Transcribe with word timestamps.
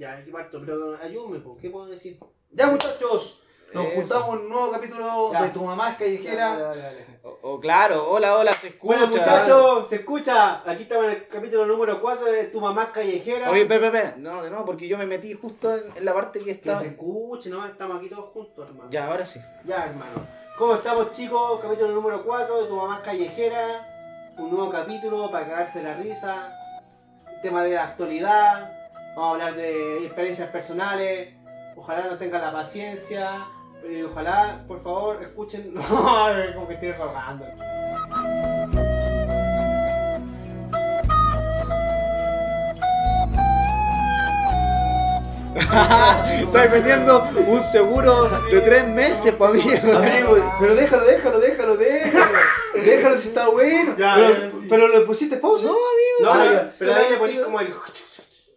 Ya, 0.00 0.12
aquí 0.14 0.30
parto, 0.30 0.62
pero 0.64 0.96
ayúdame, 0.96 1.42
¿qué 1.60 1.68
puedo 1.68 1.84
decir? 1.86 2.18
Ya 2.52 2.68
muchachos, 2.68 3.42
nos 3.74 3.84
Eso. 3.84 3.94
juntamos 3.96 4.28
en 4.36 4.40
un 4.40 4.48
nuevo 4.48 4.70
capítulo 4.72 5.30
Ya. 5.30 5.42
de 5.42 5.50
Tu 5.50 5.62
Mamá 5.62 5.90
es 5.90 5.96
Callejera. 5.98 6.48
Dale, 6.48 6.62
dale, 6.62 6.80
dale. 6.80 7.06
O, 7.22 7.38
o 7.42 7.60
claro, 7.60 8.10
hola, 8.10 8.38
hola, 8.38 8.50
se 8.54 8.68
escucha. 8.68 8.96
Bueno, 8.96 9.06
muchachos, 9.08 9.88
se 9.88 9.96
escucha. 9.96 10.62
Aquí 10.70 10.84
estamos 10.84 11.04
en 11.04 11.10
el 11.10 11.28
capítulo 11.28 11.66
número 11.66 12.00
4 12.00 12.24
de 12.32 12.44
Tu 12.44 12.58
mamá 12.58 12.84
es 12.84 12.88
callejera. 12.92 13.50
Oye, 13.50 13.66
Pepe, 13.66 13.90
Pepe, 13.90 14.14
no, 14.16 14.48
no, 14.48 14.64
porque 14.64 14.88
yo 14.88 14.96
me 14.96 15.04
metí 15.04 15.34
justo 15.34 15.76
en, 15.76 15.94
en 15.94 16.02
la 16.06 16.14
parte 16.14 16.38
que 16.38 16.46
que 16.46 16.50
está. 16.52 16.80
se 16.80 16.86
escuche, 16.86 17.50
¿no? 17.50 17.66
Estamos 17.66 17.98
aquí 17.98 18.08
todos 18.08 18.30
juntos, 18.32 18.70
hermano. 18.70 18.90
Ya, 18.90 19.06
ahora 19.06 19.26
sí. 19.26 19.38
Ya, 19.66 19.84
hermano. 19.84 20.26
¿Cómo 20.56 20.76
estamos, 20.76 21.10
chicos? 21.12 21.60
Capítulo 21.60 21.88
número 21.90 22.24
4 22.24 22.62
de 22.62 22.68
Tu 22.68 22.74
mamá 22.74 22.96
es 22.96 23.02
callejera. 23.02 23.86
Un 24.38 24.50
nuevo 24.50 24.70
capítulo 24.70 25.30
para 25.30 25.44
cagarse 25.46 25.82
la 25.82 25.92
risa. 25.92 26.56
Tema 27.42 27.62
de 27.64 27.74
la 27.74 27.84
actualidad. 27.84 28.79
Vamos 29.16 29.26
a 29.26 29.30
hablar 29.32 29.56
de 29.56 30.06
experiencias 30.06 30.48
personales. 30.50 31.30
Ojalá 31.76 32.06
no 32.08 32.16
tengan 32.16 32.42
la 32.42 32.52
paciencia. 32.52 33.44
Y 33.88 34.02
ojalá, 34.02 34.64
por 34.68 34.82
favor, 34.82 35.22
escuchen. 35.22 35.74
No, 35.90 36.28
como 36.54 36.68
que 36.68 36.74
estoy 36.74 36.92
rogando. 36.92 37.44
Estás 46.40 46.70
metiendo 46.70 47.24
un 47.48 47.62
seguro 47.62 48.28
de 48.50 48.60
tres 48.60 48.86
meses, 48.88 49.32
pa' 49.34 49.50
mí. 49.50 49.60
Amigo, 49.60 50.56
pero 50.60 50.74
déjalo, 50.74 51.04
déjalo, 51.04 51.40
déjalo, 51.40 51.76
déjalo. 51.76 52.38
Déjalo 52.74 53.16
si 53.16 53.28
está 53.28 53.48
bueno. 53.48 53.94
Ya, 53.96 54.14
pero, 54.14 54.28
ya, 54.28 54.50
sí. 54.50 54.66
pero 54.68 54.88
le 54.88 55.00
pusiste 55.00 55.36
pausa. 55.36 55.66
No, 55.66 55.72
amigo. 55.72 56.20
No, 56.20 56.32
pero, 56.32 56.52
ya. 56.52 56.70
pero 56.78 56.94
ahí 56.94 57.10
le 57.10 57.16
ponís 57.16 57.44
como 57.44 57.60
el. 57.60 57.74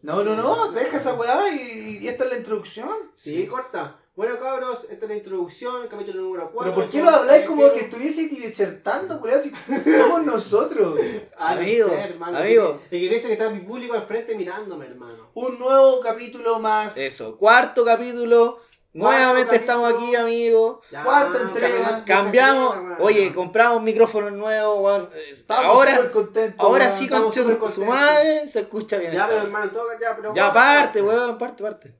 No, 0.03 0.21
no, 0.21 0.35
no, 0.35 0.71
deja 0.73 0.97
esa 0.97 1.13
weá 1.13 1.53
y, 1.53 1.99
y 2.01 2.07
esta 2.09 2.25
es 2.25 2.31
la 2.31 2.37
introducción. 2.37 2.89
Sí, 3.15 3.47
corta. 3.47 3.97
Bueno, 4.17 4.37
cabros, 4.37 4.85
esta 4.91 5.05
es 5.05 5.09
la 5.09 5.15
introducción, 5.15 5.87
capítulo 5.87 6.21
número 6.23 6.51
4. 6.51 6.75
Pero 6.75 6.75
¿por 6.75 6.91
qué 6.91 7.01
lo 7.01 7.09
habláis 7.09 7.45
como 7.45 7.71
que 7.71 7.79
estuvieseis 7.79 8.29
disertando, 8.29 9.19
culiao? 9.21 9.39
Si 9.39 9.51
somos 9.97 10.23
nosotros. 10.25 10.99
Amigo, 11.37 11.87
hermano. 11.87 12.37
amigo. 12.37 12.81
Y 12.91 13.01
que 13.01 13.07
piensa 13.07 13.27
que 13.27 13.33
está 13.33 13.49
mi 13.49 13.61
público 13.61 13.93
al 13.93 14.05
frente 14.05 14.35
mirándome, 14.35 14.85
hermano. 14.87 15.29
Un 15.35 15.57
nuevo 15.57 16.01
capítulo 16.01 16.59
más. 16.59 16.97
Eso, 16.97 17.37
cuarto 17.37 17.85
capítulo. 17.85 18.59
Nuevamente 18.93 19.55
capítulo. 19.55 19.87
estamos 19.87 19.93
aquí, 19.93 20.15
amigos. 20.15 20.77
Man, 20.91 21.33
entrega. 21.47 22.05
Cambiamos, 22.05 22.75
oye, 22.99 23.33
compramos 23.33 23.81
micrófonos 23.81 24.31
nuevos. 24.33 25.09
Eh, 25.15 25.29
Estamos 25.31 25.65
Ahora, 25.65 25.95
súper 25.95 26.11
contentos. 26.11 26.59
ahora 26.65 26.85
weón. 26.85 26.97
sí, 26.97 27.03
estamos 27.05 27.25
con 27.25 27.33
súper 27.33 27.53
su 27.55 27.59
contentos. 27.59 27.87
madre 27.87 28.47
se 28.49 28.59
escucha 28.61 28.97
bien. 28.97 29.13
Ya, 29.13 29.27
pero 29.27 29.41
hermano, 29.41 29.71
todo 29.71 29.87
ya, 29.99 30.15
pero. 30.15 30.33
Ya, 30.35 30.53
parte, 30.53 31.01
weón, 31.01 31.37
parte, 31.39 31.63
parte. 31.63 31.95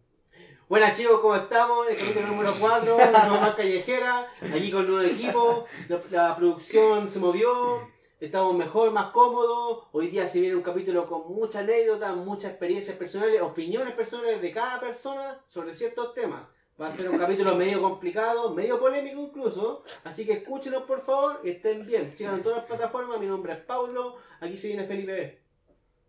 Buenas 0.70 0.96
chicos, 0.98 1.20
¿cómo 1.20 1.36
estamos? 1.36 1.88
El 1.88 1.98
capítulo 1.98 2.28
número 2.28 2.54
4, 2.60 2.98
más 3.30 3.56
callejera, 3.56 4.32
aquí 4.56 4.72
con 4.72 4.88
nuevo 4.88 5.02
equipo, 5.08 5.66
la, 5.90 6.00
la 6.10 6.36
producción 6.36 7.08
se 7.10 7.20
movió, 7.20 7.88
estamos 8.20 8.56
mejor, 8.56 8.90
más 8.92 9.12
cómodos, 9.12 9.84
hoy 9.92 10.08
día 10.08 10.28
se 10.28 10.40
viene 10.40 10.56
un 10.56 10.64
capítulo 10.64 11.06
con 11.06 11.28
muchas 11.32 11.64
anécdotas, 11.64 12.16
muchas 12.16 12.52
experiencias 12.52 12.98
personales, 12.98 13.42
opiniones 13.42 13.94
personales 13.94 14.42
de 14.42 14.52
cada 14.52 14.80
persona 14.80 15.40
sobre 15.48 15.76
ciertos 15.76 16.14
temas. 16.16 16.42
Va 16.84 16.90
a 16.90 16.96
ser 16.96 17.10
un 17.10 17.18
capítulo 17.18 17.56
medio 17.56 17.82
complicado, 17.82 18.54
medio 18.54 18.78
polémico 18.78 19.22
incluso, 19.22 19.84
así 20.04 20.26
que 20.26 20.34
escúchenos 20.34 20.84
por 20.84 21.02
favor 21.06 21.40
y 21.44 21.52
estén 21.52 21.86
bien. 21.88 22.14
Sigan 22.18 22.36
en 22.36 22.44
todas 22.44 22.58
las 22.58 22.66
plataformas, 22.68 23.20
mi 23.22 23.28
nombre 23.28 23.54
es 23.54 23.60
Paulo, 23.60 24.18
aquí 24.42 24.58
se 24.58 24.68
viene 24.68 24.86
Felipe 24.86 25.12
B. 25.14 25.40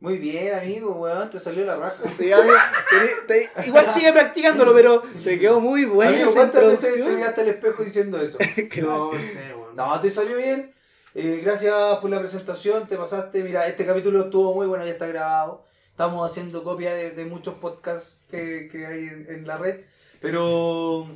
Muy 0.00 0.18
bien, 0.18 0.52
amigo, 0.58 0.96
weón, 0.96 1.30
te 1.30 1.38
salió 1.38 1.64
la 1.64 1.76
raja. 1.76 2.02
Sí, 2.08 2.32
amigo, 2.32 2.56
te- 3.26 3.46
te- 3.54 3.68
igual 3.68 3.86
sigue 3.94 4.12
practicándolo, 4.12 4.74
pero 4.74 5.02
te 5.22 5.38
quedó 5.38 5.60
muy 5.60 5.84
esa 5.84 6.32
¿cuántas 6.32 6.66
veces 6.66 6.94
te 6.94 7.10
miraste 7.12 7.40
al 7.42 7.48
espejo 7.48 7.84
diciendo 7.84 8.20
eso? 8.20 8.36
No 8.82 9.12
sé, 9.12 9.54
weón. 9.54 9.76
No, 9.76 10.00
te 10.00 10.10
salió 10.10 10.36
bien. 10.36 10.74
Eh, 11.14 11.40
gracias 11.44 11.72
por 11.98 12.10
la 12.10 12.18
presentación, 12.18 12.88
te 12.88 12.96
pasaste. 12.96 13.42
Mira, 13.44 13.66
este 13.68 13.86
capítulo 13.86 14.24
estuvo 14.24 14.52
muy 14.54 14.66
bueno, 14.66 14.84
ya 14.84 14.90
está 14.92 15.06
grabado. 15.06 15.64
Estamos 15.90 16.28
haciendo 16.28 16.64
copia 16.64 16.92
de, 16.92 17.12
de 17.12 17.24
muchos 17.24 17.54
podcasts 17.54 18.22
que, 18.28 18.68
que 18.70 18.84
hay 18.86 19.04
en, 19.06 19.26
en 19.30 19.46
la 19.46 19.56
red. 19.56 19.80
Pero, 20.24 21.06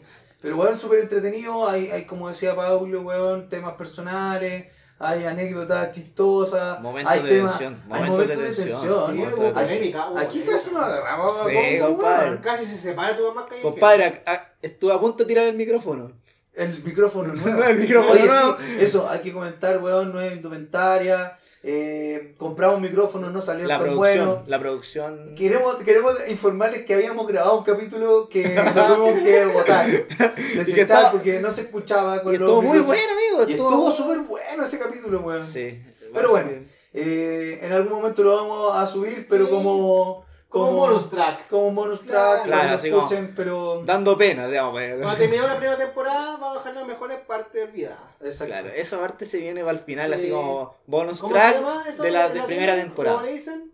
pero 0.43 0.57
weón, 0.57 0.79
súper 0.79 1.01
entretenido. 1.01 1.67
Hay, 1.69 1.91
hay, 1.91 2.05
como 2.05 2.29
decía 2.29 2.55
Pablo, 2.55 3.01
weón, 3.01 3.49
temas 3.49 3.75
personales. 3.75 4.67
Hay 5.01 5.25
anécdotas 5.25 5.93
chistosas. 5.93 6.81
Momentos 6.81 7.13
hay 7.13 7.23
de 7.23 7.29
temas, 7.29 7.53
tensión, 7.59 7.75
Hay 7.85 8.05
momentos 8.05 8.11
momentos 8.11 8.37
de 8.39 8.45
de 8.45 8.55
tensión. 8.55 8.81
Sí, 8.83 9.19
Momentos 9.19 9.45
de 9.45 9.53
tensión. 9.67 10.19
Aquí 10.19 10.41
casi 10.43 10.75
nos 10.75 10.83
agarramos. 10.83 11.41
a 11.41 11.49
Sí, 11.49 11.55
combo, 11.81 11.97
compadre. 11.97 12.25
weón. 12.31 12.39
Casi 12.43 12.67
se 12.67 12.77
separa 12.77 13.17
tu 13.17 13.23
mamá 13.29 13.47
callejera. 13.49 13.71
Compadre, 13.71 14.05
a- 14.27 14.33
a- 14.33 14.53
estuve 14.61 14.93
a 14.93 14.99
punto 14.99 15.19
de 15.25 15.29
tirar 15.29 15.47
el 15.47 15.57
micrófono. 15.57 16.13
El 16.55 16.83
micrófono 16.83 17.33
nuevo. 17.35 17.63
El 17.65 17.79
micrófono 17.79 18.13
Oye, 18.13 18.27
nuevo. 18.27 18.57
sí, 18.61 18.77
eso, 18.81 19.09
hay 19.09 19.21
que 19.21 19.33
comentar, 19.33 19.79
weón, 19.83 20.13
nueva 20.13 20.35
indumentaria. 20.35 21.39
Eh, 21.65 22.35
compramos 22.39 22.77
un 22.77 22.83
micrófono, 22.83 23.31
no 23.31 23.43
salió 23.43 23.67
La 23.67 23.79
tan 23.79 23.89
producción, 23.89 24.27
bueno. 24.27 24.45
la 24.47 24.59
producción. 24.61 25.35
Queremos, 25.37 25.75
queremos 25.77 26.15
informarles 26.29 26.85
que 26.85 26.95
habíamos 26.95 27.27
grabado 27.27 27.59
un 27.59 27.65
capítulo 27.65 28.29
que 28.29 28.55
lo 28.55 28.63
tuvimos 28.97 29.25
que 29.25 29.45
botar. 29.47 29.87
Desechar 29.87 30.79
estaba- 30.79 31.11
porque 31.13 31.41
no 31.41 31.51
se 31.51 31.63
escuchaba 31.63 32.23
con 32.23 32.33
Y 32.35 32.39
los 32.39 32.49
estuvo 32.49 32.63
muy 32.63 32.79
bueno, 32.79 33.13
amigo. 33.13 33.49
Y 33.49 33.53
estuvo 33.53 33.91
súper 33.91 34.19
bueno 34.21 34.65
ese 34.65 34.79
capítulo, 34.79 35.21
weón. 35.21 35.45
Sí. 35.47 35.83
Pero 36.15 36.31
bueno. 36.31 36.51
Eh, 36.95 37.59
en 37.63 37.73
algún 37.73 37.93
momento 38.01 38.23
lo 38.23 38.37
vamos 38.37 38.77
a 38.77 38.87
subir, 38.87 39.27
pero 39.29 39.45
Sí. 39.47 39.51
como, 39.51 40.25
Como 40.49 40.73
bonus 40.73 41.11
track. 41.11 41.47
como 41.49 41.71
bonus 41.73 42.07
track, 42.07 42.45
Claro, 42.45 42.77
así 42.77 42.91
como- 42.91 43.03
escuchen, 43.05 43.35
pero... 43.37 43.83
Dando 43.85 44.17
pena, 44.17 44.47
digamos. 44.47 44.73
pues. 44.73 44.99
Cuando 45.01 45.19
terminó 45.19 45.47
la 45.47 45.57
primera 45.59 45.77
temporada, 45.77 46.33
vamos 46.39 46.57
a 46.57 46.59
dejar 46.61 46.75
las 46.75 46.87
mejores 46.87 47.19
partes 47.21 47.69
olvidadas. 47.69 47.99
Exacto. 48.21 48.47
Claro, 48.55 48.69
esa 48.71 48.99
parte 48.99 49.27
se 49.27 49.39
viene 49.39 49.61
para 49.61 49.73
el 49.73 49.85
final, 49.85 50.11
Sí. 50.15 50.19
así 50.19 50.31
como 50.31 50.75
bonus 50.87 51.21
¿Cómo 51.21 51.35
track 51.35 51.57
de 51.99 52.11
la 52.11 52.29
de 52.31 52.35
la 52.37 52.47
primera 52.47 52.75
temporada. 52.77 53.17
¿Cómo 53.19 53.27
le 53.29 53.35
dicen? 53.35 53.73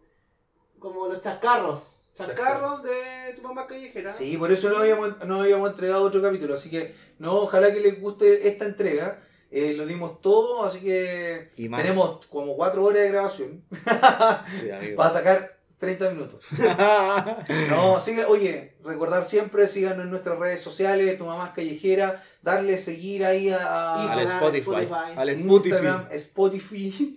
Como 0.81 1.07
los 1.07 1.21
chascarros. 1.21 2.01
Chascarros 2.15 2.83
de 2.83 3.33
tu 3.37 3.43
mamá 3.43 3.67
callejera. 3.67 4.13
Sí, 4.13 4.37
por 4.37 4.51
eso 4.53 4.69
no 4.69 4.79
habíamos, 4.79 5.25
no 5.27 5.41
habíamos 5.41 5.71
entregado 5.71 6.03
otro 6.05 6.21
capítulo. 6.23 6.55
Así 6.55 6.71
que, 6.71 6.95
no, 7.19 7.35
ojalá 7.37 7.73
que 7.73 7.81
les 7.81 8.01
guste 8.01 8.49
esta 8.49 8.65
entrega. 8.65 9.21
Eh, 9.51 9.75
lo 9.75 9.87
dimos 9.87 10.21
todo, 10.21 10.65
así 10.65 10.81
que 10.81 11.51
Y 11.57 11.69
más. 11.69 11.81
tenemos 11.83 12.27
como 12.27 12.57
4 12.57 12.85
horas 12.85 13.03
de 13.03 13.09
grabación 13.11 13.65
Sí, 13.71 14.69
para 14.97 15.11
sacar 15.11 15.57
30 15.85 16.11
minutos. 16.11 16.45
No, 17.71 18.01
sigue, 18.01 18.25
oye, 18.25 18.75
recordar 18.85 19.25
siempre, 19.25 19.69
síganos 19.69 20.05
en 20.05 20.11
nuestras 20.11 20.39
redes 20.39 20.61
sociales, 20.61 21.17
tu 21.19 21.25
mamá 21.27 21.47
es 21.49 21.53
callejera, 21.53 22.23
darle 22.43 22.79
seguir 22.79 23.25
ahí 23.25 23.51
a, 23.51 23.59
a- 23.59 23.95
Al 23.95 24.03
Instagram, 24.23 24.37
Spotify. 24.37 24.71
Spotify. 24.83 25.13
Al 25.17 25.29
Spotify. 25.29 25.69
Instagram, 25.69 26.09
Spotify. 26.13 27.17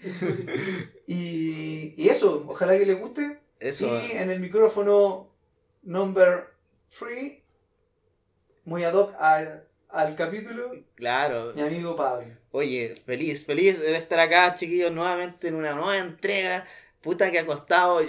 y, 1.07 1.94
y 2.01 2.09
eso, 2.09 2.45
ojalá 2.47 2.78
que 2.78 2.85
les 2.85 3.00
guste. 3.00 3.39
Eso. 3.59 3.88
Y 3.88 4.11
en 4.17 4.29
el 4.29 4.39
micrófono 4.39 5.29
number 5.84 6.47
3, 6.99 7.34
muy 8.66 8.84
ad 8.84 8.94
hoc 8.94 9.16
al, 9.19 9.67
al 9.89 10.16
capítulo, 10.16 10.72
Claro. 10.95 11.53
mi 11.55 11.61
amigo 11.61 11.95
Pablo. 11.95 12.28
Oye, 12.51 12.95
feliz, 13.05 13.45
feliz 13.45 13.79
de 13.79 13.95
estar 13.95 14.19
acá, 14.19 14.55
chiquillos, 14.55 14.91
nuevamente 14.91 15.47
en 15.47 15.55
una 15.55 15.73
nueva 15.73 15.97
entrega. 15.97 16.66
Puta 17.01 17.31
que 17.31 17.39
ha 17.39 17.45
costado. 17.45 18.01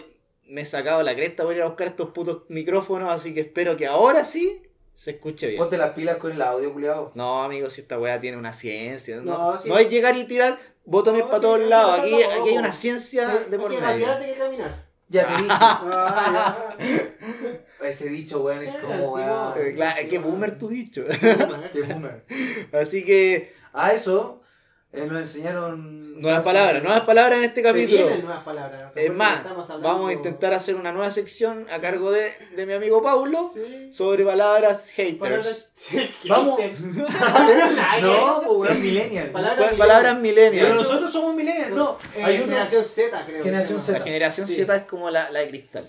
Me 0.48 0.62
he 0.62 0.66
sacado 0.66 1.02
la 1.02 1.14
cresta 1.14 1.44
por 1.44 1.54
ir 1.54 1.62
a 1.62 1.66
buscar 1.66 1.88
estos 1.88 2.10
putos 2.10 2.42
micrófonos, 2.48 3.10
así 3.10 3.34
que 3.34 3.40
espero 3.40 3.76
que 3.76 3.86
ahora 3.86 4.24
sí 4.24 4.62
se 4.94 5.12
escuche 5.12 5.46
bien. 5.46 5.58
Ponte 5.58 5.76
las 5.78 5.90
pilas 5.92 6.16
con 6.16 6.32
el 6.32 6.40
audio, 6.42 6.72
culiado. 6.72 7.12
No, 7.14 7.42
amigos, 7.42 7.74
si 7.74 7.82
esta 7.82 7.98
weá 7.98 8.18
tiene 8.20 8.36
una 8.36 8.52
ciencia. 8.54 9.16
No, 9.16 9.52
No, 9.52 9.58
sí. 9.58 9.68
no 9.68 9.76
hay 9.76 9.88
llegar 9.88 10.16
y 10.16 10.24
tirar 10.24 10.58
botones 10.84 11.20
No, 11.22 11.26
para 11.26 11.38
sí, 11.38 11.42
todos 11.42 11.60
lados. 11.60 12.00
Aquí, 12.00 12.22
a 12.22 12.26
aquí 12.40 12.48
hay 12.50 12.58
una 12.58 12.72
ciencia 12.72 13.30
Sí, 13.30 13.50
de 13.50 13.58
por 13.58 13.70
medio. 13.70 14.06
que 14.18 14.34
caminar. 14.38 14.88
Ya 15.10 15.26
te 15.26 15.32
dije. 15.42 15.48
Ah, 15.50 16.74
Ese 17.82 18.08
dicho, 18.08 18.40
weón, 18.42 18.62
es 18.64 18.76
como, 18.76 19.12
weón. 19.14 19.74
Claro, 19.74 20.08
qué 20.08 20.18
boomer 20.18 20.58
tu 20.58 20.68
dicho. 20.68 21.04
Qué 21.72 21.82
boomer. 21.82 22.24
Así 22.72 23.04
que, 23.04 23.52
A 23.72 23.92
eso 23.92 24.42
eh, 25.02 25.06
nos 25.06 25.18
enseñaron. 25.18 26.20
nuevas 26.20 26.42
palabras, 26.42 26.82
nuevas 26.82 27.02
palabras 27.02 27.38
en 27.38 27.44
este 27.44 27.62
capítulo. 27.62 27.98
vienen 28.06 28.24
nuevas 28.24 28.42
palabras. 28.42 28.92
Es 28.96 29.12
más, 29.14 29.44
vamos 29.80 30.10
a 30.10 30.12
intentar 30.12 30.52
hacer 30.52 30.74
una 30.74 30.90
nueva 30.92 31.10
sección 31.12 31.66
a 31.70 31.80
cargo 31.80 32.10
de, 32.10 32.32
de 32.56 32.66
mi 32.66 32.72
amigo 32.72 33.00
Paulo 33.02 33.48
Sí. 33.54 33.92
sobre 33.92 34.24
palabras 34.24 34.90
haters. 34.90 35.18
Palabras- 35.18 35.66
Sí, 35.74 36.10
Vamos. 36.28 36.58
No, 38.02 38.42
pues 38.44 38.70
weón, 38.70 38.82
millennial. 38.82 39.30
Palabras 39.30 39.70
Pa- 39.72 39.76
Palabras 39.76 40.16
Pero 40.22 40.74
nosotros 40.74 41.12
somos 41.12 41.34
millennials, 41.34 41.70
no. 41.72 41.98
Eh, 42.16 42.24
Hay 42.24 42.36
uno. 42.36 42.44
generación 42.46 42.84
Z, 42.84 43.24
creo. 43.24 43.38
que 43.38 43.42
Generación. 43.44 43.82
La 43.88 44.00
generación 44.00 44.48
Sí. 44.48 44.54
Z 44.56 44.76
es 44.76 44.82
como 44.84 45.10
la, 45.10 45.30
la 45.30 45.40
de 45.40 45.48
cristal. 45.48 45.84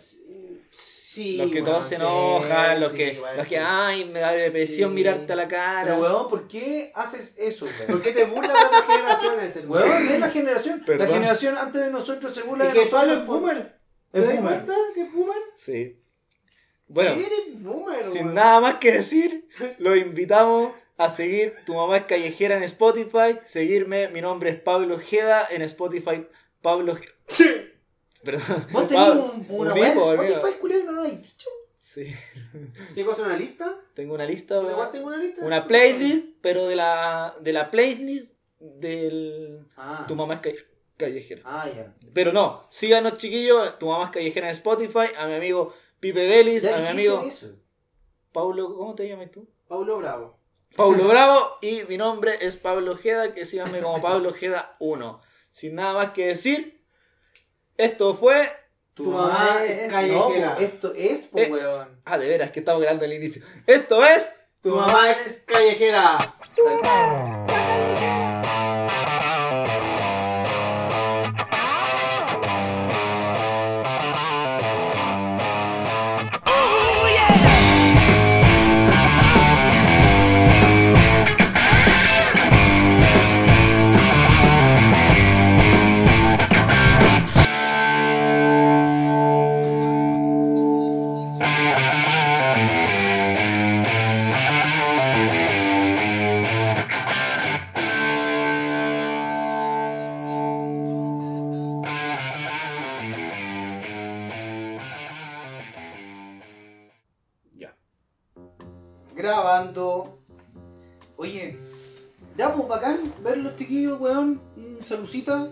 Sí, 1.20 1.36
los 1.38 1.48
que 1.52 1.60
bueno, 1.62 1.66
todos 1.76 1.86
se 1.88 1.96
sí, 1.98 2.02
enojan, 2.02 2.80
los 2.80 2.92
sí, 2.92 2.98
que, 2.98 3.14
igual 3.14 3.36
los 3.38 3.44
sí. 3.46 3.50
que, 3.50 3.58
ay, 3.60 4.06
me 4.06 4.20
da 4.22 4.32
depresión 4.32 4.90
Sí. 4.92 4.96
mirarte 4.96 5.34
a 5.34 5.36
la 5.36 5.48
cara. 5.48 5.84
Pero 5.84 5.98
weón, 6.02 6.30
¿por 6.30 6.48
qué 6.48 6.92
haces 6.96 7.36
eso, 7.38 7.66
weón? 7.66 7.88
¿Por 7.88 8.02
qué 8.02 8.12
te 8.14 8.24
burlas 8.26 8.54
de 8.54 8.66
otras 8.66 8.86
generaciones? 8.86 9.56
hermano? 9.58 9.86
Weón, 9.90 10.08
es 10.14 10.20
la 10.20 10.30
generación. 10.30 10.84
Perdón. 10.86 11.08
La 11.10 11.14
generación 11.16 11.58
antes 11.58 11.82
de 11.82 11.92
nosotros 11.92 12.34
se 12.34 12.44
burla 12.44 12.66
¿Y 12.66 12.68
de 12.68 12.74
que 12.74 12.86
nosotros. 12.86 13.18
Es 13.18 13.26
boomer? 13.26 13.80
¿Te 14.12 14.20
Es 14.20 14.28
das 14.28 14.40
cuenta 14.40 14.74
que 14.96 15.02
es 15.02 15.14
boomer? 15.14 15.38
Sí. 15.58 16.00
Bueno, 16.88 17.12
Eres 17.12 17.62
boomer, 17.64 18.06
sin 18.06 18.24
weón. 18.24 18.34
nada 18.34 18.60
más 18.62 18.76
que 18.76 18.92
decir, 18.94 19.48
los 19.78 19.98
invitamos 19.98 20.72
a 20.98 21.10
seguir 21.10 21.56
Tu 21.66 21.74
Mamá 21.76 21.98
es 21.98 22.06
Callejera 22.06 22.56
en 22.58 22.64
Spotify. 22.64 23.40
Seguirme, 23.46 24.08
mi 24.08 24.22
nombre 24.22 24.50
es 24.50 24.60
Pablo 24.60 24.96
Ojeda 24.96 25.48
en 25.52 25.62
Spotify. 25.64 26.26
Pablo 26.62 26.94
Ojeda. 26.94 27.12
Perdón. 28.24 28.68
Vos 28.72 28.88
tenés 28.88 29.04
Pablo, 29.08 29.34
un, 29.34 29.46
una 29.50 29.72
amigo. 29.72 30.14
Spotify, 30.14 30.58
culiao, 30.60 30.80
y 30.80 30.84
no 30.84 30.92
lo 30.94 31.02
habéis 31.02 31.22
dicho. 31.22 31.50
Sí. 31.78 32.14
¿Qué 32.96 33.04
cosa, 33.06 33.24
una 33.24 33.38
lista? 33.38 33.76
Tengo 33.94 34.14
una 34.14 34.26
lista. 34.26 34.60
¿Pero 34.60 34.72
igual 34.72 34.92
tengo 34.92 35.08
una 35.08 35.18
lista? 35.18 35.44
Una 35.46 35.66
playlist, 35.68 36.26
pero 36.42 36.68
de 36.68 36.76
la, 36.76 37.36
de 37.42 37.54
la 37.54 37.72
playlist 37.72 38.36
del 38.60 39.66
Ah, 39.78 40.06
Tu 40.08 40.16
Mamá 40.16 40.36
es 40.36 40.40
Calle- 40.42 40.66
Callejera. 40.98 41.42
ah 41.46 41.68
ya. 41.74 41.96
Pero 42.14 42.34
no, 42.34 42.68
síganos 42.70 43.18
chiquillos, 43.18 43.80
Tu 43.80 43.86
Mamá 43.88 44.06
es 44.06 44.12
Callejera 44.12 44.48
en 44.50 44.54
Spotify, 44.56 45.08
a 45.18 45.28
mi 45.28 45.36
amigo 45.36 45.74
Pipe 46.00 46.28
Vélez, 46.28 46.66
a 46.66 46.78
mi 46.80 46.88
amigo 46.88 47.24
eso. 47.26 47.56
Paulo, 48.32 48.76
¿cómo 48.76 48.96
te 48.96 49.08
llamas 49.08 49.32
tú? 49.32 49.48
Paulo 49.68 49.98
Bravo. 49.98 50.38
Pablo 50.76 51.08
Bravo 51.08 51.58
y 51.62 51.82
mi 51.90 51.98
nombre 51.98 52.38
es 52.42 52.58
Pablo 52.58 52.92
Ojeda, 52.92 53.34
que 53.34 53.46
síganme 53.46 53.80
como 53.80 54.02
Pablo 54.02 54.30
Ojeda 54.30 54.76
1. 54.80 55.22
Sin 55.52 55.76
nada 55.76 55.94
más 55.94 56.10
que 56.12 56.28
decir, 56.28 56.79
esto 57.80 58.14
fue... 58.16 58.48
Tu, 58.94 59.06
Tu 59.06 59.12
mamá 59.12 59.30
mamá 59.34 59.64
es 59.66 59.88
No, 59.88 59.92
callejera. 59.94 60.58
esto 60.60 60.94
es, 60.96 61.26
po, 61.28 61.40
Eh. 61.40 61.48
weón. 61.52 62.02
Ah, 62.06 62.18
de 62.18 62.28
veras, 62.28 62.52
que 62.52 62.60
estamos 62.60 62.82
grabando 62.82 63.06
el 63.06 63.14
inicio. 63.14 63.42
Esto 63.66 64.06
es... 64.06 64.34
Tu 64.62 64.76
mamá 64.76 65.10
es 65.12 65.44
callejera. 65.48 66.36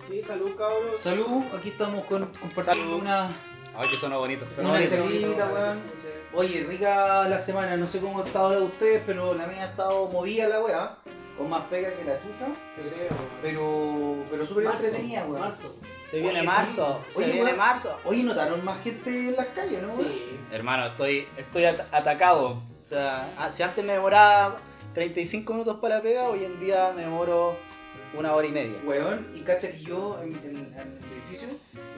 Sí, 0.10 0.22
salud, 0.24 0.56
cabros. 0.56 1.02
Salud, 1.02 1.44
aquí 1.58 1.70
estamos 1.70 2.06
con, 2.06 2.26
compartiendo 2.26 2.84
Salud. 2.84 3.02
una. 3.02 3.28
Ay, 3.76 3.90
que 3.90 3.96
suena 3.96 4.18
bonito. 4.18 4.46
Una 4.58 4.70
bonito, 4.72 4.96
charlita, 4.96 5.28
bonito, 5.28 5.46
weón. 5.54 5.82
Oye, 6.34 6.64
rica 6.68 7.28
la 7.30 7.40
semana, 7.40 7.78
no 7.78 7.88
sé 7.88 8.00
cómo 8.00 8.20
ha 8.22 8.26
estado 8.26 8.52
la 8.52 8.56
de 8.58 8.64
ustedes, 8.64 9.04
pero 9.06 9.34
la 9.34 9.48
mía 9.48 9.64
ha 9.64 9.68
estado 9.68 10.08
movida 10.08 10.48
la 10.48 10.60
weá. 10.62 10.98
Con 11.38 11.50
más 11.52 11.66
pega 11.66 11.90
que 11.92 12.04
la 12.04 12.18
tuya. 12.18 12.48
Creo. 12.76 13.18
Pero, 13.44 14.26
pero 14.32 14.46
súper 14.48 14.66
entretenida, 14.66 15.26
weón. 15.26 15.40
Marzo. 15.42 15.76
Se 16.10 16.20
viene 16.20 16.42
marzo, 16.42 17.02
se 17.16 17.26
viene 17.26 17.54
marzo. 17.54 18.00
Oye, 18.06 18.24
notaron 18.24 18.64
más 18.66 18.82
gente 18.82 19.10
en 19.10 19.36
las 19.36 19.48
calles, 19.48 19.82
¿no? 19.84 19.88
weón? 19.90 20.08
Sí. 20.08 20.40
Hermano, 20.52 20.88
estoy, 20.88 21.28
estoy 21.38 21.66
at- 21.66 21.86
atacado. 21.94 22.64
O 22.84 22.86
sea, 22.88 23.32
ah, 23.38 23.52
si 23.52 23.62
antes 23.62 23.84
me 23.86 23.94
demoraba 23.94 24.58
35 24.94 25.52
minutos 25.54 25.78
para 25.82 25.98
la 25.98 26.02
pega, 26.02 26.24
hoy 26.30 26.46
en 26.46 26.60
día 26.60 26.92
me 26.96 27.02
demoro 27.04 27.58
una 28.14 28.34
hora 28.34 28.48
y 28.48 28.52
media. 28.52 28.78
Weón, 28.86 29.28
y 29.36 29.42
cacha 29.42 29.72
que 29.72 29.82
yo 29.82 30.20
en, 30.22 30.34
en- 30.38 30.74
en 30.74 30.98
el 30.98 31.30
edificio 31.30 31.50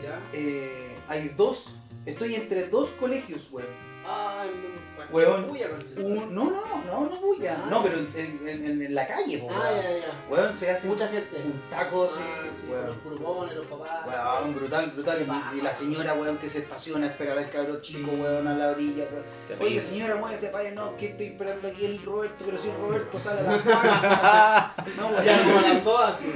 ¿Ya? 0.04 0.20
eh, 0.34 0.96
hay 1.08 1.30
dos, 1.38 1.76
estoy 2.06 2.36
entre 2.36 2.68
dos 2.68 2.90
colegios, 3.00 3.50
weón. 3.52 3.68
No, 4.10 4.70
Weón. 5.12 5.48
Bulla. 5.48 5.66
Un- 5.98 6.36
no, 6.36 6.44
no, 6.52 6.84
no, 6.86 7.10
no 7.10 7.16
bulla. 7.20 7.58
Ah. 7.64 7.68
No, 7.70 7.82
pero 7.82 7.98
en, 7.98 8.10
en- 8.16 8.48
en- 8.66 8.82
en 8.84 8.94
la 8.96 9.08
calle, 9.08 9.40
po, 9.40 9.48
Ah, 9.52 9.72
ya, 9.82 9.98
ya. 9.98 10.06
Weón, 10.30 10.56
se 10.56 10.70
hace 10.70 10.88
Mucha 10.88 11.08
gente. 11.08 11.36
un 11.44 11.60
taco 11.70 12.12
Ah, 12.16 12.44
sí, 12.56 12.68
weón. 12.70 12.86
Los 12.88 12.96
furgones, 12.98 13.56
los 13.56 13.66
papás. 13.66 13.90
Weón, 14.06 14.54
brutal, 14.56 14.92
brutal. 14.92 15.24
Baja. 15.26 15.52
Y, 15.56 15.60
y 15.60 15.62
la 15.62 15.74
señora, 15.74 16.14
weón, 16.14 16.38
que 16.38 16.48
se 16.50 16.60
estaciona 16.60 17.08
a 17.08 17.10
esperar 17.10 17.40
al 17.40 17.50
cabrón 17.50 17.82
chico, 17.82 18.12
Sí. 18.14 18.18
weón, 18.22 18.48
a 18.48 18.54
la 18.54 18.68
orilla. 18.70 19.06
weón. 19.12 19.62
Oye, 19.62 19.82
señora, 19.82 20.16
muévese 20.18 20.50
para 20.50 20.66
allá. 20.66 20.76
No, 20.76 20.96
que 20.96 21.08
estoy 21.08 21.28
esperando 21.28 21.68
aquí 21.70 21.86
el 21.86 22.04
Roberto, 22.06 22.46
pero 22.46 22.58
si 22.60 22.70
el 22.70 22.76
Roberto 22.76 23.20
sale 23.20 23.40
a 23.40 23.44
las 23.44 23.62
cuatro. 23.64 24.94
no, 24.98 25.08
weón. 25.08 25.26
Ya 25.26 25.44
como 25.84 25.98
las. 26.02 26.20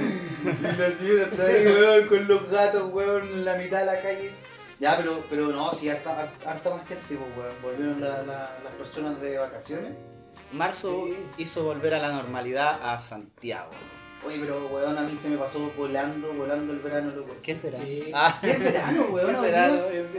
Y 0.44 0.76
la 0.76 0.90
señora 0.90 1.22
está 1.24 1.46
ahí, 1.46 1.64
weón, 1.66 2.06
con 2.08 2.28
los 2.28 2.50
gatos, 2.50 2.92
weón, 2.92 3.22
en 3.22 3.44
la 3.44 3.54
mitad 3.54 3.78
de 3.80 3.86
la 3.86 4.00
calle. 4.02 4.32
Ya, 4.80 4.96
pero, 4.96 5.24
pero 5.30 5.48
no, 5.48 5.72
sí, 5.72 5.88
harta, 5.88 6.28
harta, 6.46 6.70
más 6.70 6.86
gente, 6.86 7.02
pues, 7.08 7.20
weón. 7.38 7.54
Volvieron 7.62 8.00
la- 8.00 8.22
la- 8.22 8.58
las 8.62 8.72
personas 8.76 9.20
de 9.20 9.38
vacaciones. 9.38 9.92
Marzo 10.52 11.06
Sí. 11.06 11.16
hizo 11.38 11.64
volver 11.64 11.94
a 11.94 11.98
la 11.98 12.12
normalidad 12.12 12.78
a 12.82 12.98
Santiago. 13.00 13.70
Oye, 14.26 14.38
pero, 14.40 14.66
weón, 14.68 14.96
a 14.96 15.02
mí 15.02 15.14
se 15.16 15.28
me 15.28 15.36
pasó 15.36 15.70
volando, 15.76 16.32
volando 16.32 16.72
el 16.72 16.78
verano, 16.78 17.12
loco. 17.14 17.34
¿Qué 17.42 17.52
es 17.52 17.62
verano? 17.62 17.84
Sí. 17.84 18.10
Ah, 18.14 18.38
¿Qué 18.40 18.52
es 18.52 18.58
verano, 18.58 19.04
weón? 19.10 19.36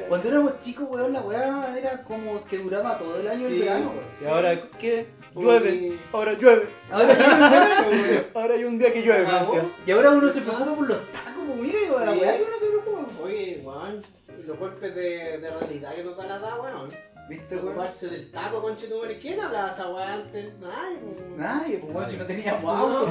Cuando 0.07 0.29
éramos 0.29 0.59
chicos, 0.59 0.87
weón, 0.89 1.11
la 1.13 1.21
weá 1.21 1.75
era 1.77 2.03
como 2.03 2.39
que 2.45 2.57
duraba 2.59 2.97
todo 2.99 3.19
el 3.19 3.27
año 3.27 3.47
el 3.47 3.59
verano, 3.59 3.91
weón. 3.91 4.05
Y 4.21 4.25
ahora, 4.25 4.61
¿qué? 4.79 5.07
Llueve. 5.35 5.97
Ahora 6.13 6.33
llueve. 6.33 6.67
Ahora 6.91 7.13
ya 7.19 8.25
Ahora 8.33 8.53
hay 8.53 8.63
un 8.63 8.77
día 8.79 8.93
que 8.93 9.01
llueve, 9.01 9.21
decía. 9.25 9.69
Y 9.85 9.91
ahora 9.91 10.11
uno 10.11 10.29
se 10.31 10.41
preocupa 10.41 10.75
por 10.75 10.87
los 10.87 11.11
tacos, 11.11 11.43
pues 11.47 11.59
mire, 11.59 11.79
la 11.89 12.11
weá 12.13 12.37
que 12.37 12.43
uno 12.43 12.57
se 12.59 12.65
preocupa. 12.67 13.21
Oye, 13.23 13.61
weón, 13.65 14.01
los 14.45 14.57
golpes 14.59 14.93
de, 14.95 15.37
de 15.39 15.49
realidad 15.51 15.93
que 15.93 16.03
nos 16.03 16.15
da 16.17 16.25
la 16.27 16.35
edad, 16.37 16.59
weón. 16.61 16.89
¿Viste, 17.27 17.55
weón? 17.55 17.65
Preocuparse 17.65 18.07
del 18.09 18.29
taco, 18.31 18.61
conchetumare. 18.61 19.17
¿Quién 19.17 19.39
hablaba 19.39 19.71
esa 19.71 19.89
weá 19.91 20.13
antes? 20.13 20.53
Nadie, 20.59 20.97
weón. 21.03 21.37
Nadie, 21.37 21.77
pues 21.79 21.95
weón, 21.95 22.09
si 22.11 22.17
no 22.17 22.25
teníamos 22.25 22.63
No. 22.63 22.69
auto, 22.71 23.07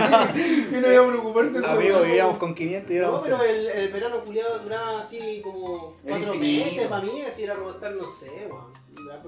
¿qué 0.71 0.81
no 0.81 0.93
iba 0.93 1.05
a 1.05 1.09
preocupar 1.09 1.51
de 1.53 1.59
eso? 1.59 1.69
Amigo, 1.71 1.95
weón? 1.97 2.07
vivíamos 2.07 2.39
con 2.39 2.55
500 2.55 2.91
y 2.91 2.95
No, 2.95 3.01
éramos 3.01 3.21
pero 3.25 3.39
felices. 3.39 3.59
el, 3.75 3.81
el 3.83 3.93
verano 3.93 4.25
culiado 4.25 4.59
duraba 4.61 5.01
así 5.03 5.41
como 5.43 5.97
Era 6.05 6.17
cuatro 6.17 6.35
infinito. 6.35 6.65
meses 6.67 6.87
para 6.87 7.05
mí, 7.05 7.23
así 7.23 7.43
era 7.45 7.55
como 7.57 7.71
estar, 7.71 7.93
no 7.95 8.09
sé, 8.09 8.31
weón. 8.49 8.73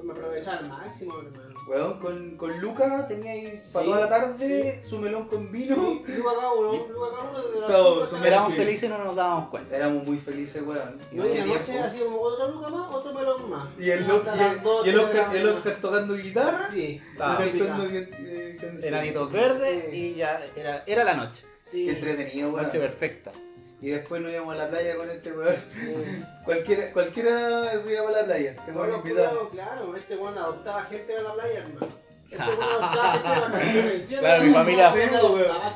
Me 0.04 0.12
aprovechaba 0.12 0.58
al 0.58 0.68
máximo, 0.68 1.18
hermano. 1.18 1.45
Weón, 1.66 1.98
con, 1.98 2.36
con 2.36 2.60
Luca 2.60 3.08
tenía 3.08 3.32
ahí 3.32 3.60
para 3.72 3.84
Sí. 3.84 3.90
toda 3.90 4.00
la 4.00 4.08
tarde 4.08 4.82
su 4.84 4.98
melón 4.98 5.26
con 5.26 5.50
vino. 5.50 5.74
Luca 5.76 6.12
Luca 6.12 7.32
desde 7.66 7.74
hasta 8.04 8.26
Éramos 8.26 8.54
felices 8.54 8.84
y 8.84 8.92
no 8.92 8.98
nos 9.04 9.16
dábamos 9.16 9.48
cuenta. 9.50 9.76
Éramos 9.76 10.04
muy 10.04 10.16
felices, 10.18 10.62
weón. 10.64 10.96
Y 11.12 11.18
hoy 11.18 11.32
en 11.32 11.38
la 11.38 11.44
Qué 11.44 11.50
noche 11.50 11.64
tiempo. 11.72 11.84
así 11.88 11.98
como 11.98 12.20
otro 12.20 12.48
Luca 12.52 12.68
más, 12.68 12.94
otro 12.94 13.12
melón 13.14 13.50
más. 13.50 13.68
Y 13.78 13.90
el, 13.90 14.02
Hasta 14.04 14.12
Lo- 14.14 14.22
y 14.36 14.38
las 14.38 14.52
el, 14.52 14.62
dos, 14.62 14.86
y 14.86 14.90
el 14.90 14.94
tres 14.94 14.96
de 14.96 15.00
Oscar, 15.18 15.36
el 15.36 15.42
mañana. 15.42 15.58
Oscar 15.58 15.76
tocando 15.80 16.14
guitarra. 16.14 16.68
Sí, 16.72 17.00
Ah, 17.18 17.38
y 17.40 17.44
típica. 17.46 17.66
cantando 17.66 17.90
bien, 17.90 18.10
eh, 18.12 18.56
canciones. 18.60 18.84
Enanitos 18.84 19.32
verdes 19.32 19.92
y 19.92 20.14
ya 20.14 20.44
era, 20.54 20.84
era 20.86 21.02
la 21.04 21.14
noche. 21.14 21.42
Sí. 21.64 21.86
Qué 21.86 21.92
entretenido, 21.94 22.50
weón. 22.50 22.62
Noche 22.66 22.78
perfecta. 22.78 23.32
Y 23.80 23.90
después 23.90 24.22
nos 24.22 24.32
íbamos 24.32 24.54
a 24.54 24.58
la 24.58 24.68
playa 24.70 24.96
con 24.96 25.10
este 25.10 25.32
weón. 25.32 25.56
Sí. 25.58 26.24
Cualquiera, 26.44 26.92
cualquiera 26.92 27.78
se 27.78 27.92
iba 27.92 28.08
a 28.08 28.12
la 28.12 28.24
playa. 28.24 28.56
A 28.58 29.00
culiados, 29.02 29.48
claro, 29.50 29.96
este 29.96 30.16
weón 30.16 30.38
adoptaba 30.38 30.82
gente 30.84 31.12
de 31.14 31.22
la 31.22 31.34
playa, 31.34 31.58
hermano. 31.58 31.86
Este 32.28 32.42
weón 32.42 32.62
adoptaba 32.62 33.12
gente 33.12 33.28
de 33.34 33.40
vacaciones. 33.40 34.08
¿sí? 34.08 34.16
Claro, 34.16 34.42
mi 34.44 34.52
familia- 34.52 34.92
Sí, 34.92 34.98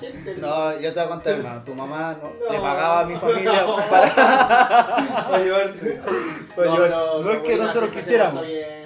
gente. 0.01 0.35
No, 0.39 0.81
yo 0.81 0.95
te 0.95 0.99
voy 1.01 1.05
a 1.05 1.09
contar, 1.09 1.33
hermano. 1.35 1.63
Tu 1.65 1.75
mamá 1.75 2.17
no, 2.23 2.31
No. 2.47 2.53
le 2.53 2.61
pagaba 2.61 3.01
a 3.01 3.05
mi 3.05 3.17
familia 3.17 3.63
No. 3.63 3.77
para, 3.77 4.15
Para 4.15 5.39
llevarte. 5.45 6.01
para 6.57 6.69
No, 6.89 7.19
No 7.23 7.31
es 7.33 7.39
que 7.41 7.57
nosotros 7.57 7.91
quisiéramos. 7.91 8.43
pues. 8.43 8.81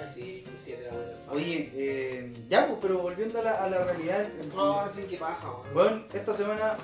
Oye, 1.31 1.69
eh, 1.75 2.33
ya, 2.47 2.65
pues, 2.67 2.79
pero 2.81 2.99
volviendo 2.99 3.39
a 3.39 3.41
la, 3.41 3.51
a 3.63 3.67
la 3.69 3.79
realidad. 3.79 4.25
Ah, 4.57 4.87
sí, 4.93 5.05
qué 5.09 5.17
paja, 5.17 5.47
weón. 5.49 5.73
Bueno, 5.73 6.03
esta 6.13 6.33
semana 6.33 6.75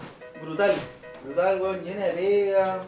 brutal, 0.41 0.71
brutal, 1.25 1.61
weón, 1.61 1.83
llena 1.83 2.05
de 2.07 2.13
pega. 2.13 2.79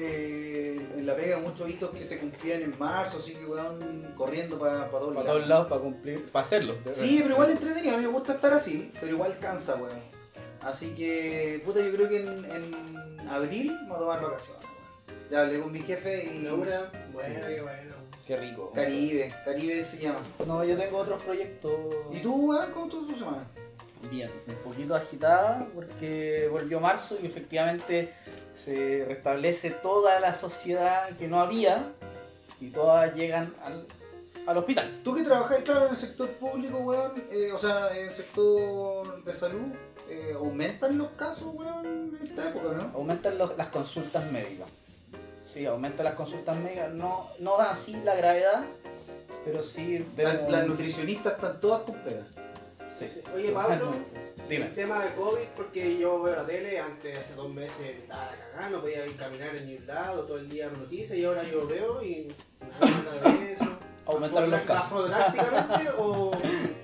Eh, 0.00 0.80
en 0.96 1.06
la 1.06 1.16
pega 1.16 1.38
muchos 1.38 1.68
hitos 1.68 1.90
que 1.90 2.04
se 2.04 2.18
cumplían 2.18 2.62
en 2.62 2.78
marzo, 2.78 3.18
así 3.18 3.32
que 3.34 3.44
weón, 3.44 4.12
corriendo 4.16 4.56
para 4.58 4.88
todos 4.90 5.12
Para 5.14 5.26
todos 5.26 5.48
lados, 5.48 5.66
para 5.66 5.80
cumplir, 5.80 6.24
para 6.30 6.44
hacerlo. 6.46 6.76
Sí, 6.90 7.18
pero 7.20 7.34
igual 7.34 7.50
entretenido, 7.50 7.94
a 7.94 7.98
mí 7.98 8.06
me 8.06 8.12
gusta 8.12 8.34
estar 8.34 8.52
así, 8.52 8.92
pero 9.00 9.08
igual 9.12 9.36
cansa, 9.40 9.74
weón. 9.74 9.98
Así 10.60 10.94
que, 10.94 11.60
puta, 11.64 11.80
yo 11.80 11.90
creo 11.92 12.08
que 12.08 12.16
en, 12.18 12.44
en 12.44 13.28
abril 13.28 13.72
me 13.82 13.88
voy 13.88 13.96
a 13.96 13.98
tomar 13.98 14.22
vacaciones, 14.22 14.64
weón. 14.64 14.78
Ya 15.30 15.40
hablé 15.42 15.60
con 15.60 15.72
mi 15.72 15.80
jefe 15.80 16.30
y... 16.32 16.42
Laura, 16.42 16.90
bueno, 17.12 17.34
Sí. 17.34 17.40
qué 17.46 17.60
bueno. 17.60 17.94
Qué 18.26 18.36
rico. 18.36 18.70
Caribe, 18.74 19.34
Caribe 19.44 19.82
se 19.82 19.98
llama. 19.98 20.20
No, 20.46 20.62
yo 20.62 20.76
tengo 20.76 20.98
otros 20.98 21.22
proyectos. 21.22 21.72
¿Y 22.12 22.20
tú, 22.20 22.50
weón, 22.50 22.70
cómo 22.72 22.84
estuvo 22.86 23.06
tu 23.06 23.18
semana? 23.18 23.44
Bien, 24.10 24.30
un 24.46 24.54
poquito 24.56 24.94
agitada 24.94 25.66
porque 25.74 26.48
volvió 26.50 26.80
marzo 26.80 27.16
y 27.22 27.26
efectivamente 27.26 28.14
se 28.54 29.04
restablece 29.06 29.70
toda 29.70 30.20
la 30.20 30.34
sociedad 30.34 31.08
que 31.18 31.28
no 31.28 31.40
había 31.40 31.92
y 32.60 32.70
todas 32.70 33.14
llegan 33.14 33.54
al, 33.64 33.86
al 34.46 34.56
hospital. 34.58 35.00
Tú 35.04 35.14
que 35.14 35.22
trabajáis, 35.22 35.62
claro, 35.64 35.86
en 35.86 35.90
el 35.90 35.96
sector 35.96 36.28
público, 36.30 36.78
weón, 36.78 37.12
eh, 37.30 37.50
o 37.52 37.58
sea, 37.58 37.94
en 37.96 38.08
el 38.08 38.14
sector 38.14 39.24
de 39.24 39.32
salud, 39.34 39.66
eh, 40.08 40.32
¿aumentan 40.36 40.96
los 40.96 41.08
casos, 41.10 41.48
weón, 41.54 42.16
en 42.20 42.26
esta 42.26 42.48
época, 42.48 42.68
no? 42.76 42.90
Aumentan 42.94 43.36
los- 43.36 43.56
las 43.56 43.68
consultas 43.68 44.30
médicas. 44.32 44.68
Sí, 45.52 45.66
aumentan 45.66 46.04
las 46.04 46.14
consultas 46.14 46.56
médicas. 46.56 46.90
No, 46.92 47.28
no 47.40 47.58
así 47.58 47.94
la 48.04 48.14
gravedad, 48.14 48.64
pero 49.44 49.62
sí 49.62 50.06
vemos... 50.16 50.50
las 50.50 50.66
nutricionistas 50.66 51.34
están 51.34 51.60
todas 51.60 51.82
con 51.82 51.96
pega. 51.96 52.26
Sí. 52.98 53.20
Oye, 53.34 53.50
Pablo, 53.52 53.92
Dime. 54.48 54.66
el 54.66 54.74
tema 54.74 55.04
de 55.04 55.14
COVID, 55.14 55.44
porque 55.56 55.98
yo 55.98 56.20
veo 56.22 56.36
la 56.36 56.46
tele, 56.46 56.78
antes 56.80 57.18
hace 57.18 57.34
dos 57.34 57.48
meses 57.52 57.80
estaba 57.98 58.30
cagando, 58.52 58.78
no 58.78 58.82
podía 58.82 59.06
ir 59.06 59.16
caminar 59.16 59.54
en 59.56 59.66
ningún 59.68 59.86
lado, 59.86 60.24
todo 60.24 60.38
el 60.38 60.48
día 60.48 60.68
noticias, 60.70 61.16
y 61.18 61.24
ahora 61.24 61.42
yo 61.44 61.66
veo 61.66 62.02
y 62.02 62.32
nada 62.80 63.36
de 63.36 63.52
eso. 63.52 63.64
Aumentaron 64.06 64.50
los 64.50 64.60
¿Bajó- 64.60 64.66
casos. 64.66 64.90
¿Bajó 64.90 65.08
drásticamente 65.08 65.90
o, 65.98 66.30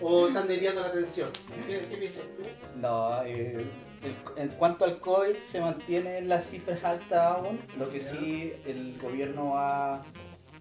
o 0.03 0.29
están 0.29 0.47
desviando 0.47 0.83
la 0.83 0.89
atención? 0.89 1.31
¿Qué, 1.67 1.87
qué 1.91 1.97
piensas 1.97 2.23
tú? 2.37 2.43
No, 2.79 3.23
eh, 3.25 3.67
el- 4.03 4.15
en 4.37 4.49
cuanto 4.51 4.85
al 4.85 5.01
COVID 5.01 5.35
se 5.51 5.61
mantienen 5.63 6.29
las 6.29 6.45
cifras 6.47 6.85
altas 6.85 7.19
aún, 7.23 7.61
lo 7.79 7.89
que 7.91 8.01
sí 8.03 8.53
el 8.67 8.99
gobierno 9.01 9.55
ha, 9.57 10.05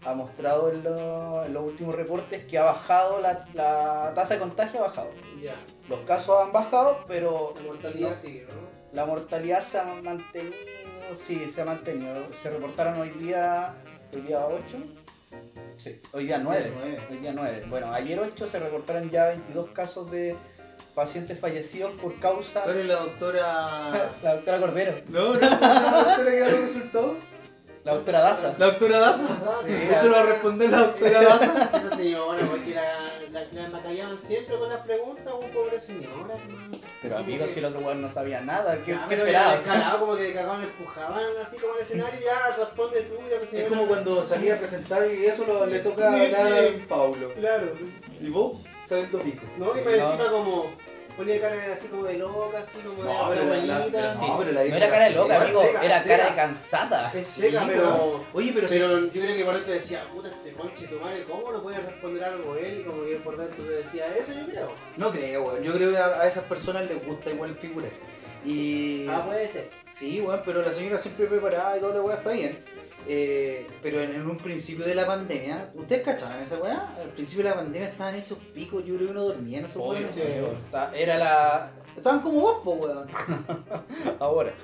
ha 0.06 0.14
mostrado 0.14 0.72
en, 0.72 0.84
lo- 0.84 1.46
en 1.46 1.54
los 1.54 1.64
últimos 1.64 1.96
reportes 1.96 2.44
que 2.46 2.58
ha 2.58 2.64
bajado 2.64 3.20
la, 3.22 3.46
la 3.54 4.12
tasa 4.16 4.34
de 4.36 4.40
contagio, 4.42 4.80
ha 4.82 4.88
bajado. 4.88 5.10
Ya, 5.42 5.56
Los 5.90 6.00
casos 6.02 6.44
han 6.46 6.52
bajado, 6.52 7.04
pero 7.08 7.54
la 7.58 7.62
mortalidad 7.64 8.10
No. 8.12 8.16
sigue, 8.16 8.46
¿no? 8.50 8.74
la 8.94 9.06
mortalidad 9.06 9.64
se 9.64 9.80
ha 9.80 9.86
mantenido, 9.86 10.54
sí, 11.16 11.50
se 11.50 11.62
ha 11.62 11.66
mantenido. 11.66 12.26
Se 12.42 12.50
reportaron 12.50 13.00
hoy 13.02 13.10
día, 13.12 13.74
hoy 14.14 14.22
día 14.22 14.46
8, 14.46 14.78
sí, 15.78 16.00
hoy 16.12 16.26
día 16.26 16.38
9. 16.38 16.72
Nueve. 16.76 17.00
Hoy 17.10 17.18
día 17.18 17.32
9. 17.34 17.66
Bueno, 17.70 17.92
ayer 17.94 18.20
8 18.20 18.48
se 18.50 18.60
reportaron 18.60 19.10
ya 19.10 19.28
22 19.30 19.70
casos 19.70 20.12
de 20.12 20.36
pacientes 20.94 21.40
fallecidos 21.40 21.92
por 21.94 22.16
causa 22.20 22.64
¿Tú 22.66 22.70
eres 22.70 22.86
la 22.86 22.96
doctora... 22.98 24.12
La 24.22 24.36
doctora 24.36 24.60
Cordero, 24.60 24.94
No, 25.10 25.34
no, 25.34 25.40
no, 25.40 25.40
la 25.60 26.04
doctora 26.06 26.32
que 26.32 26.40
da 26.40 26.50
los 26.50 26.60
resultados. 26.62 27.14
La 27.84 27.94
doctora 27.96 28.22
Daza. 28.22 28.56
La 28.58 28.66
doctora 28.68 29.00
Daza. 29.00 29.28
Sí, 29.66 29.74
Eso 29.92 30.08
lo 30.08 30.24
responde 30.24 30.68
la 30.70 30.78
doctora 30.88 31.22
Daza. 31.22 31.70
Esa 31.86 31.96
señora, 31.98 32.40
porque 32.50 32.74
la, 32.76 33.20
la, 33.32 33.44
la 33.52 33.70
macallaban 33.70 34.18
siempre 34.20 34.58
con 34.58 34.70
las 34.70 34.80
preguntas, 34.86 35.34
un 35.40 35.50
pobre 35.50 35.80
señora, 35.80 36.36
hermano. 36.36 36.78
Pero 37.02 37.18
amigos, 37.18 37.52
si 37.52 37.60
el 37.60 37.66
otro 37.66 37.82
weón 37.82 38.02
no 38.02 38.10
sabía 38.10 38.40
nada, 38.40 38.78
¿qué, 38.86 38.92
Ya, 38.92 39.06
qué 39.10 39.16
esperabas? 39.16 39.58
descarado, 39.58 40.00
como 40.00 40.16
que 40.16 40.24
de 40.24 40.34
cagado 40.34 40.58
me 40.60 40.64
empujaban 40.64 41.22
así 41.46 41.58
como 41.58 41.74
al 41.74 41.80
escenario, 41.82 42.20
ya 42.24 42.56
responde 42.56 43.02
tú, 43.02 43.16
ya 43.30 43.40
te 43.42 43.64
Es 43.64 43.70
como 43.70 43.88
cuando 43.88 44.26
salía 44.26 44.56
a 44.56 44.58
presentar 44.58 45.06
y 45.12 45.26
eso 45.26 45.44
lo- 45.46 45.66
le 45.66 45.80
toca 45.80 46.08
hablar 46.08 46.30
sí. 46.32 46.82
a 46.84 46.88
Paulo. 46.88 47.30
Claro. 47.34 47.68
¿Y 48.22 48.30
vos? 48.30 48.60
Sabiendo 48.88 49.20
pico. 49.20 49.44
No, 49.58 49.72
y 49.78 49.82
me 49.82 49.98
no. 49.98 50.06
encima 50.06 50.30
como 50.32 50.66
ponía 51.18 51.40
cara 51.42 51.56
así 51.74 51.88
como 51.88 52.04
de 52.06 52.18
loca, 52.18 52.60
así 52.60 52.78
como 52.80 53.04
de 53.04 53.14
No, 53.14 53.30
de 53.32 53.36
pero 53.38 53.50
la- 53.50 53.56
la- 53.66 53.76
abuelita. 53.78 54.00
pero 54.00 54.14
Sí, 54.20 54.26
No, 54.28 54.38
pero 54.38 54.52
la 54.52 54.64
no 54.64 54.76
era 54.76 54.90
cara 54.90 55.06
de 55.06 55.12
loca, 55.12 55.42
amigo, 55.42 55.62
seca, 55.64 55.86
era 55.86 56.02
seca. 56.02 56.18
cara 56.18 56.30
de 56.30 56.36
cansada. 56.36 57.12
Es 57.16 57.28
seca, 57.28 57.60
Sí, 57.62 57.66
pero. 57.70 58.26
Oye, 58.34 58.52
pero, 58.54 58.68
Pero 58.70 59.00
yo 59.00 59.12
creo 59.12 59.36
que 59.36 59.46
por 59.46 59.54
dentro 59.56 59.74
decía, 59.74 60.04
puta, 60.14 60.30
este 60.30 60.52
conche 60.54 60.88
tu 60.88 61.00
madre, 61.00 61.24
¿cómo 61.24 61.52
no 61.52 61.62
puede 61.64 61.78
responder 61.80 62.24
algo 62.24 62.56
él? 62.56 62.80
Y 62.82 62.84
como 62.84 63.06
que 63.06 63.16
por 63.18 63.38
dentro 63.38 63.64
te 63.64 63.72
decía 63.72 64.06
eso, 64.18 64.34
yo 64.34 64.46
creo. 64.46 64.72
No 64.98 65.12
creo, 65.12 65.44
weón. 65.44 65.64
Yo 65.64 65.74
creo 65.74 65.92
que 65.92 65.98
a, 65.98 66.22
a 66.22 66.28
esas 66.28 66.44
personas 66.46 66.86
les 66.88 67.06
gusta 67.06 67.30
igual 67.32 67.56
figurar. 67.56 67.92
Y. 68.46 69.08
Ah, 69.10 69.24
puede 69.26 69.48
ser. 69.48 69.70
Sí, 69.92 70.20
weón, 70.22 70.42
pero 70.46 70.62
la 70.62 70.72
señora 70.74 70.98
siempre 70.98 71.28
preparada 71.28 71.78
y 71.78 71.80
toda 71.80 71.96
la 71.96 72.02
weá 72.02 72.16
está 72.18 72.32
bien. 72.32 72.58
Eh, 73.08 73.68
pero 73.82 74.02
en, 74.02 74.14
en 74.14 74.28
un 74.28 74.38
principio 74.38 74.86
de 74.86 74.96
la 74.96 75.06
pandemia, 75.06 75.72
¿ustedes 75.76 76.04
cachaban 76.04 76.42
esa 76.42 76.58
weá? 76.58 76.96
Al 76.98 77.10
principio 77.10 77.44
de 77.44 77.50
la 77.50 77.56
pandemia 77.56 77.90
estaban 77.90 78.16
hechos 78.16 78.38
picos, 78.54 78.86
yo 78.86 78.96
creo 78.96 79.08
que 79.08 79.12
uno 79.12 79.24
dormía 79.26 79.60
en 79.60 79.66
esos 79.66 79.78
weones. 79.78 80.16
Era 80.96 81.18
la. 81.18 81.72
Estaban 81.96 82.22
como 82.22 82.42
vos, 82.42 82.64
po, 82.64 82.72
weón. 82.74 83.08
Ahora. 84.20 84.54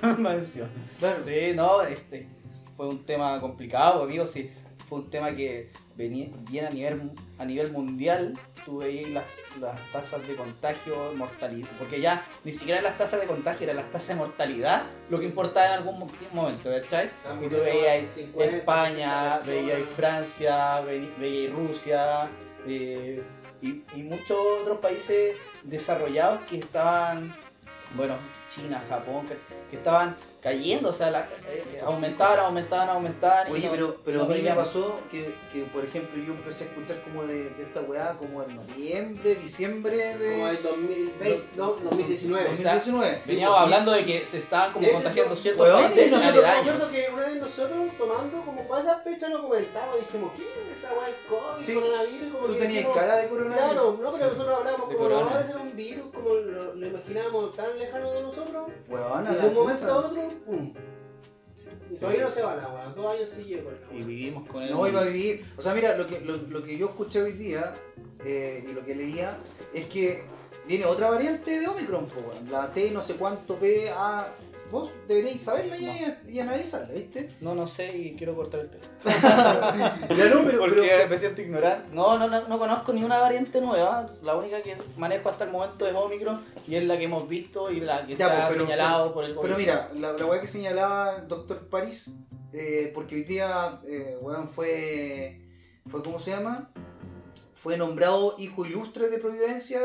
Claro. 0.98 1.22
Sí, 1.24 1.52
no, 1.54 1.82
este 1.82 2.28
fue 2.76 2.88
un 2.88 3.04
tema 3.04 3.38
complicado, 3.40 4.04
amigo. 4.04 4.26
Sí, 4.26 4.50
fue 4.88 5.00
un 5.00 5.10
tema 5.10 5.36
que 5.36 5.70
venía 5.96 6.28
bien 6.48 6.64
a 6.64 6.70
nivel, 6.70 7.12
a 7.38 7.44
nivel 7.44 7.72
mundial. 7.72 8.38
Tú 8.64 8.78
veías 8.78 9.10
las, 9.10 9.24
las 9.60 9.78
tasas 9.92 10.26
de 10.26 10.34
contagio, 10.36 11.12
mortalidad. 11.16 11.68
Porque 11.78 12.00
ya 12.00 12.24
ni 12.44 12.52
siquiera 12.52 12.80
las 12.82 12.96
tasas 12.98 13.20
de 13.20 13.26
contagio, 13.26 13.64
eran 13.64 13.76
las 13.76 13.90
tasas 13.90 14.08
de 14.08 14.14
mortalidad 14.16 14.82
lo 15.08 15.18
que 15.18 15.24
importaba 15.24 15.66
en 15.66 15.72
algún 15.72 15.98
mo- 16.00 16.06
momento, 16.32 16.70
¿cachai? 16.70 17.10
Y 17.42 17.48
tú 17.48 17.56
veías 17.64 18.12
50, 18.12 18.56
España, 18.56 19.36
60 19.38 19.50
veías. 19.50 19.88
Francia, 19.96 20.80
ve- 20.82 21.12
veías 21.18 21.52
Rusia 21.52 22.28
eh, 22.66 23.22
y, 23.62 23.82
y 23.94 24.02
muchos 24.04 24.36
otros 24.62 24.78
países 24.78 25.36
desarrollados 25.64 26.40
que 26.48 26.58
estaban, 26.58 27.34
bueno, 27.94 28.16
China, 28.48 28.82
Japón, 28.88 29.26
que, 29.26 29.36
que 29.70 29.76
estaban 29.76 30.16
cayendo, 30.40 30.88
o 30.88 30.92
sea, 30.92 31.10
la- 31.10 31.28
eh, 31.48 31.80
aumentaban, 31.84 32.38
aumentaban, 32.40 32.88
aumentaban. 32.90 33.50
Oye, 33.52 33.66
no- 33.66 33.72
pero, 33.72 33.96
pero 34.04 34.18
no 34.18 34.24
a 34.24 34.28
mí 34.36 34.42
me 34.42 34.50
pasó 34.52 34.98
que, 35.10 35.34
que, 35.52 35.64
por 35.64 35.84
ejemplo, 35.84 36.22
yo 36.22 36.32
empecé 36.32 36.64
a 36.64 36.66
escuchar 36.68 37.02
como 37.02 37.24
de, 37.24 37.50
de 37.50 37.62
esta 37.62 37.80
weá 37.82 38.16
como 38.18 38.42
en 38.42 38.56
noviembre, 38.56 39.34
diciembre 39.36 40.16
de 40.16 40.32
Como 40.32 40.48
el 40.48 40.62
2020, 40.62 41.44
no, 41.56 41.66
2019. 41.82 42.48
O 42.52 42.56
sea, 42.56 42.74
2019. 42.74 43.22
Veníamos 43.26 43.56
Sí, 43.58 43.62
hablando 43.64 43.92
de 43.92 44.04
que 44.04 44.26
se 44.26 44.38
estaban 44.38 44.72
como 44.72 44.90
contagiando 44.90 45.36
ciertos 45.36 45.68
países 45.68 46.10
nosotros- 46.10 46.42
me 46.42 46.48
acuerdo 46.50 46.90
que 46.90 47.08
una 47.12 47.22
vez 47.26 47.36
nosotros 47.36 47.78
tomando, 47.98 48.40
como 48.42 48.66
para 48.68 48.82
esa 48.82 48.98
fecha 49.00 49.28
lo 49.28 49.42
comentamos, 49.42 49.96
dijimos, 50.00 50.32
¿qué 50.36 50.42
es 50.72 50.78
esa 50.78 50.92
weá 50.94 51.06
del 51.06 51.16
COVID, 51.28 51.64
Sí. 51.64 51.74
coronavirus? 51.74 52.28
Y 52.28 52.30
como 52.30 52.46
Tú 52.46 52.52
que 52.54 52.58
tenías 52.58 52.76
dijimos, 52.78 52.96
cara 52.96 53.16
de 53.16 53.28
coronavirus. 53.28 53.64
Claro, 53.72 53.98
no, 54.02 54.12
pero 54.12 54.16
Sí. 54.16 54.32
nosotros 54.32 54.58
hablábamos 54.58 54.86
como 54.94 55.08
no 55.08 55.24
va 55.26 55.38
a 55.38 55.42
ser 55.44 55.56
un 55.56 55.76
virus 55.76 56.06
como 56.14 56.28
lo, 56.34 56.74
lo 56.74 56.86
imaginábamos 56.86 57.54
tan 57.56 57.78
lejano 57.78 58.10
de 58.12 58.22
nosotros. 58.22 58.68
Weón, 58.88 59.24
de 59.40 59.46
un 59.46 59.54
momento 59.54 59.92
a 59.92 59.96
otro, 59.98 60.22
pum. 60.34 60.72
Y 61.90 61.94
Sí. 61.94 62.00
todavía 62.00 62.22
no 62.22 62.30
se 62.30 62.42
va 62.42 62.56
la 62.56 62.68
weá, 62.68 62.86
dos 62.94 63.14
años 63.16 63.30
sigue 63.30 63.58
por 63.58 63.76
Y 63.92 64.02
vivimos 64.02 64.46
con 64.48 64.62
él. 64.62 64.70
No 64.70 64.86
iba 64.86 65.00
a 65.00 65.04
vivir. 65.04 65.44
O 65.56 65.62
sea, 65.62 65.74
mira, 65.74 65.96
lo 65.96 66.06
que, 66.06 66.20
lo, 66.20 66.36
lo 66.36 66.62
que 66.62 66.76
yo 66.76 66.86
escuché 66.86 67.22
hoy 67.22 67.32
día 67.32 67.74
eh, 68.24 68.64
y 68.68 68.72
lo 68.72 68.84
que 68.84 68.94
leía 68.94 69.36
es 69.74 69.86
que 69.86 70.22
viene 70.68 70.84
otra 70.84 71.10
variante 71.10 71.58
de 71.58 71.66
Omicron, 71.66 72.06
weón. 72.16 72.50
la 72.50 72.72
T 72.72 72.90
no 72.90 73.02
sé 73.02 73.14
cuánto 73.14 73.56
P 73.56 73.90
A. 73.90 74.28
Vos 74.70 74.90
deberíais 75.08 75.40
saberla 75.42 75.76
y, 75.76 76.16
y 76.28 76.38
analizarla, 76.38 76.94
¿viste? 76.94 77.30
No, 77.40 77.54
no 77.54 77.66
sé 77.66 77.96
y 77.96 78.14
quiero 78.16 78.34
cortar 78.36 78.60
el. 78.60 78.70
Ya 80.16 80.28
no, 80.28 80.44
pero, 80.44 80.58
Porque 80.60 80.88
pero- 80.88 81.08
me 81.08 81.18
siento 81.18 81.40
ignorante. 81.42 81.88
No, 81.92 82.18
no, 82.18 82.28
no, 82.28 82.46
no 82.48 82.58
conozco 82.58 82.92
ni 82.92 83.02
una 83.02 83.18
variante 83.18 83.60
nueva. 83.60 84.06
La 84.22 84.36
única 84.36 84.62
que 84.62 84.76
manejo 84.96 85.28
hasta 85.28 85.44
el 85.44 85.50
momento 85.50 85.86
es 85.86 85.94
Omicron 85.94 86.44
y 86.68 86.76
es 86.76 86.84
la 86.84 86.96
que 86.98 87.04
hemos 87.04 87.28
visto 87.28 87.70
y 87.70 87.80
la 87.80 88.06
que 88.06 88.14
Ya, 88.16 88.28
se 88.28 88.32
pues, 88.34 88.44
ha 88.44 88.48
pero- 88.50 88.64
señalado 88.64 89.12
por 89.14 89.24
el 89.24 89.30
Pero 89.34 89.54
gobierno. 89.54 89.58
mira, 89.58 89.90
la, 89.94 90.12
la 90.16 90.26
weá 90.26 90.40
que 90.40 90.46
señalaba 90.46 91.16
el 91.16 91.28
doctor 91.28 91.68
París, 91.68 92.10
eh, 92.52 92.90
porque 92.94 93.16
hoy 93.16 93.24
día, 93.24 93.80
eh, 93.86 94.16
weón, 94.20 94.48
fue, 94.48 95.40
fue, 95.88 96.02
¿cómo 96.02 96.18
se 96.20 96.30
llama? 96.30 96.70
Fue 97.62 97.76
nombrado 97.76 98.36
hijo 98.38 98.64
ilustre 98.64 99.10
de 99.10 99.18
Providencia 99.18 99.80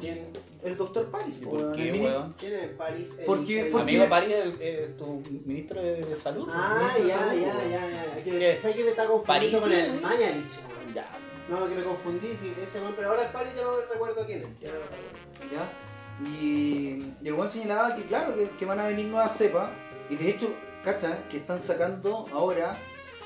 ¿Quién, 0.00 0.28
el 0.64 0.76
doctor 0.78 1.10
París. 1.10 1.36
¿Y 1.42 1.44
po, 1.44 1.50
por 1.50 1.72
qué, 1.72 1.92
weón? 1.92 2.34
quién 2.38 2.52
es 2.54 2.68
París? 2.70 3.16
El- 3.18 3.26
Porque- 3.26 3.60
el- 3.60 3.68
porque- 3.70 3.82
Amigo 3.82 4.08
París, 4.08 4.32
el, 4.34 4.56
eh, 4.60 4.94
tu 4.96 5.22
ministro 5.44 5.82
de, 5.82 6.04
de 6.04 6.16
salud. 6.16 6.48
Ah, 6.50 6.88
ya, 7.06 7.18
Salud, 7.18 7.42
ya, 7.42 7.52
ya, 7.64 7.88
ya. 7.90 8.04
Es 8.16 8.24
¿Qué? 8.24 8.30
que, 8.30 8.58
¿Sabes 8.62 8.76
que 8.76 8.84
me 8.84 8.90
está 8.90 9.06
confundiendo 9.06 9.60
París, 9.60 9.78
con 9.86 9.94
el. 9.94 10.00
Mañalich, 10.00 10.52
weón? 10.68 10.94
Ya. 10.94 11.18
No, 11.50 11.68
que 11.68 11.74
me 11.74 11.82
confundí, 11.82 12.28
ese 12.62 12.80
weón, 12.80 12.94
pero 12.96 13.10
ahora 13.10 13.26
el 13.26 13.32
París 13.32 13.52
ya 13.56 13.62
no 13.62 13.76
recuerdo 13.92 14.24
quién 14.24 14.38
es. 14.38 14.60
Ya 14.60 14.72
no 14.72 14.78
recuerdo. 14.78 15.52
¿ya? 15.52 16.26
Y, 16.26 17.14
y 17.22 17.28
el 17.28 17.34
weón 17.34 17.50
señalaba 17.50 17.94
que, 17.94 18.04
claro, 18.04 18.34
que, 18.34 18.48
que 18.50 18.64
van 18.64 18.80
a 18.80 18.86
venir 18.86 19.06
nuevas 19.06 19.36
cepas. 19.36 19.70
Y 20.08 20.16
de 20.16 20.30
hecho, 20.30 20.48
cacha, 20.82 21.18
que 21.28 21.36
están 21.36 21.60
sacando 21.60 22.26
ahora. 22.32 22.78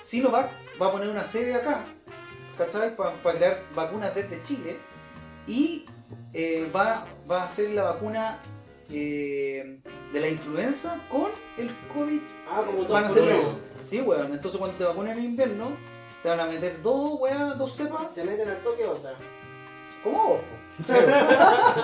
Sinovac 0.03 0.51
va 0.81 0.87
a 0.89 0.93
poner 0.93 1.09
una 1.09 1.25
sede 1.25 1.55
acá, 1.55 1.85
¿cachai? 2.57 2.97
Para 2.97 3.15
crear 3.23 3.63
vacunas 3.75 4.15
desde 4.15 4.43
Chile. 4.43 4.79
Y 5.47 5.87
eh, 6.33 6.71
va, 6.75 7.07
va 7.31 7.43
a 7.43 7.45
hacer 7.47 7.71
la 7.71 7.85
vacuna 7.85 8.39
eh, 8.91 9.81
de 10.13 10.21
la 10.21 10.29
influenza 10.29 11.01
con 11.11 11.31
el 11.57 11.71
COVID. 11.93 12.21
Ah, 12.49 12.63
como 12.65 12.89
Van 12.89 13.05
a 13.05 13.09
por 13.09 13.19
hacer 13.19 13.37
uno. 13.37 13.59
Sí, 13.79 14.01
weón. 14.01 14.33
Entonces 14.33 14.59
cuando 14.59 14.77
te 14.77 14.85
vacunen 14.85 15.19
en 15.19 15.25
invierno, 15.25 15.77
te 16.23 16.29
van 16.29 16.41
a 16.41 16.47
meter 16.47 16.83
dos, 16.83 17.21
weón, 17.21 17.59
dos 17.59 17.73
cepas. 17.73 18.13
Te 18.15 18.25
meten 18.25 18.49
al 18.49 18.63
toque 18.63 18.85
otra. 18.85 19.15
¿Cómo 20.03 20.25
vos? 20.25 20.41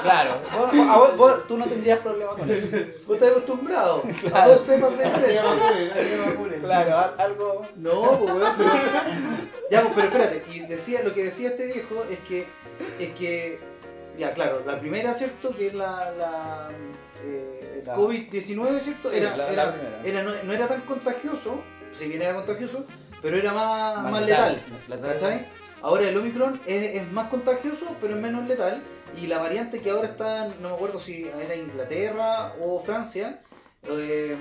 Claro. 0.03 0.41
Vos- 0.57 0.89
a 0.89 0.99
vos- 0.99 1.17
vos- 1.17 1.47
tú 1.49 1.57
no 1.57 1.65
tendrías 1.67 1.99
problema 2.01 2.33
con 2.33 2.51
eso. 2.51 2.67
Vos 3.07 3.17
estás 3.17 3.31
acostumbrado 3.31 4.03
a 4.27 4.29
Claro. 4.29 4.53
dos 4.53 4.61
cepas 4.61 4.99
de 4.99 5.05
vacunen. 5.39 6.61
Claro, 6.61 6.99
al- 6.99 7.15
algo. 7.19 7.63
No, 7.77 8.19
pues 8.19 8.35
weón, 8.35 8.53
pero. 8.59 8.71
Ya, 9.71 9.81
pues, 9.83 9.93
pero 9.95 10.07
espérate, 10.09 10.45
y 10.53 10.61
decía, 10.67 11.03
lo 11.03 11.15
que 11.15 11.25
decía 11.25 11.49
este 11.51 11.67
viejo 11.67 12.05
es 12.11 12.19
que. 12.21 12.47
Es 12.99 13.15
que. 13.15 13.61
Ya, 14.19 14.33
claro, 14.35 14.63
la 14.67 14.79
primera, 14.79 15.15
¿cierto? 15.15 15.57
Que 15.57 15.69
es 15.69 15.75
la. 15.75 16.11
la 16.19 16.69
eh, 17.25 17.79
el 17.81 17.87
La- 17.87 17.97
COVID-19, 17.97 18.79
¿cierto? 18.81 19.11
Sí, 19.11 19.17
era, 19.17 19.37
la- 19.37 19.49
era, 19.51 19.73
primera. 19.73 20.01
era- 20.05 20.23
no, 20.23 20.31
no 20.45 20.53
era 20.53 20.69
tan 20.69 20.83
contagioso, 20.83 21.63
si 21.95 22.09
bien 22.09 22.21
era 22.23 22.35
contagioso, 22.35 22.85
pero 23.23 23.39
era 23.39 23.53
más, 23.55 24.03
más, 24.03 24.13
Más 24.13 24.21
letal. 24.23 24.63
letal. 24.89 25.13
¿Cachai? 25.13 25.49
Ahora 25.83 26.09
el 26.09 26.17
Omicron 26.17 26.61
es, 26.67 26.97
es 26.97 27.13
más 27.13 27.29
contagioso, 27.29 27.97
pero 28.01 28.15
es 28.15 28.21
menos 28.21 28.47
letal. 28.47 28.83
Y 29.21 29.27
la 29.27 29.39
variante 29.39 29.81
que 29.81 29.91
ahora 29.91 30.09
está, 30.09 30.49
no 30.61 30.71
me 30.71 30.75
acuerdo 30.75 30.99
si 30.99 31.27
era 31.27 31.55
Inglaterra 31.57 32.55
o 32.61 32.81
Francia. 32.83 33.41
eh, 33.89 34.37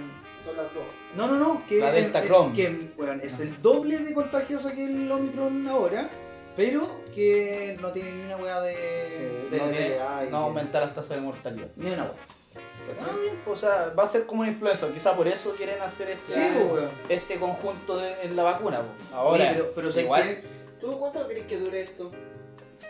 Son 0.45 0.55
las 0.55 0.73
dos. 0.73 0.83
no, 1.15 1.27
no, 1.27 1.37
no, 1.37 1.63
que, 1.67 1.79
La 1.79 1.91
Delta 1.91 2.19
es, 2.19 2.25
Chrome. 2.27 2.55
que, 2.55 2.91
weón, 2.97 3.19
es 3.21 3.39
el 3.41 3.61
doble 3.61 3.97
de 3.99 4.13
contagiosa 4.13 4.73
que 4.73 4.85
el 4.85 5.11
Omicron 5.11 5.67
ahora, 5.67 6.09
pero 6.55 7.01
que 7.13 7.77
no 7.81 7.91
tiene 7.91 8.11
ni 8.11 8.23
una 8.23 8.37
weá 8.37 8.61
de, 8.61 9.47
de 9.51 9.57
no, 9.57 9.71
que- 9.71 10.35
aumentar 10.35 10.83
las 10.83 10.95
tasas 10.95 11.17
de 11.17 11.21
mortalidad. 11.21 11.67
Ni 11.75 11.89
una 11.91 12.03
weá. 12.03 12.13
Ah, 12.99 13.05
pues, 13.45 13.57
o 13.57 13.59
sea, 13.61 13.93
va 13.97 14.03
a 14.03 14.07
ser 14.07 14.25
como 14.25 14.41
una 14.41 14.49
influenza. 14.51 14.87
Quizá 14.91 15.15
por 15.15 15.27
eso 15.27 15.53
quieren 15.55 15.81
hacer 15.81 16.11
este, 16.11 16.31
Sí, 16.33 16.41
pues, 16.69 16.83
este 17.09 17.39
conjunto 17.39 17.97
de- 17.97 18.21
en 18.23 18.35
la 18.35 18.43
vacuna. 18.43 18.81
pues. 18.81 19.13
Ahora, 19.13 19.31
Oye, 19.43 19.49
pero, 19.53 19.71
pero 19.75 19.91
¿sabes 19.91 20.05
igual? 20.05 20.41
¿Tú 20.81 20.91
cuánto 20.99 21.27
crees 21.27 21.45
que 21.45 21.57
dure 21.57 21.81
esto? 21.81 22.11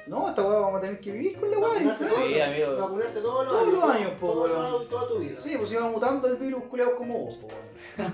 No, 0.08 0.30
esta 0.30 0.42
weá 0.42 0.60
vamos 0.60 0.78
a 0.78 0.82
tener 0.82 1.00
que 1.00 1.12
vivir 1.12 1.40
con 1.40 1.52
la 1.52 1.60
weá. 1.60 1.70
Vacunarte. 1.74 2.06
Sí, 2.28 2.42
amigo. 2.42 2.78
Vacunarte 2.78 3.20
todos 3.22 3.46
los 3.46 3.54
Todos 3.54 3.68
años. 3.68 3.80
los 3.80 3.90
años, 3.96 4.12
po, 4.20 4.28
todos 4.32 4.66
años, 4.68 4.90
toda 4.90 5.08
tu 5.08 5.20
vida. 5.20 5.36
Sí, 5.36 5.56
pues 5.58 5.72
iba 5.74 5.82
mutando 5.90 6.28
el 6.28 6.36
virus 6.38 6.64
culeado 6.64 6.96
como 6.96 7.20
vos. 7.26 7.36
po, 7.36 7.48
weón. 7.48 8.14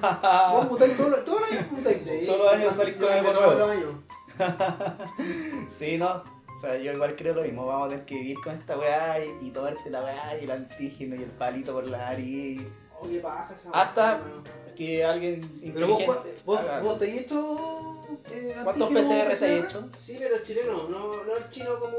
Vos 0.54 0.70
mutáis 0.72 0.98
todos 0.98 1.10
los 1.12 1.26
todos 1.26 1.42
los 1.42 1.52
años 1.52 1.72
mutáis. 1.72 1.98
Sí, 2.04 2.26
Todos 2.26 2.40
los 2.40 2.54
años 2.54 2.76
salís 2.76 2.96
con 2.96 3.12
algo 3.14 3.32
todos 3.32 3.58
nuevo. 3.58 3.60
los 3.60 3.70
años. 3.70 3.94
Sí, 5.70 5.98
no. 5.98 6.24
O 6.58 6.60
sea, 6.60 6.78
yo 6.78 6.92
igual 6.92 7.16
creo 7.16 7.36
lo 7.36 7.44
mismo. 7.44 7.66
Vamos 7.68 7.88
a 7.88 7.90
tener 7.90 8.06
que 8.06 8.16
vivir 8.16 8.38
con 8.44 8.56
esta 8.56 8.78
weá 8.78 9.24
y, 9.24 9.48
y 9.48 9.52
tomarte 9.52 9.90
la 9.90 10.04
weá 10.04 10.38
y 10.42 10.44
el 10.46 10.52
antígeno 10.52 11.16
y 11.16 11.20
el 11.24 11.30
palito 11.30 11.74
por 11.74 11.86
la 11.88 11.98
nariz. 12.00 12.62
Oh, 13.00 13.08
qué 13.08 13.20
paja 13.20 13.54
esa 13.54 13.70
Hasta- 13.72 14.20
que 14.76 15.04
alguien 15.04 15.42
Pero 15.74 15.88
vos, 15.88 16.04
vos, 16.46 16.60
vos 16.84 17.00
te 17.00 17.06
has 17.12 17.18
hecho. 17.22 17.77
Eh, 18.30 18.56
¿Cuántos 18.64 18.90
PCR 18.90 19.28
te 19.28 19.32
has 19.34 19.42
hecho? 19.44 19.90
Sí, 19.98 20.16
pero 20.20 20.38
chileno, 20.44 20.88
no, 20.90 21.24
no 21.24 21.38
el 21.38 21.50
chino 21.50 21.80
como, 21.80 21.98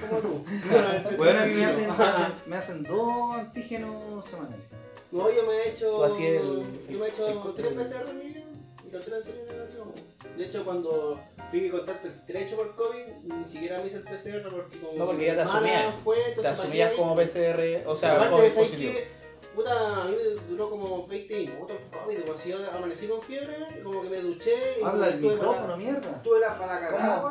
como 0.00 0.18
tú. 0.20 0.44
Bueno, 1.16 1.40
a 1.40 1.44
mí 1.46 1.54
me 1.54 1.64
hacen, 1.64 1.96
me 1.96 2.04
hacen, 2.04 2.32
me 2.46 2.56
hacen 2.56 2.82
dos 2.84 3.34
antígenos 3.34 4.24
semanales. 4.24 4.60
No, 5.10 5.30
yo 5.30 5.42
me 5.46 5.54
he 5.54 5.68
hecho. 5.70 6.04
El- 6.18 6.64
yo 6.88 6.98
me 6.98 7.06
he 7.06 7.08
el 7.08 7.14
hecho 7.14 7.52
tres 7.56 7.72
PCR 7.72 8.10
en 8.10 8.18
mi 8.18 8.24
vida 8.26 8.44
y 8.86 8.90
los 8.90 9.04
tres 9.04 9.26
han. 9.28 10.36
De 10.38 10.44
hecho, 10.44 10.64
cuando 10.64 11.20
fui 11.50 11.60
mi 11.60 11.70
contacto 11.70 12.08
estrecho 12.08 12.56
por 12.56 12.74
COVID, 12.74 13.04
ni 13.22 13.44
siquiera 13.44 13.78
me 13.80 13.86
hice 13.86 13.98
el 13.98 14.02
PCR 14.04 14.50
porque 14.50 14.78
como. 14.80 14.98
No, 14.98 15.06
porque 15.06 15.26
ya 15.26 15.34
te 15.34 15.40
asumías. 15.42 15.94
Fue, 16.02 16.16
Te 16.40 16.46
asumías 16.48 16.92
como 16.94 17.14
PCR, 17.14 17.82
o 17.86 17.94
sea, 17.96 18.18
¿sabes 18.28 18.54
positivo. 18.54 18.92
Puta, 19.54 20.02
a 20.02 20.04
mí 20.06 20.16
me 20.16 20.40
duró 20.48 20.68
como 20.70 21.06
20 21.06 21.36
minutos 21.36 21.76
el 21.92 21.98
COVID, 21.98 22.24
como 22.24 22.38
si 22.38 22.48
yo 22.50 22.56
amanecí 22.76 23.06
con 23.06 23.20
fiebre, 23.22 23.56
como 23.84 24.02
que 24.02 24.08
me 24.10 24.18
duché 24.20 24.78
y 24.80 24.84
Habla 24.84 25.06
el 25.08 25.14
estuve 25.14 25.36
para- 25.36 25.48
micrófono, 25.50 25.76
mierda. 25.76 26.10
Estuve 26.10 26.40
la 26.40 26.58
para 26.58 26.80
cagar. 26.80 27.22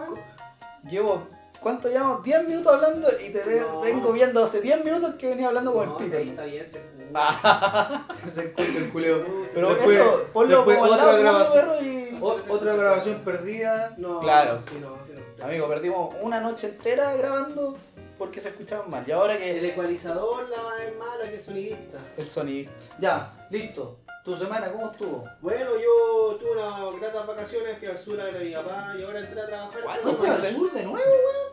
Llevo, 0.90 1.28
¿cuánto 1.60 1.90
llevamos? 1.90 2.24
10 2.24 2.48
minutos 2.48 2.74
hablando 2.74 3.10
y 3.26 3.30
te 3.32 3.60
No. 3.62 3.82
vengo 3.82 4.12
viendo 4.14 4.44
hace 4.44 4.62
10 4.62 4.84
minutos 4.86 5.16
que 5.16 5.28
venía 5.28 5.48
hablando 5.48 5.74
con 5.74 5.90
No, 5.90 6.00
el 6.00 6.06
sí, 6.06 6.12
pico. 6.18 6.30
está 6.32 6.46
bien, 6.46 6.70
se 6.70 6.94
Ah, 7.16 8.08
Se 8.34 8.46
escucha 8.46 8.78
el 8.78 8.90
culeo. 8.90 9.24
pero 9.54 9.70
Después- 9.76 9.98
eso, 10.00 10.24
ponlo 10.34 10.56
después 10.58 10.78
como 10.78 10.86
al 10.86 11.00
otra 11.00 11.06
lado 11.06 11.18
como 11.18 11.30
grabación. 11.30 11.86
y... 11.86 12.18
O- 12.22 12.40
otra 12.50 12.76
grabación 12.76 13.20
perdida. 13.20 13.94
No, 13.98 14.20
Claro. 14.20 14.60
sí, 14.68 14.80
no, 14.82 14.98
sí, 15.06 15.14
no. 15.38 15.46
Amigo, 15.46 15.68
perdimos 15.68 16.16
una 16.22 16.40
noche 16.40 16.68
entera 16.68 17.14
grabando 17.16 17.76
porque 18.18 18.40
se 18.42 18.50
escuchaban 18.50 18.90
mal. 18.90 19.04
Y 19.08 19.12
ahora 19.12 19.36
El 19.36 19.60
que 19.60 19.70
ecualizador 19.70 20.48
la 20.50 20.62
más 20.64 20.80
es 20.82 20.96
mala 20.98 21.24
que 21.24 21.36
el 21.36 21.42
sonidista. 21.42 21.98
el 22.18 22.28
sonido. 22.30 22.72
Ya, 23.00 23.48
listo. 23.50 24.00
¿Tu 24.24 24.36
semana 24.38 24.72
cómo 24.72 24.90
estuvo? 24.92 25.26
Bueno, 25.42 25.72
yo 25.78 26.36
tuve 26.38 26.52
unas 26.54 26.96
gratas 27.02 27.28
vacaciones, 27.28 27.78
fui 27.78 27.88
al 27.90 28.00
sur 28.00 28.22
a 28.22 28.26
ver 28.26 28.38
a 28.38 28.40
mi 28.40 28.52
papá 28.54 28.94
y 28.98 29.04
ahora 29.04 29.20
entré 29.20 29.42
a 29.42 29.46
trabajar. 29.46 29.82
¿Cuándo 29.84 30.12
¿No 30.12 30.18
fue 30.18 30.30
al 30.30 30.50
sur 30.50 30.72
de 30.72 30.84
nuevo? 30.84 31.00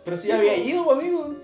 Pero 0.04 0.16
si 0.16 0.28
ya 0.28 0.36
había 0.36 0.56
ido, 0.56 0.84
pues, 0.84 0.98
amigo. 0.98 1.34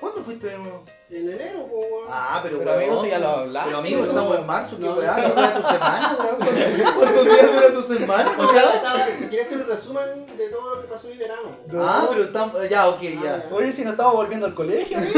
¿Cuándo 0.00 0.22
fuiste 0.22 0.46
de 0.48 0.58
nuevo? 0.58 0.84
En 1.08 1.30
enero, 1.30 1.66
pues, 1.70 1.86
weón. 1.90 2.06
Ah, 2.10 2.40
pero, 2.42 2.58
Pero, 2.58 2.70
weón, 2.72 2.82
amigo, 2.82 3.02
si 3.02 3.08
ya 3.10 3.18
lo 3.18 3.28
hablaste, 3.28 3.68
Pero 3.68 3.78
amigo, 3.78 3.98
no. 4.00 4.04
estamos 4.06 4.38
en 4.38 4.46
marzo, 4.46 4.76
qué 4.76 4.82
No. 4.84 4.94
weá, 4.94 5.14
¿qué 5.16 5.22
dura 5.22 5.54
tu 5.54 5.62
semana, 5.68 6.16
weón? 6.18 6.36
¿Cuántos- 6.36 6.94
¿Cuántos 6.96 7.24
días 7.24 7.54
dura 7.54 7.72
tu 7.72 7.82
semana? 7.82 8.30
O 8.38 8.48
sea, 8.48 9.06
quería 9.20 9.42
hacer 9.42 9.58
un 9.58 9.66
resumen 9.68 10.26
de 10.36 10.48
todo 10.48 10.74
lo 10.74 10.82
que 10.82 10.88
pasó 10.88 11.06
en 11.08 11.12
mi 11.14 11.18
verano. 11.18 11.48
No. 11.68 11.88
Ah, 11.88 12.06
pero 12.10 12.24
estamos. 12.24 12.68
Ya, 12.68 12.88
ok, 12.88 12.98
Ah, 13.02 13.22
ya. 13.22 13.48
Oye, 13.52 13.72
si 13.72 13.84
no 13.84 13.90
estamos 13.92 14.14
volviendo 14.14 14.46
al 14.46 14.54
colegio, 14.54 14.98
amigo. 14.98 15.12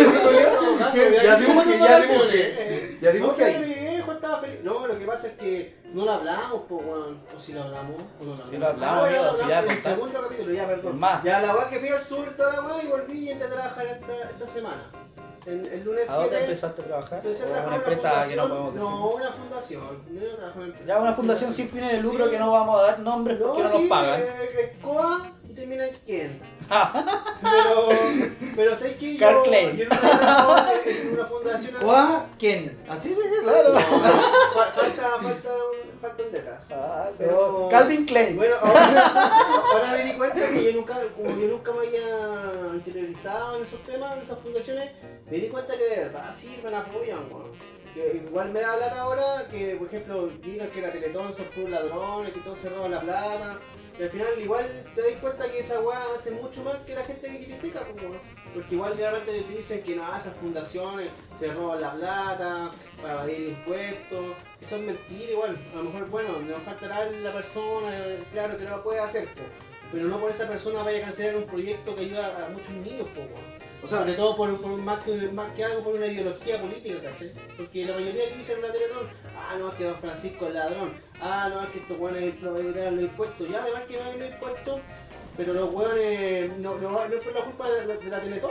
Ya 1.23 1.37
dimos 1.37 1.65
que- 1.65 1.79
ya 1.79 1.99
dimos 2.01 2.27
que- 2.29 2.99
Ya 3.01 3.11
dimos 3.13 3.35
que 3.35 3.98
estaba 4.19 4.39
feliz. 4.41 4.61
No, 4.63 4.87
lo 4.87 4.99
que 4.99 5.05
pasa 5.07 5.27
es 5.29 5.33
que 5.35 5.79
no 5.93 6.05
lo 6.05 6.13
hablamos, 6.13 6.63
pues, 6.69 6.85
weón. 6.87 7.21
O 7.37 7.41
si 7.41 7.53
lo 7.53 7.63
hablamos, 7.63 7.97
o 8.21 8.25
no 8.25 8.27
lo 8.27 8.33
hablamos. 8.33 8.51
Sí 8.51 8.57
lo 8.59 8.67
hablamos, 8.69 8.99
Ah, 9.03 9.07
amigo, 9.07 9.23
lo 9.23 9.29
si 9.37 9.43
hablamos 9.43 9.49
ya 9.49 9.59
en 9.63 9.71
el 9.71 9.79
segundo 9.79 10.21
capítulo, 10.23 10.53
ya, 10.55 10.67
perdón. 10.67 10.99
Más. 11.01 11.23
Ya 11.25 11.41
la 11.41 11.55
weá 11.57 11.69
que 11.71 11.81
fui 11.81 11.89
al 11.89 12.01
sur 12.01 12.35
toda 12.37 12.53
la 12.53 12.63
weá 12.63 12.83
y 12.83 12.87
volví 12.87 13.19
y 13.19 13.31
entré 13.31 13.47
a 13.49 13.51
trabajar 13.51 13.87
esta, 13.87 14.13
esta 14.31 14.47
semana. 14.47 14.91
El, 15.47 15.67
el 15.67 15.83
lunes 15.85 16.11
¿A 16.11 16.15
dónde 16.15 16.29
7. 16.31 16.45
empezaste 16.45 16.83
a 16.83 16.85
trabajar? 16.85 17.19
empecé 17.25 17.43
a 17.43 17.47
¿O 17.47 17.49
trabajar 17.49 17.69
una 17.69 17.77
en 17.77 17.83
empresa 17.83 18.29
que 18.29 18.37
no 18.37 18.49
podemos 18.49 18.75
decir? 18.75 18.89
No, 18.91 19.09
una 19.11 19.31
fundación. 19.31 19.83
No, 20.11 20.37
trabajo 20.37 20.61
en 20.63 20.71
una. 20.71 20.85
Ya 20.85 20.99
una 20.99 21.15
fundación 21.15 21.55
sin 21.55 21.69
fines 21.71 21.93
de 21.93 22.01
lucro 22.03 22.25
Sí. 22.27 22.31
que 22.33 22.39
no 22.39 22.53
vamos 22.53 22.79
a 22.79 22.83
dar 22.83 22.99
nombres 22.99 23.39
porque 23.39 23.63
no, 23.63 23.71
sí, 23.71 23.79
nos 23.79 23.89
pagan. 23.89 24.21
eh, 24.21 24.73
es 24.77 24.83
COA 24.85 25.33
y 25.49 25.55
termina 25.55 25.87
en 25.87 25.95
quién. 26.05 26.58
Pero, 26.69 27.89
pero 28.57 28.77
sé 28.77 28.97
que 28.97 29.15
yo, 29.15 29.21
Carl 29.21 29.43
Klein. 29.45 29.77
yo 29.77 29.85
en 29.85 29.89
una, 29.93 30.73
en 30.85 31.13
una 31.13 31.25
fundación. 31.27 31.75
¿Quién? 32.39 32.79
¿Así 32.89 33.15
se 33.15 33.23
dice? 33.23 33.43
Claro. 33.45 33.75
Falta, 34.55 34.81
falta, 35.23 35.51
un, 35.51 36.01
faltan 36.01 36.33
letras. 36.33 36.69
Ah, 36.73 37.09
Pero- 37.17 37.69
Calvin 37.71 38.05
Klein. 38.07 38.37
Bueno, 38.37 38.57
ahora, 38.61 39.07
ahora 39.73 39.93
me 39.93 40.05
di 40.05 40.13
cuenta 40.13 40.47
que 40.49 40.65
yo 40.65 40.73
nunca, 40.73 40.97
como 41.17 41.31
yo 41.31 41.49
nunca 41.49 41.73
me 41.73 41.87
había 41.87 42.75
interiorizado 42.75 43.57
en 43.57 43.63
esos 43.63 43.83
temas, 43.85 44.17
en 44.17 44.23
esas 44.23 44.39
fundaciones, 44.39 44.91
me 45.31 45.37
di 45.39 45.49
cuenta 45.49 45.77
que 45.77 45.85
de 45.85 45.97
verdad 46.05 46.35
sirven, 46.35 46.75
apoyan, 46.75 47.21
weón. 47.31 47.53
Que 47.95 48.23
Igual 48.29 48.51
me 48.53 48.61
da 48.61 48.77
lata 48.77 49.01
ahora 49.01 49.47
que, 49.51 49.75
por 49.77 49.87
ejemplo, 49.89 50.29
digan 50.43 50.69
que 50.69 50.83
la 50.83 50.93
Teletón 50.93 51.35
son 51.35 51.47
puros 51.47 51.71
ladrones, 51.71 52.33
que 52.35 52.41
todos 52.41 52.59
se 52.59 52.69
roban 52.69 52.91
la 52.91 53.01
plata. 53.01 53.59
Y 53.99 54.03
al 54.05 54.11
final 54.11 54.29
igual 54.41 54.65
te 54.95 55.03
das 55.03 55.21
cuenta 55.21 55.51
que 55.51 55.59
esa 55.59 55.81
weá 55.81 55.99
hace 56.17 56.31
mucho 56.31 56.63
más 56.63 56.77
que 56.87 56.95
la 56.95 57.03
gente 57.03 57.27
que 57.27 57.47
critica, 57.47 57.83
weón. 58.01 58.19
porque 58.55 58.75
igual 58.77 58.97
de 58.97 59.11
repente 59.11 59.43
te 59.43 59.57
dicen 59.57 59.83
que 59.83 59.97
no, 59.97 60.05
esas 60.17 60.37
fundaciones 60.37 61.09
te 61.41 61.53
roban 61.53 61.81
la 61.81 61.93
plata 61.95 62.71
para 63.03 63.15
evadir 63.15 63.49
impuestos. 63.49 64.37
Eso 64.61 64.77
es 64.77 64.83
mentira 64.83 65.33
igual. 65.33 65.59
A 65.73 65.77
lo 65.79 65.85
mejor, 65.85 66.09
bueno, 66.11 66.29
nos 66.41 66.63
faltará 66.63 67.11
la 67.11 67.33
persona, 67.33 67.91
claro 68.33 68.57
que 68.57 68.65
lo 68.65 68.85
puede 68.85 69.01
hacer, 69.01 69.27
po. 69.35 69.43
pero 69.91 70.07
no 70.07 70.21
por 70.21 70.31
esa 70.31 70.47
persona 70.47 70.85
vaya 70.85 70.99
a 70.99 71.03
cancelar 71.03 71.37
un 71.37 71.47
proyecto 71.47 71.97
que 71.97 72.03
ayuda 72.03 72.47
a 72.47 72.51
muchos 72.51 72.71
niños, 72.71 73.09
po. 73.17 73.23
O 73.83 73.87
sea, 73.87 73.99
sobre 74.01 74.15
todo 74.15 74.37
por, 74.37 74.61
por 74.61 74.77
más, 74.79 75.03
que, 75.05 75.13
más 75.33 75.53
que 75.55 75.65
algo 75.65 75.83
por 75.83 75.95
una 75.95 76.07
ideología 76.07 76.61
política, 76.61 77.01
¿cachai? 77.03 77.33
Porque 77.57 77.85
la 77.85 77.95
mayoría 77.95 78.29
que 78.29 78.37
dicen 78.37 78.57
en 78.57 78.63
la 78.63 78.73
Teletón, 78.73 79.09
ah, 79.39 79.57
no, 79.59 79.69
es 79.71 79.75
que 79.77 79.85
Don 79.85 79.97
Francisco 79.97 80.47
es 80.49 80.55
ladrón, 80.55 80.93
ah, 81.21 81.49
no, 81.53 81.63
es 81.63 81.69
que 81.71 81.79
estos 81.81 81.99
hueones 81.99 82.35
pagan 82.37 82.97
los 82.97 83.05
impuestos, 83.05 83.49
ya 83.49 83.61
además 83.63 83.83
que 83.89 83.97
pagan 83.97 84.19
los 84.19 84.29
impuestos, 84.31 84.81
pero 85.37 85.53
los 85.55 85.71
hueones 85.73 86.59
no, 86.59 86.75
no, 86.79 86.91
no 86.91 87.15
es 87.15 87.23
por 87.25 87.33
la 87.33 87.41
culpa 87.45 87.71
de 87.71 87.87
la, 87.87 87.95
de 87.95 88.07
la 88.11 88.21
Teletón, 88.21 88.51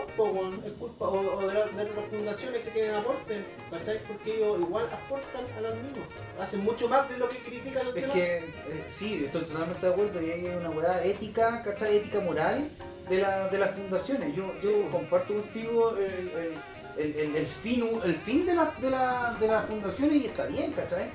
es 0.66 0.72
culpa 0.80 1.06
o, 1.06 1.36
o 1.38 1.42
de, 1.48 1.54
la- 1.54 1.66
de 1.66 1.84
otras 1.92 2.06
fundaciones 2.10 2.62
que 2.62 2.72
tienen 2.72 2.96
aporte, 2.96 3.44
¿cachai? 3.70 4.00
Porque 4.08 4.38
ellos 4.38 4.60
igual 4.60 4.86
aportan 4.86 5.44
a 5.58 5.62
los 5.62 5.76
niños, 5.76 6.08
hacen 6.40 6.64
mucho 6.64 6.88
más 6.88 7.10
de 7.10 7.18
lo 7.18 7.28
que 7.28 7.40
critican 7.40 7.86
los 7.86 7.96
Es 7.96 8.02
demás. 8.02 8.16
que 8.16 8.38
eh, 8.38 8.86
sí, 8.88 9.24
estoy 9.26 9.42
totalmente 9.44 9.86
de 9.86 9.92
acuerdo 9.94 10.22
y 10.22 10.32
hay 10.32 10.46
una 10.46 10.70
weá 10.70 11.04
ética, 11.04 11.62
¿cachai? 11.64 11.98
Ética 11.98 12.22
moral 12.22 12.70
de, 13.10 13.18
la, 13.18 13.50
de 13.50 13.58
las 13.58 13.72
fundaciones. 13.72 14.34
Yo, 14.34 14.54
yo 14.64 14.90
comparto 14.90 15.34
contigo 15.34 15.94
el, 15.98 16.30
el, 16.30 16.54
el, 16.98 17.16
el- 17.16 17.36
el 17.36 17.46
fin, 17.46 17.84
el 18.04 18.16
fin 18.16 18.46
de, 18.46 18.56
la, 18.56 18.74
de, 18.82 18.90
la, 18.90 19.38
de 19.40 19.48
las 19.48 19.66
fundaciones 19.66 20.14
y 20.22 20.26
está 20.26 20.46
bien, 20.46 20.72
¿cachai? 20.74 21.06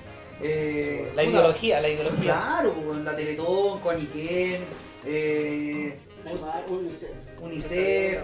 Eh, 0.40 1.12
La 1.14 1.23
puta, 1.25 1.35
ideología, 1.37 1.81
la 1.81 1.88
ideología. 1.88 2.23
Claro, 2.23 2.75
pues, 2.75 2.99
la 2.99 3.14
Teletón, 3.16 3.79
Juaniquén, 3.81 4.62
eh, 5.07 5.99
Hay 6.27 6.33
más, 6.35 6.62
UNICEF. 7.40 8.21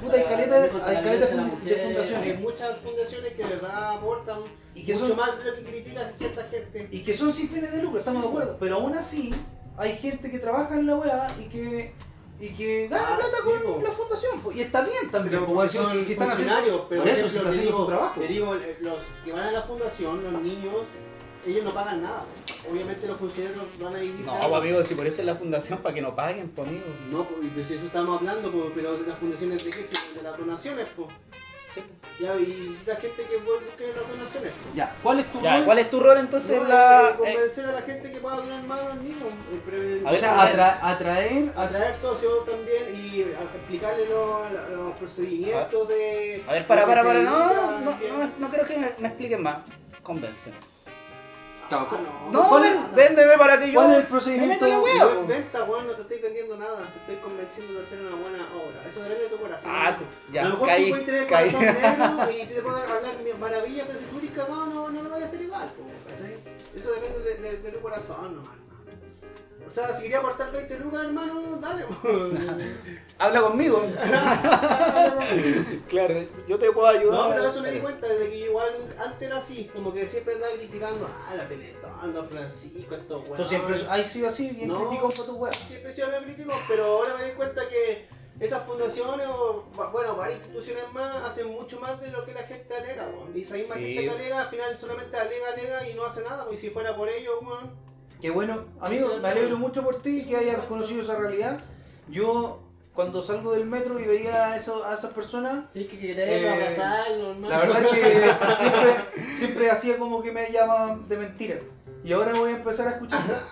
Puta, 0.00 0.16
hay 0.16 0.24
caleta- 0.24 0.60
la 0.60 1.02
caleta 1.02 1.26
de 1.26 1.36
la 1.36 1.48
fundaciones. 1.48 2.14
Hay 2.22 2.36
muchas 2.36 2.76
fundaciones 2.80 3.32
que 3.32 3.42
de 3.44 3.48
verdad 3.48 3.92
aportan 3.96 4.40
y 4.74 4.84
que 4.84 4.92
mucho 4.94 5.08
son 5.08 5.16
más 5.16 5.38
de 5.38 5.50
lo 5.50 5.56
que 5.56 5.62
critican 5.62 6.12
cierta 6.14 6.42
gente. 6.50 6.88
y 6.90 7.00
que 7.02 7.14
son 7.14 7.32
sin 7.32 7.48
fines 7.48 7.72
de 7.72 7.82
lucro, 7.82 7.98
estamos 8.00 8.22
de 8.22 8.28
acuerdo. 8.28 8.56
Pero 8.60 8.74
aún 8.76 8.94
así, 8.94 9.32
hay 9.78 9.96
gente 9.96 10.30
que 10.30 10.38
trabaja 10.38 10.74
en 10.74 10.86
la 10.86 10.96
weá 10.96 11.34
y 11.40 11.44
que, 11.48 11.92
y 12.40 12.48
que 12.50 12.88
gana 12.88 13.04
Ah, 13.08 13.16
plata 13.16 13.36
sí, 13.42 13.48
con 13.62 13.62
po. 13.74 13.82
la 13.82 13.90
fundación. 13.92 14.40
po. 14.40 14.52
Y 14.52 14.60
está 14.60 14.82
bien 14.82 15.10
también, 15.10 15.30
Pero 15.34 15.46
po, 15.46 15.54
porque 15.54 15.70
son 15.72 15.90
si- 16.04 16.12
están 16.12 16.30
haciendo- 16.30 16.54
funcionarios, 16.54 16.80
pero 16.88 17.02
por 17.02 17.10
eso, 17.10 17.26
ejemplo, 17.26 17.50
están 17.50 17.64
digo, 17.64 17.78
su 17.80 17.86
trabajo. 17.86 18.20
te 18.20 18.26
digo, 18.28 18.54
eh, 18.56 18.76
los 18.80 18.98
que 19.24 19.32
van 19.32 19.42
a 19.42 19.52
la 19.52 19.62
fundación, 19.62 20.22
los 20.32 20.42
niños, 20.42 20.74
ellos 21.46 21.64
no 21.64 21.72
pagan 21.74 22.02
nada. 22.02 22.24
Obviamente 22.70 23.06
los 23.06 23.16
funcionarios 23.18 23.64
van 23.78 23.94
a 23.94 23.98
vivir. 24.00 24.26
No, 24.26 24.32
pues, 24.40 24.52
amigo, 24.54 24.84
si 24.84 24.94
por 24.96 25.06
eso 25.06 25.20
es 25.20 25.26
la 25.26 25.36
fundación, 25.36 25.78
para 25.78 25.94
que 25.94 26.02
no 26.02 26.14
paguen, 26.16 26.48
pues 26.48 26.66
amigo. 26.68 26.84
No, 27.10 27.24
pues, 27.24 27.40
pues, 27.54 27.68
si 27.68 27.74
eso 27.74 27.86
estamos 27.86 28.18
hablando, 28.18 28.50
pues, 28.50 28.64
pero 28.74 28.98
de 28.98 29.06
las 29.06 29.18
fundaciones 29.18 29.64
de 29.64 29.70
qué, 29.70 29.76
Si 29.76 30.14
de 30.16 30.22
las 30.22 30.36
donaciones, 30.36 30.86
pues. 30.96 31.08
Sí. 31.76 31.84
Ya, 32.18 32.34
y 32.34 32.66
necesita 32.70 32.96
gente 32.96 33.24
que 33.24 33.36
busque 33.36 33.92
las 33.94 34.08
donaciones. 34.08 34.52
Ya, 34.74 34.94
¿cuál 35.02 35.20
es 35.20 35.30
tu 35.30 35.40
Ya, 35.42 35.56
rol? 35.56 35.64
¿cuál 35.66 35.78
es 35.80 35.90
tu 35.90 36.00
rol 36.00 36.16
entonces 36.18 36.62
No, 36.62 36.68
la. 36.68 37.02
eh, 37.02 37.10
eh, 37.12 37.14
convencer 37.18 37.66
a 37.66 37.72
la 37.72 37.82
gente 37.82 38.10
que 38.10 38.18
pueda 38.20 38.36
donar 38.36 38.62
más 38.64 38.80
al 38.80 39.04
niño. 39.04 39.16
eh, 39.52 39.60
pre- 39.66 40.00
A 40.02 40.08
O 40.08 40.10
ver, 40.12 40.18
sea, 40.18 40.36
atra- 40.40 40.78
atraer 40.80 41.52
a 41.54 41.62
atraer 41.64 41.94
socios 41.94 42.46
también 42.46 42.84
y 42.96 43.22
a- 43.34 43.42
explicarle 43.56 44.06
los, 44.08 44.50
los 44.74 44.96
procedimientos 44.96 45.88
de. 45.88 46.42
a 46.48 46.52
ver, 46.54 46.66
para, 46.66 46.86
para, 46.86 47.04
para. 47.04 47.20
No, 47.20 47.38
no, 47.38 47.46
no, 47.54 47.70
no, 47.72 47.80
no, 47.80 47.90
no, 48.18 48.32
no 48.38 48.48
creo 48.48 48.66
que 48.66 48.78
me, 48.78 48.90
me 48.98 49.08
expliquen 49.08 49.42
más. 49.42 49.58
Convence. 50.02 50.52
Claro, 51.68 51.88
Ah, 51.90 52.28
No, 52.30 52.48
¿Cuál 52.48 52.62
ven- 52.62 52.72
es- 52.78 52.94
véndeme 52.94 53.38
para 53.38 53.58
que 53.58 53.72
yo. 53.72 53.74
¿Cuál 53.80 53.90
es 53.90 53.96
el 53.96 54.02
me 54.04 54.08
procedimiento? 54.08 54.54
meto 54.54 54.66
la 54.66 54.76
No 54.76 54.82
es 54.86 55.16
po. 55.16 55.26
venta, 55.26 55.64
weón, 55.64 55.86
no 55.86 55.92
te 55.94 56.02
estoy 56.02 56.18
vendiendo 56.20 56.56
nada, 56.56 56.78
te 56.92 56.98
estoy 57.00 57.16
convenciendo 57.16 57.74
de 57.74 57.80
hacer 57.86 58.00
una 58.00 58.16
buena 58.16 58.38
obra. 58.54 58.86
Eso 58.88 59.00
depende 59.00 59.24
de 59.24 59.30
tu 59.30 59.36
corazón. 59.38 59.70
Ah, 59.74 59.96
ya, 60.32 60.40
a 60.40 60.44
lo 60.44 60.50
mejor 60.50 60.68
caí, 60.68 60.84
tú 60.84 60.90
puedes 60.90 61.06
tener 61.06 61.26
caí. 61.26 61.50
corazón 61.52 61.82
negro 61.82 62.30
y 62.42 62.46
te 62.46 62.62
puedes 62.62 62.82
hablar 62.90 63.12
maravilla, 63.40 63.84
pero 63.86 63.98
si 63.98 64.04
tú 64.06 64.18
eres 64.18 64.30
cagado 64.30 64.66
no, 64.66 64.88
no 64.90 65.02
lo 65.02 65.10
vayas 65.10 65.24
a 65.24 65.28
hacer 65.28 65.42
igual, 65.42 65.68
po, 65.76 65.82
¿cachai? 66.10 66.36
Eso 66.74 66.92
depende 66.92 67.18
de, 67.20 67.34
de- 67.36 67.58
de 67.58 67.70
tu 67.72 67.80
corazón, 67.80 68.36
nomás. 68.36 68.52
O 69.66 69.70
sea, 69.70 69.92
si 69.94 70.02
quería 70.02 70.18
aportar 70.18 70.52
20 70.52 70.78
lucas, 70.78 71.04
hermano, 71.04 71.58
dale. 71.60 71.84
Habla 73.18 73.40
conmigo. 73.40 73.82
claro, 75.88 76.14
yo 76.46 76.58
te 76.58 76.70
puedo 76.70 76.86
ayudar. 76.86 77.20
No, 77.20 77.28
pero 77.34 77.48
eso 77.48 77.62
me 77.62 77.72
di 77.72 77.80
cuenta 77.80 78.06
desde 78.08 78.30
que 78.30 78.36
igual 78.36 78.94
antes 78.98 79.22
era 79.28 79.38
así, 79.38 79.70
como 79.74 79.92
que 79.92 80.06
siempre 80.06 80.34
andaba 80.34 80.52
criticando, 80.54 81.08
ah, 81.28 81.34
la 81.34 81.48
Teletón, 81.48 82.16
a 82.16 82.24
Francisco, 82.24 82.94
estos 82.94 83.22
weones. 83.28 83.36
Tú 83.38 83.44
siempre 83.48 83.76
has 83.88 84.06
sido 84.06 84.28
así, 84.28 84.50
bien 84.50 84.68
No. 84.68 84.78
crítico 84.88 85.08
con 85.08 85.26
tu 85.26 85.36
weá. 85.36 85.52
Siempre 85.52 85.90
he 85.90 85.92
sido 85.92 86.10
bien 86.10 86.24
crítico, 86.24 86.52
pero 86.68 86.84
ahora 86.84 87.14
me 87.18 87.24
di 87.24 87.30
cuenta 87.32 87.62
que 87.68 88.06
esas 88.38 88.62
fundaciones 88.64 89.26
o, 89.28 89.64
bueno, 89.92 90.14
varias 90.16 90.38
instituciones 90.40 90.84
más 90.92 91.16
hacen 91.24 91.50
mucho 91.50 91.80
más 91.80 92.00
de 92.00 92.10
lo 92.10 92.24
que 92.24 92.34
la 92.34 92.42
gente 92.42 92.74
alega, 92.76 93.08
weón. 93.08 93.36
Y 93.36 93.42
esa 93.42 93.54
misma 93.54 93.74
Sí. 93.76 93.94
gente 93.94 94.04
que 94.04 94.10
alega, 94.10 94.40
al 94.42 94.48
final 94.48 94.78
solamente 94.78 95.16
alega, 95.16 95.48
alega 95.54 95.88
y 95.88 95.94
no 95.94 96.04
hace 96.04 96.22
nada, 96.22 96.44
pues 96.44 96.58
y 96.58 96.66
si 96.66 96.70
fuera 96.70 96.94
por 96.94 97.08
ellos, 97.08 97.34
weón. 97.42 97.85
Qué 98.20 98.30
bueno, 98.30 98.64
amigo, 98.80 99.18
me 99.20 99.28
alegro 99.28 99.58
mucho 99.58 99.82
por 99.82 100.00
ti 100.02 100.24
que 100.24 100.36
hayas 100.36 100.56
conocido 100.64 101.02
esa 101.02 101.16
realidad. 101.16 101.58
Yo, 102.08 102.60
cuando 102.94 103.22
salgo 103.22 103.52
del 103.52 103.66
metro 103.66 104.00
y 104.00 104.04
veía 104.04 104.46
a, 104.52 104.56
eso, 104.56 104.84
a 104.86 104.94
esas 104.94 105.12
personas, 105.12 105.64
Hay 105.74 105.86
que 105.86 106.12
Eh, 106.12 106.48
abrazarlo, 106.48 107.32
hermano. 107.32 107.48
la 107.50 107.58
verdad 107.58 107.82
es 107.82 107.88
que 107.90 108.30
siempre, 108.58 108.94
siempre 109.36 109.70
hacía 109.70 109.98
como 109.98 110.22
que 110.22 110.32
me 110.32 110.50
llamaban 110.50 111.06
de 111.08 111.16
mentira. 111.18 111.56
Y 112.04 112.12
ahora 112.12 112.32
voy 112.34 112.52
a 112.52 112.56
empezar 112.56 112.88
a 112.88 112.90
escuchar. 112.92 113.20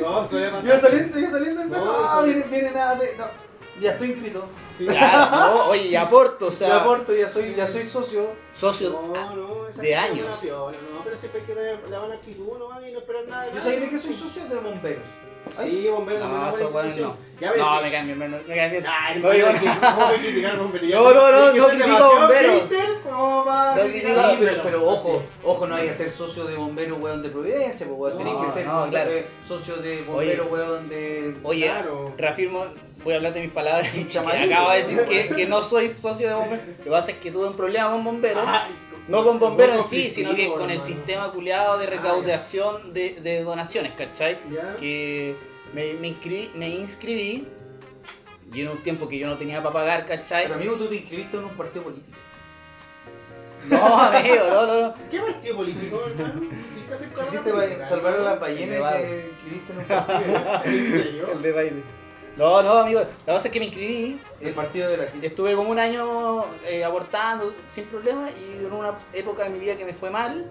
No, 0.00 0.26
suele 0.26 0.48
pasar. 0.48 0.64
Yo 0.64 0.78
saliendo, 0.78 1.18
yo 1.18 1.30
saliendo 1.30 1.60
del 1.60 1.70
metro, 1.70 1.84
No, 1.84 1.92
ah, 1.92 2.22
viene, 2.24 2.44
viene 2.50 2.70
nada 2.70 2.94
de. 2.96 3.16
No, 3.16 3.24
ya 3.80 3.92
estoy 3.92 4.10
inscrito. 4.10 4.44
Sí. 4.76 4.86
Ya, 4.86 5.28
no, 5.30 5.70
oye, 5.70 5.88
y 5.88 5.96
aporto, 5.96 6.46
o 6.46 6.52
sea, 6.52 6.68
ya 6.68 6.76
aporto, 6.82 7.14
ya 7.14 7.28
soy, 7.28 7.54
ya 7.54 7.66
soy 7.66 7.88
socio. 7.88 8.28
socio. 8.52 8.90
No, 8.90 9.34
no, 9.36 9.68
esa 9.68 9.82
de 9.82 9.88
gente 9.88 10.04
es 10.06 10.10
años. 10.12 10.26
una 10.28 10.36
piola, 10.40 10.78
no, 10.94 11.04
pero 11.04 11.16
siempre 11.16 11.40
hay 11.40 11.46
que 11.46 11.54
tener 11.54 11.88
la 11.90 11.98
buena 11.98 12.14
actitud, 12.14 12.58
no, 12.58 12.86
y 12.88 12.92
no 12.92 12.98
esperar 12.98 13.26
nada 13.28 13.46
de 13.46 13.54
Yo 13.54 13.60
sabía 13.60 13.90
que 13.90 13.98
soy 13.98 14.14
socio 14.14 14.46
de 14.48 14.56
bomberos. 14.56 15.02
Sí, 15.62 15.88
bombero, 15.88 16.18
también 16.20 16.40
No, 16.42 16.48
eso 16.50 16.70
bueno, 16.70 16.94
no. 16.96 17.16
Ya 17.40 17.52
ves, 17.52 17.60
No, 17.60 17.80
me 17.82 17.90
caen 17.90 18.06
bien, 18.06 18.18
me 18.18 18.28
me 18.28 18.42
caen 18.54 18.70
bien. 18.70 18.84
Ay, 18.86 19.20
No, 19.20 19.32
yo- 19.32 19.46
¿cómo 19.46 20.06
voy 20.06 20.14
a 20.14 20.18
criticar 20.18 20.58
bomberos? 20.58 20.90
No, 20.90 21.14
no, 21.14 21.32
no, 21.32 21.52
no 21.54 21.68
critico 21.68 22.10
bomberos. 22.20 22.62
No 22.62 22.68
critico- 22.68 24.08
Sí, 24.08 24.14
pero, 24.14 24.28
bomberos. 24.28 24.60
pero 24.64 24.86
ojo, 24.86 25.22
ojo, 25.44 25.66
no 25.66 25.74
hay 25.76 25.88
que 25.88 25.94
ser 25.94 26.10
socio 26.10 26.44
de 26.44 26.56
bombero 26.56 26.96
weón 26.96 27.22
de 27.22 27.30
Providencia, 27.30 27.86
pues 27.86 27.98
weón. 27.98 28.18
No, 28.18 28.24
Tenés 28.24 28.46
que 28.46 28.52
ser 28.52 28.66
no, 28.66 28.90
socio 29.46 29.76
de 29.76 30.02
bombero 30.02 30.44
weón 30.46 30.88
de. 30.88 31.36
Oye, 31.42 31.66
Claro. 31.66 32.12
reafirmo, 32.16 32.66
voy 33.04 33.14
a 33.14 33.16
hablar 33.16 33.34
de 33.34 33.40
mis 33.42 33.50
palabras. 33.50 33.90
que 33.92 34.06
Chamarillo. 34.08 34.54
acabo 34.54 34.70
de 34.70 34.76
decir 34.78 35.00
que, 35.04 35.28
que 35.34 35.46
no 35.46 35.62
soy 35.62 35.94
socio 36.00 36.28
de 36.28 36.34
bomberos. 36.34 36.66
Lo 36.78 36.84
que 36.84 36.90
pasa 36.90 37.10
es 37.12 37.16
que 37.18 37.30
tuve 37.30 37.46
un 37.48 37.54
problema 37.56 37.90
con 37.90 38.04
bomberos. 38.04 38.44
Ay, 38.46 38.74
No 39.08 39.24
con 39.24 39.38
bomberos 39.38 39.76
en 39.78 39.84
sí, 39.84 40.10
sino 40.10 40.34
que 40.34 40.48
con 40.48 40.70
el 40.70 40.80
sistema 40.82 41.30
culiado 41.30 41.78
de 41.78 41.86
recaudación 41.86 42.92
de, 42.92 43.14
de 43.22 43.42
donaciones, 43.42 43.92
¿cachai? 43.92 44.38
Que 44.78 45.36
me, 45.74 45.94
me, 45.94 46.08
inscribí, 46.08 46.50
me 46.54 46.68
inscribí 46.68 47.46
y 48.52 48.60
en 48.62 48.68
un 48.68 48.78
tiempo 48.82 49.06
que 49.08 49.18
yo 49.18 49.26
no 49.26 49.36
tenía 49.36 49.62
para 49.62 49.72
pagar, 49.74 50.06
¿cachai? 50.06 50.44
Pero 50.44 50.54
amigo, 50.54 50.74
tú 50.76 50.86
te 50.86 50.96
inscribiste 50.96 51.36
en 51.36 51.44
un 51.44 51.50
partido 51.50 51.84
político. 51.84 52.16
No, 53.68 53.76
amigo, 53.98 54.44
no, 54.48 54.66
no, 54.66 54.80
no. 54.80 54.94
¿Qué 55.10 55.18
partido 55.20 55.56
político, 55.56 56.02
hermano? 56.06 56.40
¿Quisiste 56.74 56.94
hacer 56.94 57.08
carrera 57.08 57.24
Quisiste 57.30 57.50
política, 57.50 57.78
pa- 57.80 57.86
salvar 57.86 58.14
a 58.14 58.18
las 58.20 58.40
ballenas 58.40 58.78
y 58.78 59.02
te 59.02 59.28
inscribiste 59.30 59.72
en 59.72 59.78
un 59.78 59.84
partido. 59.84 60.60
¿En 60.64 60.90
serio? 60.92 61.32
El 61.32 61.42
de 61.42 61.52
baile. 61.52 61.82
No, 62.38 62.62
no, 62.62 62.78
amigo. 62.78 63.00
La 63.26 63.34
cosa 63.34 63.48
es 63.48 63.52
que 63.52 63.58
me 63.58 63.66
inscribí. 63.66 64.20
El 64.40 64.54
partido 64.54 64.88
de 64.88 64.96
la 64.96 65.06
gente. 65.06 65.26
Estuve 65.26 65.54
como 65.54 65.70
un 65.70 65.78
año 65.80 66.44
eh, 66.64 66.84
abortando 66.84 67.52
sin 67.74 67.84
problema 67.86 68.30
y 68.30 68.64
en 68.64 68.72
una 68.72 68.96
época 69.12 69.42
de 69.44 69.50
mi 69.50 69.58
vida 69.58 69.76
que 69.76 69.84
me 69.84 69.92
fue 69.92 70.08
mal, 70.08 70.48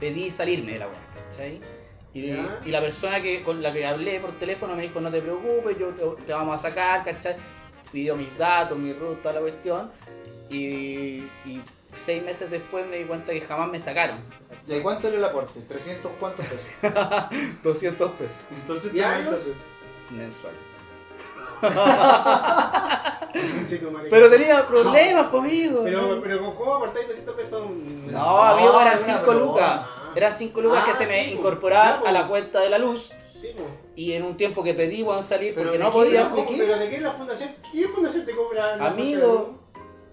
pedí 0.00 0.32
salirme 0.32 0.72
de 0.72 0.78
la 0.80 0.88
weá, 0.88 0.98
¿cachai? 1.30 1.60
Y, 2.12 2.70
la 2.70 2.80
persona 2.80 3.22
que, 3.22 3.42
con 3.42 3.62
la 3.62 3.72
que 3.72 3.86
hablé 3.86 4.20
por 4.20 4.32
teléfono 4.32 4.74
me 4.74 4.82
dijo, 4.82 5.00
no 5.00 5.10
te 5.10 5.20
preocupes, 5.20 5.78
yo 5.78 5.88
te, 5.90 6.24
te 6.24 6.32
vamos 6.32 6.56
a 6.56 6.58
sacar, 6.58 7.04
¿cachai? 7.04 7.36
Pidió 7.92 8.16
mis 8.16 8.36
datos, 8.36 8.76
mi 8.76 8.92
root, 8.92 9.22
toda 9.22 9.34
la 9.34 9.40
cuestión. 9.40 9.90
Y, 10.50 11.22
y 11.44 11.62
seis 11.96 12.22
meses 12.22 12.50
después 12.50 12.86
me 12.86 12.98
di 12.98 13.04
cuenta 13.04 13.32
que 13.32 13.40
jamás 13.40 13.70
me 13.70 13.78
sacaron. 13.78 14.18
¿Y 14.66 14.80
cuánto 14.80 15.06
era 15.06 15.18
el 15.18 15.24
aporte? 15.24 15.60
¿300 15.60 16.10
cuántos 16.18 16.46
pesos? 16.46 17.62
200 17.62 18.12
pesos 18.12 18.36
Entonces, 18.50 18.92
¿Diarios? 18.92 19.40
Mensual. 20.10 20.54
Chico. 23.68 23.90
Pero 24.10 24.30
tenía 24.30 24.66
problemas 24.66 25.26
conmigo. 25.28 25.82
Pero, 25.84 26.20
pero 26.22 26.54
¿cómo 26.54 26.74
aportáis 26.74 27.08
200 27.08 27.34
pesos? 27.34 27.66
No, 28.10 28.42
amigo, 28.42 28.80
eran 28.80 28.94
era 28.98 29.04
5 29.04 29.20
broma. 29.22 29.40
lucas. 29.40 29.86
Eran 30.14 30.32
5 30.32 30.60
lucas 30.60 30.82
Ah, 30.84 30.86
que 30.86 30.94
se 30.96 31.06
me 31.06 31.24
sí, 31.24 31.30
po. 31.32 31.38
incorporaban 31.38 32.00
po. 32.00 32.06
a 32.06 32.12
la 32.12 32.26
cuenta 32.28 32.60
de 32.60 32.70
la 32.70 32.78
luz. 32.78 33.10
Sí. 33.40 33.48
Y 33.96 34.12
en 34.12 34.22
un 34.22 34.36
tiempo 34.36 34.62
que 34.62 34.74
pedí, 34.74 35.02
weón, 35.02 35.22
salir 35.24 35.54
porque 35.54 35.72
¿de 35.72 35.78
no 35.78 35.90
podía. 35.90 36.28
¿Cómo? 36.30 36.42
¿de 36.42 36.46
qué? 36.48 36.56
¿Pero 36.58 36.78
de 36.78 36.88
qué 36.90 37.00
la 37.00 37.10
fundación? 37.12 37.50
¿Qué 37.72 37.88
fundación 37.88 38.24
te 38.24 38.32
cobra? 38.34 38.76
la 38.76 38.86
Amigo, 38.86 39.58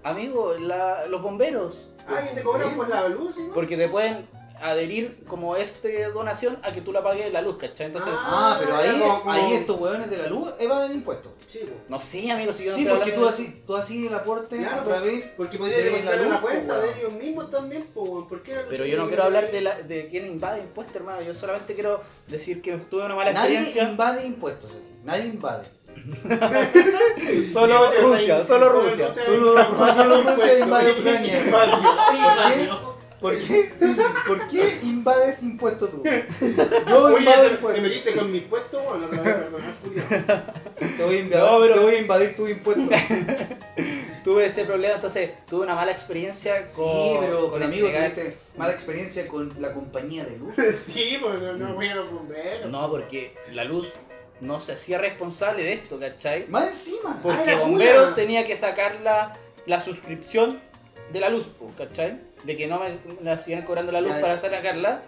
amigo, 0.03 0.53
la- 0.59 1.05
los 1.07 1.21
bomberos. 1.21 1.89
Ah, 2.07 2.19
¿y 2.31 2.35
te 2.35 2.41
cobran 2.41 2.75
por 2.75 2.89
la 2.89 3.07
luz? 3.07 3.35
¿sí, 3.35 3.43
no? 3.43 3.53
Porque 3.53 3.77
te 3.77 3.87
pueden 3.87 4.27
adherir 4.61 5.23
como 5.27 5.55
este 5.55 6.05
donación 6.11 6.57
a 6.63 6.71
que 6.71 6.81
tú 6.81 6.91
la 6.91 7.03
pagues 7.03 7.31
la 7.33 7.41
luz, 7.41 7.57
¿cachai? 7.57 7.87
Entonces, 7.87 8.13
Ah, 8.15 8.57
pero 8.59 8.75
ahí, 8.77 8.91
como- 8.99 9.19
como- 9.19 9.31
ahí 9.31 9.53
estos 9.53 9.79
hueones 9.79 10.09
de 10.09 10.17
la 10.17 10.27
luz 10.27 10.53
evaden 10.59 10.91
impuestos. 10.93 11.31
Sí, 11.47 11.59
po. 11.59 11.73
no 11.89 11.99
sé, 11.99 12.31
amigo, 12.31 12.53
si 12.53 12.63
yo 12.65 12.71
no 12.71 12.77
Sí, 12.77 12.85
porque 12.89 13.11
tú 13.11 13.27
así, 13.27 13.63
tú 13.67 13.75
así 13.75 14.07
el 14.07 14.13
aporte 14.13 14.57
Claro, 14.57 14.81
a 14.81 14.83
través. 14.83 15.33
Porque 15.35 15.57
podría 15.57 15.77
la 15.79 15.97
en 15.97 16.05
la 16.05 16.15
luz, 16.15 16.37
cuenta 16.39 16.75
po, 16.75 16.81
de 16.81 16.99
ellos 16.99 17.13
mismos 17.13 17.51
también, 17.51 17.83
po, 17.93 18.01
weón. 18.03 18.27
¿por 18.27 18.41
qué 18.43 18.53
la 18.53 18.61
luz 18.61 18.67
Pero 18.69 18.85
yo 18.85 18.97
no 18.97 19.07
quiero 19.07 19.23
hablar 19.23 19.51
de, 19.51 19.61
la, 19.61 19.81
de 19.81 20.07
quién 20.07 20.27
invade 20.27 20.59
impuestos, 20.61 20.95
hermano. 20.95 21.21
Yo 21.21 21.33
solamente 21.33 21.73
quiero 21.73 22.01
decir 22.27 22.61
que 22.61 22.77
tuve 22.77 23.03
una 23.05 23.15
mala 23.15 23.33
Nadie 23.33 23.55
experiencia. 23.57 23.89
invade 23.89 24.25
impuestos 24.25 24.71
aquí. 24.71 24.81
Nadie 25.03 25.25
invade. 25.25 25.63
Solo 27.51 27.91
Rusia, 28.01 28.43
solo 28.43 28.69
Rusia. 28.69 29.13
Solo- 29.13 29.55
solo 29.95 30.21
Rusia 30.23 30.59
invade 30.59 30.91
Ucrania. 30.91 31.41
¿Por 33.21 33.37
qué? 33.37 33.71
¿Por 34.27 34.47
qué 34.47 34.79
invades 34.83 35.43
impuestos 35.43 35.91
tú? 35.91 36.03
Yo 36.03 37.03
Oye, 37.05 37.19
invado 37.19 37.41
te, 37.43 37.47
te 37.49 37.53
impuestos. 37.55 37.83
metiste 37.83 38.13
con 38.15 38.31
mis 38.31 38.41
puestos, 38.43 38.83
bueno, 38.83 39.07
no 39.11 39.23
perdonar, 39.23 39.71
Julio. 39.81 40.03
Te 40.97 41.03
voy 41.03 41.15
a 41.15 41.19
invadir, 41.19 41.45
No, 41.45 41.59
pero- 41.59 41.73
te 41.75 41.79
voy 41.81 41.95
a 41.95 41.99
invadir 41.99 42.35
tus 42.35 42.49
impuestos. 42.49 42.87
Tuve 44.23 44.45
ese 44.45 44.65
problema, 44.65 44.95
entonces 44.95 45.31
tuve 45.49 45.63
una 45.63 45.73
mala 45.73 45.91
experiencia 45.91 46.67
con. 46.75 46.85
Sí, 46.85 47.15
pero 47.21 47.41
con 47.41 47.49
con 47.51 47.63
amigo 47.63 47.87
entregar- 47.87 48.11
tuviste 48.13 48.37
mala 48.55 48.71
experiencia 48.73 49.27
con 49.27 49.51
la 49.59 49.73
compañía 49.73 50.23
de 50.25 50.37
luz. 50.37 50.53
Sí, 50.85 51.17
pues 51.19 51.39
no, 51.39 51.53
no 51.53 51.73
voy 51.73 51.87
a 51.87 51.95
los 51.95 52.11
bomberos. 52.11 52.69
No, 52.69 52.87
porque 52.91 53.35
la 53.51 53.63
luz 53.63 53.87
no 54.39 54.61
se 54.61 54.73
hacía 54.73 54.99
responsable 54.99 55.63
de 55.63 55.73
esto, 55.73 55.99
¿cachai? 55.99 56.45
Más 56.49 56.67
encima. 56.67 57.19
Porque 57.23 57.51
Ah, 57.51 57.59
bomberos 57.59 58.03
pula. 58.05 58.15
tenía 58.15 58.45
que 58.45 58.55
sacar 58.57 58.99
la, 59.03 59.37
la 59.65 59.81
suscripción 59.81 60.59
de 61.11 61.19
la 61.19 61.29
luz, 61.29 61.47
po, 61.59 61.71
¿cachai? 61.75 62.19
De 62.43 62.57
que 62.57 62.67
no 62.67 62.79
me 62.79 62.97
la 63.23 63.37
siguen 63.37 63.61
cobrando 63.63 63.91
la 63.91 64.01
luz 64.01 64.13
Ya, 64.15 64.21
para 64.21 64.39
sacarla. 64.39 65.01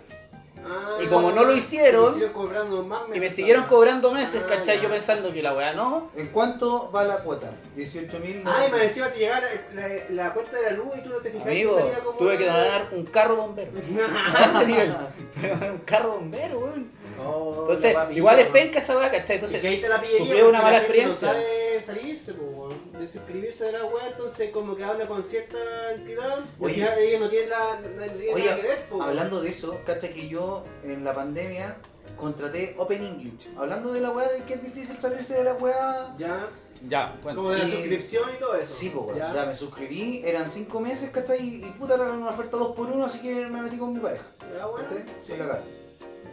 Ah, 0.65 0.97
Y 1.03 1.07
como 1.07 1.31
no 1.31 1.43
lo 1.43 1.53
hicieron, 1.53 2.05
me 2.05 2.11
siguieron 2.13 2.33
cobrando 2.33 2.83
más 2.83 3.01
Y 3.07 3.11
me 3.11 3.19
meses 3.19 3.35
siguieron 3.35 3.65
cobrando 3.65 4.11
meses, 4.13 4.41
Ah, 4.45 4.47
¿cachai? 4.49 4.77
ya. 4.77 4.83
Yo 4.83 4.89
pensando 4.89 5.33
que 5.33 5.43
la 5.43 5.53
weá 5.53 5.73
no. 5.73 6.09
¿En 6.15 6.27
cuánto 6.27 6.89
va 6.89 7.03
la 7.03 7.17
cuota? 7.17 7.51
18 7.75 8.19
mil. 8.19 8.43
Ay, 8.45 8.71
me 8.71 8.83
encima 8.85 9.07
te 9.09 9.19
llegaba 9.19 9.41
la, 9.73 9.87
la, 9.87 9.93
la 10.09 10.33
cuenta 10.33 10.57
de 10.57 10.63
la 10.63 10.77
luz 10.77 10.87
y 10.97 11.01
tú 11.01 11.09
no 11.09 11.17
te 11.17 11.31
fijas 11.31 11.47
Amigo, 11.47 11.75
que 11.75 11.81
salía 11.81 11.99
como. 11.99 12.17
tuve 12.19 12.37
que 12.37 12.45
donar 12.45 12.87
un 12.91 13.05
carro 13.07 13.35
bombero. 13.35 13.71
A 13.75 14.45
ese 14.57 14.67
nivel. 14.67 14.95
Que 15.41 15.51
un 15.69 15.77
carro 15.79 16.11
bombero, 16.13 16.59
weón. 16.59 16.91
Oh, 17.25 17.55
Entonces, 17.61 17.93
la 17.93 18.11
igual 18.11 18.39
es 18.39 18.47
penca 18.47 18.79
esa 18.79 18.97
weá, 18.97 19.11
¿cachai? 19.11 19.21
Es 19.21 19.27
que 19.27 19.33
Entonces, 19.35 19.63
ahí 19.65 19.75
está 19.75 19.89
la 19.89 20.01
pillería. 20.01 20.25
una 20.25 20.41
porque 20.43 20.51
mala 20.57 20.71
la 20.71 20.77
experiencia. 20.77 21.27
No 21.27 21.33
sabe 21.33 21.81
salirse, 21.81 22.33
po, 22.33 22.43
weón, 22.45 22.91
de 22.99 23.07
suscribirse 23.07 23.65
de 23.65 23.71
la 23.73 23.85
web, 23.85 24.03
entonces 24.11 24.49
como 24.51 24.75
que 24.75 24.83
habla 24.83 25.05
con 25.05 25.23
cierta 25.23 25.57
entidad. 25.93 26.39
y 26.59 26.63
al 26.65 26.69
final 26.71 26.99
ellos 26.99 27.21
no 27.21 27.29
tienen 27.29 27.49
la, 27.49 27.57
la- 27.97 28.13
tienen 28.13 28.35
Oye, 28.35 28.45
nada 28.45 28.55
que 28.61 28.67
ver, 28.67 28.85
po. 28.89 29.01
Hablando 29.03 29.41
de 29.41 29.49
eso, 29.49 29.79
cacha 29.85 30.09
que 30.09 30.27
yo 30.29 30.63
en 30.83 31.03
la 31.03 31.13
pandemia 31.13 31.77
contraté 32.17 32.75
Open 32.77 33.03
English. 33.03 33.49
Hablando 33.57 33.91
de 33.91 34.01
la 34.01 34.11
weá 34.11 34.29
de 34.29 34.43
que 34.43 34.53
es 34.55 34.63
difícil 34.63 34.97
salirse 34.97 35.33
de 35.35 35.43
la 35.43 35.53
weá. 35.55 36.15
Ya, 36.17 36.47
Ya, 36.87 37.17
bueno. 37.23 37.37
como 37.37 37.51
de 37.51 37.59
la 37.59 37.65
y- 37.65 37.71
suscripción 37.71 38.29
y 38.35 38.39
todo 38.39 38.55
eso. 38.55 38.73
Sí, 38.73 38.91
pues 38.93 39.17
ya. 39.17 39.33
Ya 39.33 39.45
me 39.45 39.55
suscribí, 39.55 40.21
eran 40.25 40.49
5 40.49 40.79
meses, 40.79 41.09
¿cachai? 41.09 41.39
Y 41.41 41.59
puta, 41.79 41.95
era 41.95 42.03
una 42.11 42.29
oferta 42.29 42.57
2 42.57 42.75
por 42.75 42.89
1 42.89 43.05
así 43.05 43.19
que 43.19 43.33
me 43.47 43.61
metí 43.61 43.77
con 43.77 43.93
mi 43.93 43.99
pareja. 43.99 44.23
Ya, 44.57 44.65
bueno, 44.67 44.85
¿Cachai? 44.87 45.03
sí. 45.03 45.13
Fue 45.27 45.37
cagar. 45.37 45.61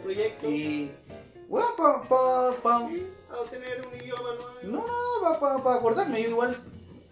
Proyecto. 0.03 0.49
Y. 0.49 0.91
Weón, 1.49 1.75
pa, 1.77 2.03
pa, 2.07 2.51
pa. 2.63 2.87
Sí, 2.89 3.07
a 3.29 3.39
obtener 3.41 3.81
un 3.85 3.99
idioma 3.99 4.29
No, 4.63 4.69
nuevo. 4.69 4.87
no, 4.87 5.21
para 5.21 5.39
pa, 5.39 5.63
pa 5.63 5.75
acordarme. 5.75 6.21
Yo 6.23 6.29
igual 6.29 6.57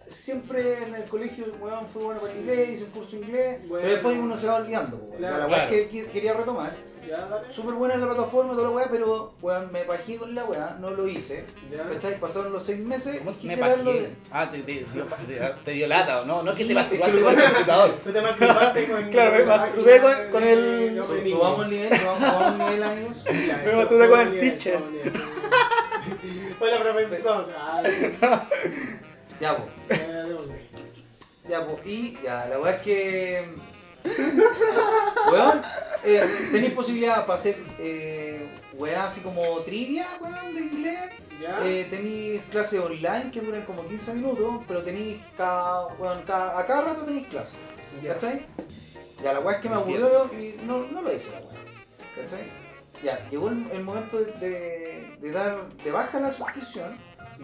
siempre 0.08 0.82
en 0.82 0.94
el 0.94 1.04
colegio, 1.04 1.46
weón, 1.60 1.86
fui 1.88 2.02
bueno 2.02 2.20
para 2.20 2.32
inglés, 2.34 2.70
hice 2.70 2.84
un 2.84 2.90
curso 2.90 3.12
de 3.12 3.22
inglés. 3.22 3.68
Bueno. 3.68 3.82
Pero 3.82 3.92
después 3.94 4.16
uno 4.18 4.36
se 4.36 4.46
va 4.46 4.54
olvidando, 4.56 4.96
weón. 4.96 5.16
Claro. 5.18 5.38
la 5.38 5.46
Claro. 5.46 5.70
que 5.70 6.08
quería 6.12 6.32
retomar. 6.34 6.74
Súper 7.48 7.74
buena 7.74 7.96
la 7.96 8.06
plataforma, 8.06 8.52
toda 8.52 8.64
la 8.64 8.70
weá, 8.70 8.86
pero 8.90 9.34
weón, 9.40 9.72
me 9.72 9.80
pajé 9.80 10.16
con 10.16 10.34
la 10.34 10.44
weá, 10.44 10.76
no 10.80 10.90
lo 10.90 11.08
hice. 11.08 11.44
¿Cachai? 11.92 12.20
Pasaron 12.20 12.52
los 12.52 12.62
6 12.64 12.78
meses 12.80 13.18
¿Cómo 13.18 13.30
y 13.30 13.34
me 13.34 13.38
quise 13.40 13.56
darlo 13.56 13.92
de. 13.92 14.10
Ah, 14.30 14.50
te, 14.50 14.58
te, 14.62 14.72
dio, 14.72 14.86
te, 15.26 15.54
te 15.64 15.70
dio 15.72 15.86
lata, 15.88 16.20
¿o 16.22 16.24
no? 16.24 16.42
No 16.42 16.50
es 16.52 16.56
que 16.56 16.64
te 16.66 16.74
masturbaste 16.74 17.20
con 17.22 17.34
el 17.34 17.42
computador. 17.44 17.90
Te 18.12 18.20
masturbaste 18.20 18.84
con. 18.86 19.04
Claro, 19.10 19.30
me 19.38 19.44
masturbé 19.44 20.00
con- 20.00 20.30
con 20.30 20.42
el- 20.44 21.02
Subamos 21.30 21.64
el 21.64 21.70
nivel, 21.70 21.98
subamos, 21.98 22.52
el 22.52 22.58
nivel, 22.58 22.82
amigos. 22.82 23.16
Me 23.64 23.72
masturbé 23.72 24.08
con 24.08 24.20
el 24.20 24.40
teacher. 24.40 24.78
Hola, 26.60 26.82
profesor. 26.92 27.48
Ya, 29.40 29.56
pues. 29.56 30.00
Ya, 31.48 31.66
pues, 31.66 31.86
y 31.86 32.18
ya, 32.22 32.46
la 32.46 32.58
weá 32.60 32.74
es 32.76 32.82
que. 32.82 33.69
weón, 35.32 35.60
eh, 36.04 36.22
tenéis 36.52 36.72
posibilidad 36.72 37.26
para 37.26 37.34
hacer 37.38 37.56
eh, 37.78 38.48
weá 38.74 39.06
así 39.06 39.20
como 39.20 39.42
trivia, 39.60 40.06
weón, 40.20 40.54
de 40.54 40.60
inglés. 40.60 40.98
Eh, 41.64 41.86
tenéis 41.88 42.42
clases 42.50 42.80
online 42.80 43.30
que 43.32 43.40
duran 43.40 43.62
como 43.64 43.86
15 43.86 44.14
minutos, 44.14 44.62
pero 44.68 44.82
tenéis 44.82 45.20
cada, 45.36 45.86
weón, 45.98 46.22
cada, 46.26 46.58
a 46.58 46.66
cada 46.66 46.82
rato 46.82 47.04
tenéis 47.04 47.26
clases. 47.28 47.54
Ya. 48.02 48.14
¿Cachai? 48.14 48.46
Ya, 49.22 49.32
la 49.34 49.40
weá 49.40 49.56
es 49.56 49.62
que 49.62 49.68
me 49.68 49.74
aburrió 49.76 50.26
y 50.32 50.56
no, 50.66 50.84
no 50.86 51.02
lo 51.02 51.12
hice 51.14 51.30
la 51.32 51.38
weá. 51.38 51.58
¿Cachai? 52.16 52.44
Ya, 53.02 53.26
llegó 53.30 53.48
el, 53.48 53.66
el 53.72 53.82
momento 53.82 54.18
de, 54.18 54.32
de- 54.32 55.16
de 55.20 55.32
dar 55.32 55.68
de 55.82 55.90
baja 55.90 56.20
la 56.20 56.30
suscripción. 56.30 56.96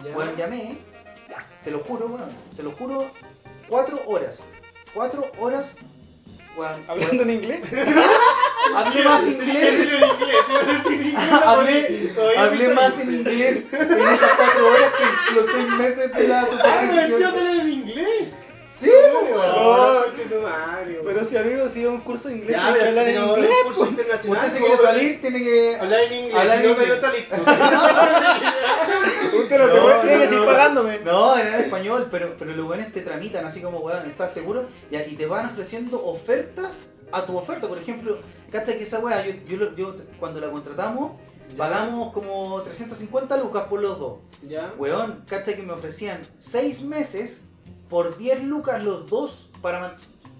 Ya. 0.03 0.15
Weón, 0.15 0.35
llamé, 0.35 0.77
te 1.63 1.71
lo 1.71 1.79
juro, 1.79 2.05
weón, 2.07 2.29
te 2.55 2.61
lo 2.63 2.71
juro, 2.71 3.09
cuatro 3.67 3.99
horas. 4.05 4.39
Cuatro 4.93 5.25
horas, 5.39 5.77
¿Hablando 6.87 7.23
en 7.23 7.29
inglés? 7.31 7.61
Hablé 8.75 9.03
más 9.03 9.23
inglés. 9.27 9.87
Hablé- 11.45 12.13
hablé 12.37 12.67
más 12.69 12.99
en 12.99 13.13
inglés 13.13 13.67
en 13.71 13.91
esas 14.01 14.31
cuatro 14.37 14.67
horas 14.67 14.91
que 14.97 15.33
los 15.35 15.45
seis 15.51 15.67
meses 15.69 16.13
de 16.13 16.27
la 16.27 16.41
Ah, 16.41 16.47
no, 17.09 17.51
en 17.61 17.69
inglés. 17.69 18.27
Sí, 18.79 18.91
conche 18.91 20.25
tu 20.25 20.39
madre, 20.41 21.01
Pero 21.03 21.25
si 21.25 21.35
amigo, 21.37 21.67
si 21.67 21.81
es 21.81 21.87
un 21.87 22.01
curso 22.01 22.27
de 22.29 22.35
inglés, 22.35 22.55
Ya, 22.55 22.73
tienes 22.73 22.73
que 22.73 22.79
pero 22.79 22.89
hablar 22.89 23.07
en 23.07 23.15
pero 23.15 23.35
inglés. 23.37 23.51
curso 23.63 23.87
internacional. 23.87 24.37
Usted 24.45 24.53
se 24.53 24.59
quiere 24.59 24.77
salir, 24.77 25.21
tiene 25.21 25.39
que. 25.39 25.75
Hablar 25.77 25.99
en 26.01 26.13
inglés, 26.13 26.35
Hablar 26.35 26.59
si 26.59 26.65
en 26.67 26.91
está 26.91 27.11
listo. 27.13 27.35
Usted 29.37 29.57
no, 29.57 29.65
se 29.67 29.81
puede, 29.81 30.01
tiene 30.01 30.17
que 30.19 30.27
seguir 30.27 30.45
pagándome. 30.45 30.99
No, 30.99 31.35
era 31.37 31.55
en 31.55 31.61
español, 31.63 32.07
pero, 32.11 32.35
pero 32.37 32.53
los 32.53 32.65
buenos 32.67 32.91
te 32.91 33.01
tramitan 33.01 33.45
así 33.45 33.61
como, 33.61 33.79
weón, 33.79 34.05
¿estás 34.07 34.31
seguro? 34.33 34.67
Y, 34.91 34.97
y 34.97 35.15
te 35.15 35.25
van 35.25 35.47
ofreciendo 35.47 36.05
ofertas 36.05 36.81
a 37.11 37.25
tu 37.25 37.35
oferta. 37.35 37.67
Por 37.67 37.79
ejemplo, 37.79 38.19
¿cachai 38.51 38.77
que 38.77 38.83
esa 38.83 38.99
weá? 38.99 39.25
Yo, 39.25 39.33
yo, 39.47 39.75
yo 39.75 39.95
cuando 40.19 40.39
la 40.39 40.51
contratamos, 40.51 41.13
pagamos 41.57 42.13
como 42.13 42.61
350 42.61 43.37
lucas 43.37 43.63
por 43.63 43.81
los 43.81 43.97
dos. 43.99 44.19
Ya. 44.47 44.71
Weón, 44.77 45.23
¿cachai 45.27 45.55
que 45.55 45.63
me 45.63 45.73
ofrecían 45.73 46.21
6 46.37 46.83
meses 46.83 47.45
por 47.89 48.17
10 48.17 48.43
lucas 48.43 48.83
los 48.83 49.07
dos 49.09 49.47
para 49.61 49.79
man- 49.79 49.95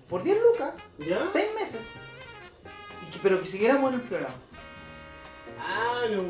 Por 0.10 0.24
10 0.24 0.38
lucas, 0.52 0.74
¿Ya? 1.00 1.20
6 1.32 1.48
meses. 1.56 1.82
Y 3.08 3.12
que- 3.12 3.20
pero 3.22 3.40
que 3.42 3.46
siguiéramos 3.48 3.94
en 3.94 4.00
el 4.00 4.06
programa. 4.06 4.36
Ah, 5.60 6.02
no. 6.12 6.24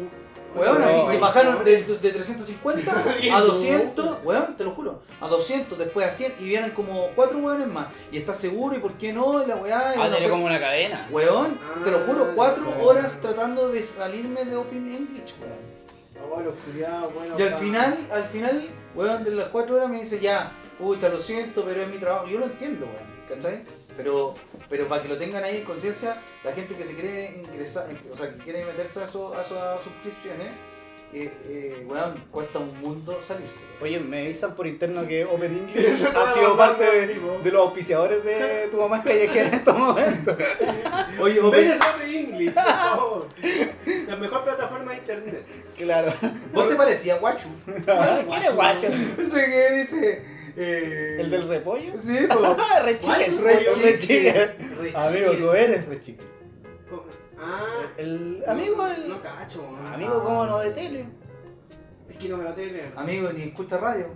Weón, 0.60 0.82
así 0.82 0.98
no. 0.98 1.20
bajaron 1.20 1.64
de, 1.64 1.84
de 1.84 2.10
350 2.12 3.04
Bien, 3.22 3.34
a 3.36 3.40
no. 3.40 3.46
200, 3.48 4.18
weón, 4.24 4.56
te 4.58 4.64
lo 4.64 4.72
juro, 4.72 5.02
a 5.22 5.28
200, 5.28 5.78
después 5.78 6.08
a 6.08 6.12
100 6.12 6.34
y 6.40 6.46
vienen 6.46 6.72
como 6.72 7.10
4 7.16 7.38
weones 7.38 7.68
más. 7.68 7.88
Y 8.12 8.18
estás 8.18 8.40
seguro 8.40 8.76
y 8.76 8.80
por 8.80 8.94
qué 8.94 9.14
no, 9.14 9.44
y 9.44 9.46
la 9.46 9.58
weá. 9.58 9.94
y 9.96 10.00
Ah, 10.00 10.10
ofer- 10.10 10.30
como 10.30 10.46
una 10.46 10.60
cadena. 10.60 11.08
Weón, 11.12 11.60
te 11.84 11.92
lo 11.92 12.00
juro, 12.00 12.28
Ah, 12.30 12.34
4 12.36 12.64
ya. 12.78 12.84
horas 12.84 13.22
tratando 13.22 13.70
de 13.70 13.84
salirme 13.84 14.46
de 14.46 14.56
Open 14.56 14.92
English, 14.92 15.36
weón. 15.40 15.78
Oh, 16.24 17.10
bueno. 17.10 17.36
Y 17.38 17.42
al 17.44 17.56
final, 17.60 18.08
al 18.12 18.24
final, 18.24 18.68
weón, 18.96 19.24
de 19.24 19.32
las 19.32 19.50
4 19.50 19.76
horas 19.76 19.90
me 19.90 20.00
dice 20.00 20.20
ya, 20.20 20.52
puta, 20.78 21.10
lo 21.10 21.20
siento, 21.20 21.64
pero 21.66 21.82
es 21.84 21.90
mi 21.90 21.98
trabajo. 21.98 22.28
Yo 22.28 22.40
lo 22.40 22.46
entiendo, 22.46 22.86
weón, 22.86 23.08
¿cachai? 23.42 23.62
Pero, 23.96 24.36
pero 24.70 24.88
para 24.88 25.02
que 25.02 25.10
lo 25.10 25.18
tengan 25.18 25.44
ahí 25.44 25.58
en 25.58 25.64
conciencia, 25.64 26.22
la 26.44 26.52
gente 26.54 26.76
que 26.76 26.84
se 26.84 26.94
quiere 26.94 27.42
ingresar, 27.44 27.88
o 28.12 28.16
sea, 28.16 28.30
que 28.32 28.38
quiere 28.44 28.64
meterse 28.66 29.00
a, 29.02 29.06
eso- 29.06 29.34
a 29.36 29.42
esas 29.42 29.82
suscripciones, 29.82 30.50
eh, 31.14 31.32
eh, 31.46 31.86
weón, 31.88 32.22
cuesta 32.30 32.60
un 32.60 32.80
mundo 32.80 33.20
salirse. 33.26 33.56
Oye, 33.82 33.98
me 34.00 34.26
avisan 34.26 34.54
por 34.56 34.68
interno 34.68 35.08
que 35.08 35.24
Open 35.34 35.58
English 35.58 36.04
ha 36.14 36.34
sido 36.34 36.56
parte 36.58 36.84
de, 36.84 37.52
los 37.52 37.62
auspiciadores 37.62 38.24
de 38.24 38.68
tu 38.70 38.78
mamá 38.78 38.98
es 38.98 39.04
callejera 39.04 39.48
en 39.48 39.54
estos 39.56 39.78
momentos. 39.80 40.38
Oye, 41.20 41.40
Ven 41.50 41.82
a 41.82 41.90
Open 41.96 42.16
English, 42.16 42.54
por 42.54 42.64
favor. 42.64 43.28
La 44.08 44.16
mejor 44.18 44.44
plataforma 44.44 44.92
de 44.92 44.98
internet. 44.98 45.46
Claro. 45.76 46.14
¿vos 46.54 46.70
te 46.70 46.76
parecía 46.76 47.16
guachu? 47.18 47.48
¿Quién 47.66 48.44
es 48.44 48.54
guacho? 48.56 48.88
Ese 48.88 49.46
que 49.46 49.72
dice... 49.76 50.37
Eh, 50.60 51.18
¿El 51.20 51.30
del 51.30 51.48
repollo? 51.48 51.94
Sí, 52.00 52.18
po. 52.28 52.40
Ah, 52.60 52.80
re 52.84 52.98
chicken. 52.98 53.38
¿Cuál? 53.38 53.44
Re 53.44 53.68
Re 53.84 54.00
chicken. 54.00 54.78
Re 54.80 54.94
Amigo, 54.96 55.32
chicken. 55.32 55.40
tú 55.46 55.52
eres 55.54 55.88
re 55.88 56.02
chicken. 56.02 56.28
Ah. 57.40 57.64
El 57.98 58.44
amigo, 58.48 58.88
el. 58.88 59.10
No 59.10 59.22
cacho. 59.22 59.64
Amigo, 59.94 60.24
¿cómo 60.24 60.46
no 60.48 60.60
de 60.60 60.72
tele? 60.72 61.06
Es 62.10 62.18
que 62.18 62.30
no 62.30 62.38
me 62.38 62.44
la 62.46 62.56
tiene. 62.56 62.82
Amigo, 62.96 63.30
ni 63.32 63.44
escucha 63.44 63.78
radio. 63.78 64.08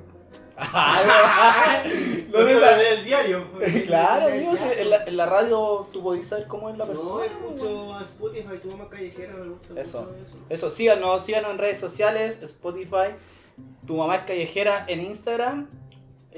no, 0.57 2.39
no, 2.39 2.45
me 2.45 2.51
esa- 2.53 2.59
la 2.77 2.89
el 2.89 3.03
diario. 3.05 3.45
Claro, 3.87 4.27
amigo, 4.27 4.55
si 4.57 4.79
en 4.81 4.89
la, 4.89 5.03
en 5.05 5.17
la 5.17 5.25
radio 5.25 5.87
tú 5.91 6.01
podés 6.03 6.27
saber 6.27 6.47
cómo 6.47 6.69
es 6.69 6.77
la 6.77 6.85
No, 6.85 6.91
persona. 6.91 7.25
escucho 7.25 7.93
a 7.95 8.03
Spotify, 8.03 8.57
tu 8.61 8.69
mamá 8.71 8.89
callejera, 8.89 9.33
me 9.33 9.49
gusta 9.49 9.79
Eso. 9.81 10.01
mucho 10.01 10.15
eso. 10.23 10.37
Eso, 10.49 10.69
síganos, 10.71 11.23
síganos 11.25 11.51
en 11.51 11.57
redes 11.57 11.79
sociales, 11.79 12.41
Spotify, 12.43 13.15
tu 13.87 13.97
mamá 13.97 14.17
es 14.17 14.23
callejera 14.23 14.85
en 14.87 15.01
Instagram. 15.01 15.67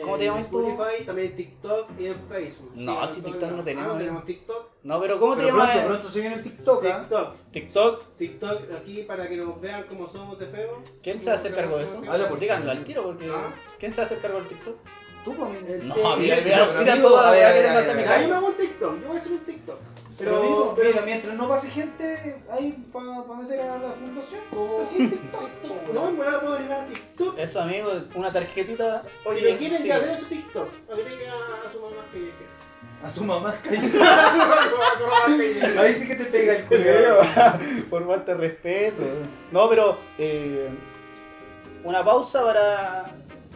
¿Cómo 0.01 0.17
te 0.17 0.25
En 0.25 0.31
llamas 0.31 0.49
tú? 0.49 0.67
Spotify, 0.69 1.05
también 1.05 1.27
en 1.29 1.35
TikTok 1.35 1.89
y 1.99 2.05
en 2.07 2.15
Facebook. 2.27 2.71
No, 2.75 3.07
si 3.07 3.21
TikTok 3.21 3.41
no 3.41 3.47
lados. 3.49 3.65
tenemos, 3.65 3.85
Ah, 3.85 3.87
no 3.89 3.95
eh. 3.95 3.99
tenemos 3.99 4.25
TikTok. 4.25 4.69
No, 4.83 4.99
pero 5.01 5.19
¿cómo 5.19 5.37
te 5.37 5.45
llamas? 5.45 5.69
pronto, 5.71 5.87
pronto 5.87 6.07
se 6.07 6.19
viene 6.21 6.35
el 6.35 6.41
TikTok, 6.41 6.85
¿ah? 6.85 6.99
TikTok. 6.99 7.35
TikTok. 7.51 8.05
TikTok 8.17 8.61
aquí 8.81 9.03
para 9.03 9.27
que 9.27 9.37
nos 9.37 9.61
vean 9.61 9.85
cómo 9.87 10.07
somos 10.07 10.39
de 10.39 10.47
feo. 10.47 10.81
¿Quién 11.03 11.19
se 11.19 11.27
va 11.27 11.33
a 11.33 11.35
hacer 11.35 11.53
cargo 11.55 11.77
de 11.77 11.83
eso? 11.85 12.01
Habla 12.09 12.27
por 12.27 12.37
ti. 12.39 12.45
Díganlo 12.45 12.71
al 12.71 12.83
tiro, 12.83 13.03
porque. 13.03 13.29
Ah. 13.31 13.53
¿Quién 13.79 13.91
se 13.91 13.97
va 13.97 14.03
a 14.03 14.05
hacer 14.07 14.19
cargo 14.19 14.39
del 14.39 14.47
TikTok? 14.47 14.75
Tú, 15.23 15.31
amigo. 15.31 15.67
El- 15.67 15.87
No, 15.87 15.95
eh, 15.95 16.17
mira, 16.17 16.37
mira, 16.43 16.75
mira 16.79 17.01
toda 17.01 17.27
a 17.29 17.31
ver, 17.31 17.45
a 17.45 17.49
ver, 17.53 17.65
a 17.67 17.73
ver, 17.93 18.07
a. 18.09 18.15
Ahí 18.15 18.27
me 18.27 18.33
hago 18.35 18.47
un 18.47 18.53
TikTok, 18.55 18.99
yo 19.01 19.07
voy 19.07 19.17
a 19.17 19.19
hacer 19.19 19.31
un 19.31 19.39
TikTok. 19.39 19.77
Pero, 20.17 20.31
Pero, 20.31 20.37
amigo, 20.43 20.73
pero- 20.75 20.89
mira, 20.89 21.01
mientras 21.03 21.35
no 21.35 21.49
pase 21.49 21.69
gente 21.69 22.43
ahí 22.51 22.85
para 22.91 23.05
meter 23.41 23.61
a 23.61 23.77
la 23.77 23.91
fundación, 23.93 24.41
así 24.83 24.97
en 25.01 25.09
TikTok. 25.11 25.93
No, 25.93 26.09
en 26.09 26.17
verdad 26.19 26.41
puedo 26.41 26.59
llegar 26.59 26.81
a 26.81 26.85
TikTok. 26.85 27.39
Eso, 27.39 27.61
amigo, 27.61 27.89
una 28.13 28.31
tarjetita. 28.31 29.03
si 29.35 29.41
me 29.43 29.57
quieren 29.57 29.81
sí. 29.81 29.87
den 29.87 30.19
su 30.19 30.25
TikTok, 30.25 30.69
agregue 30.91 31.27
a, 31.27 31.33
a 31.33 31.71
su 31.71 31.79
mamá 31.79 32.05
callejera. 32.11 32.53
A 33.03 33.09
su 33.09 33.23
mamá 33.23 33.53
callejera. 33.63 34.61
Ahí 35.81 35.93
sí 35.93 36.07
que 36.07 36.15
te 36.15 36.25
pega 36.25 36.57
el 36.57 36.65
culo. 36.65 36.79
por 37.89 38.07
falta 38.07 38.33
de 38.33 38.37
respeto. 38.37 39.03
No, 39.51 39.67
pero 39.69 39.97
eh, 40.17 40.69
una 41.83 42.03
pausa 42.03 42.43
para. 42.43 43.11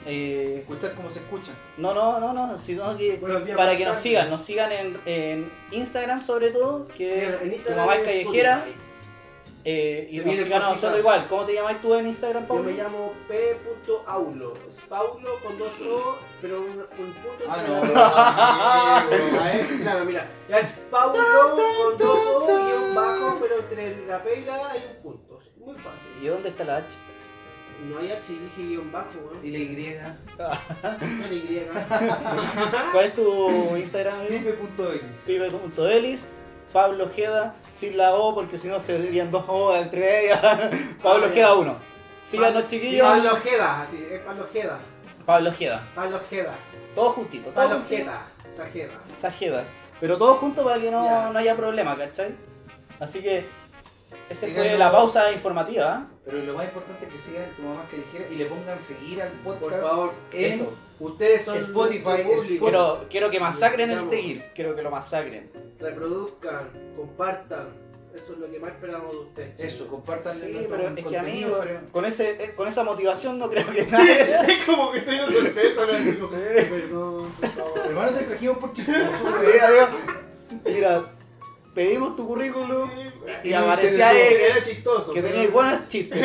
Eh, 0.08 0.60
Escuchar 0.62 0.94
cómo 0.96 1.10
se 1.10 1.20
escucha. 1.20 1.52
no, 1.78 1.94
no, 1.94 2.20
no, 2.20 2.34
no, 2.34 2.58
sino 2.60 2.98
que 2.98 3.22
para 3.56 3.78
que 3.78 3.86
nos 3.86 4.00
sigan, 4.00 4.30
nos 4.30 4.42
sigan 4.44 4.72
en, 4.72 4.98
en 5.06 5.52
Instagram 5.72 6.24
sobre 6.24 6.52
todo, 6.52 6.88
que 6.88 7.28
es 7.28 7.76
mamá 7.76 7.96
es 7.98 8.04
callejera, 8.06 8.66
eh, 9.70 10.08
y 10.10 10.20
nos 10.20 10.36
sigan 10.40 10.62
a 10.62 10.70
nosotros 10.70 11.00
igual. 11.00 11.26
¿Cómo 11.30 11.44
te 11.44 11.54
llamas 11.56 11.82
tú 11.82 11.94
en 11.96 12.08
Instagram, 12.08 12.44
Yo 12.44 12.48
Pablo? 12.48 12.64
me 12.64 12.72
llamo 12.72 13.14
P.Aulo. 13.28 14.54
Es 14.66 14.76
Paulo 14.88 15.30
con 15.44 15.58
dos 15.60 15.74
O, 15.82 16.18
pero 16.42 16.62
un, 16.62 16.68
un 16.70 17.14
punto 17.14 17.46
Ah, 17.50 17.64
no. 17.68 19.42
A 19.42 19.44
ver, 19.52 19.66
claro, 19.82 20.06
mira. 20.06 20.30
Ya 20.48 20.60
es 20.60 20.72
Paulo 20.90 21.22
con 21.86 21.98
dos 21.98 22.20
O 22.20 22.50
y 22.50 22.84
un 22.90 22.96
bajo, 22.96 23.38
pero 23.42 23.56
entre 23.60 24.06
la 24.08 24.24
P 24.24 24.40
y 24.40 24.46
la 24.46 24.56
A 24.56 24.72
hay 24.72 24.84
un 24.96 25.04
punto. 25.04 25.40
Muy 25.58 25.76
fácil. 25.76 26.08
¿Y 26.24 26.28
dónde 26.28 26.48
está 26.48 26.64
la 26.64 26.78
H? 26.78 26.88
No 27.86 28.00
hay 28.00 28.12
H, 28.12 28.34
dije 28.34 28.62
guion 28.70 28.92
bajo, 28.92 29.08
weón. 29.24 29.46
Y 29.46 29.52
la 29.52 29.58
Y. 29.60 29.98
No 30.38 31.26
hay 31.30 31.38
Y. 31.38 31.62
¿Cuál 32.92 33.06
es 33.06 33.16
tu 33.16 33.78
Instagram? 33.78 34.28
Pipe.x. 34.28 35.02
Pipe.delis. 35.26 36.26
Pablo 36.74 37.06
Ojeda 37.06 37.56
sin 37.74 37.96
la 37.98 38.14
O, 38.16 38.36
porque 38.36 38.58
si 38.58 38.68
no 38.68 38.80
serían 38.80 39.32
dos 39.32 39.46
O 39.48 39.76
entre 39.76 40.26
ellas. 40.26 40.42
Pablo 41.04 41.26
Ah, 41.28 41.30
Ojeda 41.30 41.48
ya. 41.48 41.54
1. 41.56 41.76
Síganos, 42.26 42.64
Sí, 42.64 42.70
chiquillos. 42.70 43.08
Pablo 43.08 43.34
Ojeda, 43.34 43.82
así, 43.84 44.08
es 44.12 44.20
Pablo 44.20 44.44
Ojeda. 44.44 44.80
Pablo 45.26 45.50
Ojeda. 45.50 45.88
Pablo 45.96 46.18
Ojeda. 46.18 46.56
Todo 46.94 47.10
juntito. 47.12 47.46
Todo 47.46 47.54
Pablo. 47.56 47.78
Ojeda. 47.78 48.28
Esa 48.50 49.28
Ojeda. 49.30 49.64
Pero 50.00 50.18
todo 50.18 50.36
junto 50.36 50.64
para 50.64 50.80
que 50.80 50.92
no, 50.92 51.32
no 51.32 51.40
haya 51.40 51.56
problema, 51.56 51.96
¿cachai? 51.96 52.36
Así 53.00 53.22
que 53.22 53.46
esa 54.30 54.48
fue 54.48 54.78
la 54.78 54.92
pausa 54.92 55.32
informativa. 55.32 56.06
Pero 56.28 56.44
lo 56.44 56.54
más 56.56 56.66
importante 56.66 57.06
es 57.06 57.12
que 57.12 57.18
sigan 57.18 57.56
tu 57.56 57.62
mamá 57.64 57.88
callejera 57.90 58.26
y 58.30 58.36
le 58.36 58.46
pongan 58.48 58.78
seguir 58.78 59.22
al 59.22 59.32
podcast 59.44 59.72
Por 59.72 59.82
favor, 59.82 60.14
en 60.34 60.54
Eso. 60.54 60.74
ustedes 61.00 61.44
son 61.46 61.58
Spotify, 61.58 62.04
público. 62.26 62.66
Quiero, 62.66 63.06
quiero 63.10 63.30
que 63.32 63.40
masacren 63.40 63.92
el 63.92 64.10
seguir. 64.10 64.44
Quiero 64.54 64.76
que 64.76 64.82
lo 64.82 64.92
masacren. 64.92 65.50
reproduzcan, 65.80 66.70
compartan. 66.98 67.88
Eso 68.14 68.34
es 68.34 68.40
lo 68.40 68.50
que 68.52 68.60
más 68.60 68.72
esperamos 68.72 69.12
de 69.12 69.18
ustedes. 69.20 69.60
Eso, 69.60 69.88
compartan 69.88 70.34
Sí, 70.36 70.66
pero 70.70 70.88
es 70.88 70.96
que 70.96 71.04
pero- 71.04 71.82
con, 71.92 72.04
ese, 72.04 72.44
eh, 72.44 72.56
con 72.56 72.68
esa 72.68 72.84
motivación 72.84 73.38
no 73.38 73.48
creo 73.50 73.66
que 73.72 73.86
nadie. 73.92 74.22
es 74.58 74.66
como 74.66 74.92
que 74.92 74.98
estoy 75.00 75.18
dando 75.18 75.40
sorpresa, 75.40 75.86
¿no? 75.86 75.94
Así 75.94 76.14
como, 76.16 76.32
Perdón, 76.32 77.32
por 77.40 77.50
favor. 77.52 77.80
Hermano, 77.86 78.12
te 78.18 78.24
trajimos 78.26 78.58
por. 78.58 78.76
Sí, 78.76 78.82
amigo. 78.84 79.88
Mira, 80.66 81.06
pedimos 81.78 82.16
tu 82.16 82.28
currículum 82.28 82.90
y 83.44 83.50
Y 83.50 83.54
aparecía 83.54 84.10
ahí 84.10 84.18
Era 84.50 84.64
chistoso. 84.64 85.14
que 85.14 85.22
pero- 85.22 85.34
tenías 85.36 85.52
buenos 85.54 85.88
chistes. 85.88 86.20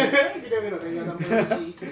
Creo 0.48 0.62
que 0.62 0.70
no 0.70 0.76
tenga 0.78 1.04
tan 1.04 1.18
buenos 1.18 1.58
chistes. 1.58 1.88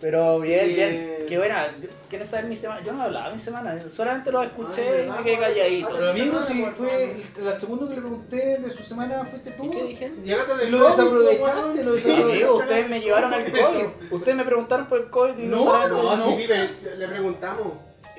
Pero 0.00 0.40
bien, 0.40 0.66
bien. 0.74 1.16
Qué 1.28 1.36
buena. 1.36 1.68
¿Quieren 2.08 2.26
saber 2.26 2.46
mi 2.46 2.56
semana? 2.56 2.80
Yo 2.82 2.92
no 2.92 3.02
hablaba 3.02 3.30
mi 3.34 3.38
semana, 3.38 3.78
solamente 3.94 4.32
lo 4.32 4.42
escuché 4.42 4.80
Ah, 4.82 4.88
y 4.88 4.96
¿verdad? 4.96 5.18
me 5.18 5.24
quedé 5.24 5.38
calladito. 5.38 5.88
Ah, 5.90 5.94
Pero 5.98 6.10
amigo, 6.10 6.42
semana, 6.42 6.46
si 6.70 6.76
fue 6.78 6.88
favor. 6.88 7.52
el 7.54 7.60
segundo 7.60 7.88
que 7.88 7.94
le 7.96 8.00
pregunté 8.00 8.58
de 8.60 8.70
su 8.70 8.82
semana, 8.82 9.24
fuiste 9.26 9.50
tú. 9.50 9.64
¿Y 9.66 9.70
qué 9.70 9.82
dije? 9.84 10.12
Llegaste 10.24 10.56
del 10.56 10.70
Lo 10.72 10.88
desaprovechaste, 10.88 11.84
lo 11.84 11.92
Sí, 11.92 11.96
desaprovechaste. 11.96 12.22
Amigo, 12.32 12.54
ustedes 12.56 12.88
me 12.88 13.00
llevaron 13.00 13.34
al 13.34 13.44
COVID. 13.52 13.84
Ustedes 14.10 14.36
me 14.38 14.44
preguntaron 14.44 14.86
por 14.86 14.98
el 15.00 15.10
COVID 15.10 15.38
y 15.38 15.46
no, 15.46 15.56
No, 15.66 15.88
No, 15.88 16.16
no. 16.16 16.36
sí, 16.36 16.46
le 16.46 17.06
preguntamos. 17.08 17.66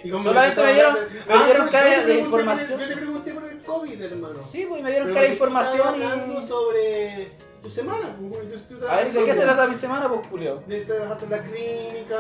Y 0.04 0.10
Solamente 0.10 0.64
me 0.64 0.74
dieron- 0.74 0.98
me 1.28 1.46
dieron 1.46 1.66
yo- 1.68 1.72
cara 1.72 1.96
yo 1.98 2.02
te 2.02 2.08
de 2.08 2.20
información. 2.20 2.80
Yo 2.80 2.88
te 2.88 2.96
pregunté 2.98 3.32
por 3.34 3.44
el 3.44 3.51
COVID, 3.64 4.02
hermano. 4.02 4.36
Sí, 4.42 4.66
pues 4.68 4.82
me 4.84 4.92
dieron 4.92 5.14
tú 5.14 5.20
información 5.20 5.88
hablando 5.88 6.42
y. 6.42 6.48
sobre 6.48 7.32
tu 7.62 7.70
semana. 7.70 8.16
pues, 8.32 8.68
tú- 8.68 8.76
tú 8.80 8.88
A 8.88 8.96
ver, 8.98 9.08
trabajas 9.08 9.14
¿de 9.14 9.26
qué 9.26 9.34
se 9.34 9.42
trata 9.42 9.68
mi 9.68 9.76
semana, 9.76 10.10
pues, 10.10 10.22
Julio? 10.30 10.64
de- 10.68 10.82
Trabajaste 10.86 11.26
en 11.26 11.32
la 11.32 11.42
clínica. 11.42 12.18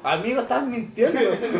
Amigo, 0.00 0.40
estás 0.40 0.62
mintiendo. 0.64 1.18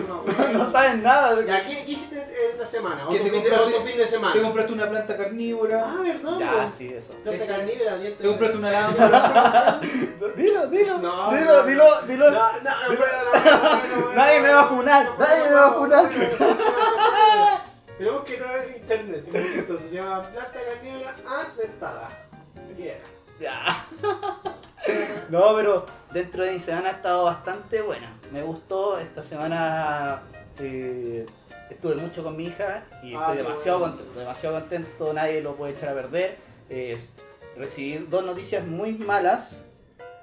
No, 0.09 0.49
no 0.53 0.71
saben 0.71 1.03
nada. 1.03 1.45
Ya, 1.45 1.65
¿qué, 1.65 1.85
qué 1.85 1.91
hiciste 1.91 2.17
en 2.53 2.57
la 2.59 2.65
semana? 2.65 3.05
¿Qué 3.11 3.17
¿Otro 3.17 3.25
te 3.25 3.31
compraste? 3.33 3.65
otro 3.75 3.81
fin 3.89 3.97
de 3.99 4.07
semana? 4.07 4.33
Te 4.33 4.43
compraste 4.43 4.73
una 4.73 4.89
planta 4.89 5.17
carnívora. 5.17 5.85
Ah, 5.85 5.97
¿verdad? 6.05 6.39
Ya, 6.39 6.53
pues? 6.53 6.75
sí, 6.79 6.95
eso. 6.95 7.15
Planta 7.25 7.47
carnívora, 7.47 7.99
dientes. 7.99 8.19
Te 8.23 8.29
compraste 8.29 8.57
una 8.59 8.71
lámpara. 8.71 9.81
Dilo, 10.37 10.67
dilo, 10.69 10.99
No, 10.99 11.31
dilo, 11.35 11.53
no, 11.57 11.63
dilo, 11.65 12.01
dilo. 12.07 12.31
No, 12.31 12.39
no, 12.39 12.89
no, 12.89 12.97
puedo, 12.97 13.13
no, 13.25 13.33
no, 13.33 13.99
no, 14.01 14.07
no, 14.07 14.13
Nadie 14.15 14.41
me 14.41 14.51
va 14.53 14.61
a 14.61 14.67
funar, 14.67 15.05
no, 15.05 15.19
nadie 15.19 15.45
me 15.49 15.55
va 15.55 15.67
a 15.67 15.71
no, 15.71 15.77
funar. 15.79 16.11
No, 18.01 18.13
no, 18.13 18.19
no, 18.19 18.63
en 18.63 18.77
internet. 18.77 19.25
Entonces 19.33 19.91
se 19.91 19.97
llama 19.97 20.23
planta 20.23 20.53
carnívora 20.53 21.15
dentada. 21.57 22.09
Bien. 22.77 22.99
Ya. 23.41 23.87
No, 25.29 25.55
pero 25.55 25.85
dentro 26.13 26.45
de 26.45 26.53
mi 26.53 26.61
semana 26.61 26.89
ha 26.89 26.93
estado 26.93 27.25
bastante 27.25 27.83
buena. 27.83 28.19
Me 28.33 28.43
gustó 28.43 28.99
esta 28.99 29.23
semana. 29.23 30.23
eh, 30.61 31.27
estuve 31.69 31.97
mucho 31.97 32.23
con 32.23 32.37
mi 32.37 32.47
hija 32.47 32.85
y 33.03 33.15
Ah, 33.15 33.21
estoy 33.33 33.37
demasiado 33.39 33.79
bueno. 33.81 33.97
contento, 33.97 34.21
demasiado 34.21 34.61
contento, 34.61 35.13
nadie 35.13 35.43
lo 35.43 35.57
puede 35.57 35.75
echar 35.75 35.91
a 35.91 35.95
perder. 35.95 36.37
Eh, 36.71 36.99
recibí 37.57 37.99
dos 38.09 38.25
noticias 38.25 38.67
muy 38.67 38.93
malas. 38.95 39.65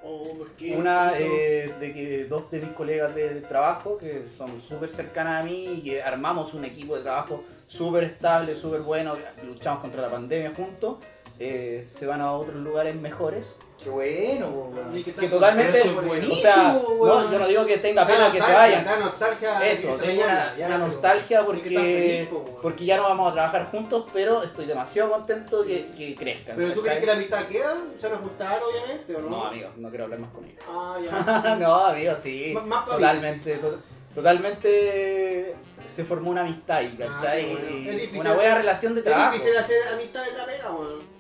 Oh. 0.04 0.46
Una 0.76 1.18
eh, 1.20 1.74
de 1.80 1.94
que 1.94 2.26
dos 2.26 2.50
de 2.50 2.62
mis 2.62 2.72
colegas 2.72 3.14
del 3.14 3.44
trabajo, 3.44 3.98
que 3.98 4.26
son 4.38 4.62
súper 4.62 4.90
cercanas 4.90 5.42
a 5.42 5.46
mí 5.46 5.66
y 5.66 5.82
que 5.84 6.02
armamos 6.02 6.54
un 6.54 6.66
equipo 6.66 6.96
de 6.96 7.04
trabajo 7.04 7.44
súper 7.68 8.04
estable, 8.06 8.56
súper 8.56 8.82
bueno, 8.82 9.14
luchamos 9.44 9.80
contra 9.82 10.02
la 10.02 10.10
pandemia 10.10 10.54
juntos, 10.56 10.98
eh, 11.40 11.86
se 11.90 12.06
van 12.06 12.22
a 12.22 12.32
otros 12.34 12.56
lugares 12.56 12.96
mejores. 12.96 13.56
Qué 13.84 13.90
bueno. 13.90 14.72
Que 15.20 15.28
totalmente, 15.28 15.78
Eso 15.78 15.90
es 15.92 15.98
o 15.98 16.02
buenísimo, 16.02 16.36
sea, 16.38 16.74
weón. 16.98 17.26
no, 17.26 17.32
yo 17.32 17.40
no 17.40 17.48
digo 17.48 17.66
que 17.66 17.78
tenga 17.78 18.08
pena 18.08 18.32
que 18.32 18.42
se 18.42 18.52
vayan. 18.52 18.86
Da 18.86 18.98
nostalgia. 18.98 19.70
Eso, 19.70 19.98
que 19.98 20.02
te 20.02 20.08
tengo 20.08 20.24
una, 20.24 20.56
ya, 20.58 20.78
nostalgia 20.78 21.46
porque, 21.46 21.70
feliz, 21.70 22.28
po, 22.30 22.38
weón. 22.38 22.62
porque 22.64 22.86
ya 22.86 22.98
no 22.98 23.04
vamos 23.04 23.30
a 23.30 23.34
trabajar 23.34 23.70
juntos, 23.70 24.06
pero 24.14 24.42
estoy 24.44 24.66
demasiado 24.66 25.12
contento 25.12 25.64
que, 25.66 25.88
que 25.92 26.16
crezcan. 26.16 26.56
Pero 26.56 26.74
tú 26.74 26.82
crees 26.82 27.00
que 27.02 27.06
la 27.06 27.16
mitad 27.16 27.46
queda? 27.48 27.78
¿Se 28.00 28.08
a 28.08 28.12
ajustar, 28.14 28.62
obviamente, 28.64 29.16
o 29.16 29.20
no? 29.22 29.30
No, 29.30 29.46
amigo, 29.48 29.70
no 29.76 29.90
quiero 29.90 30.06
hablar 30.06 30.20
más 30.20 30.32
con 30.32 30.46
ellos. 30.46 30.64
Ah, 30.68 30.98
ya. 31.04 31.56
no, 31.60 31.76
amigo, 31.86 32.14
sí. 32.24 32.52
M- 32.52 32.62
más 32.62 32.86
pa' 32.88 32.94
Totalmente, 32.96 33.56
to- 33.58 33.78
totalmente 34.16 35.54
se 35.88 36.04
formó 36.06 36.32
una 36.32 36.42
amistad 36.42 36.78
ahí, 36.78 36.96
¿cachai? 36.98 37.42
Ah, 37.42 37.46
qué 37.46 37.52
bueno. 37.64 37.78
Y 37.78 37.90
Es 37.90 37.96
difícil 37.96 38.20
una 38.22 38.34
buena 38.34 38.50
hacer- 38.52 38.58
relación 38.62 38.94
de 38.96 39.00
Es 39.02 39.06
trabajo. 39.06 39.34
difícil 39.34 39.58
hacer 39.58 39.88
amistad 39.88 40.28
en 40.28 40.38
la 40.38 40.46
pega, 40.46 40.72
weón. 40.72 41.16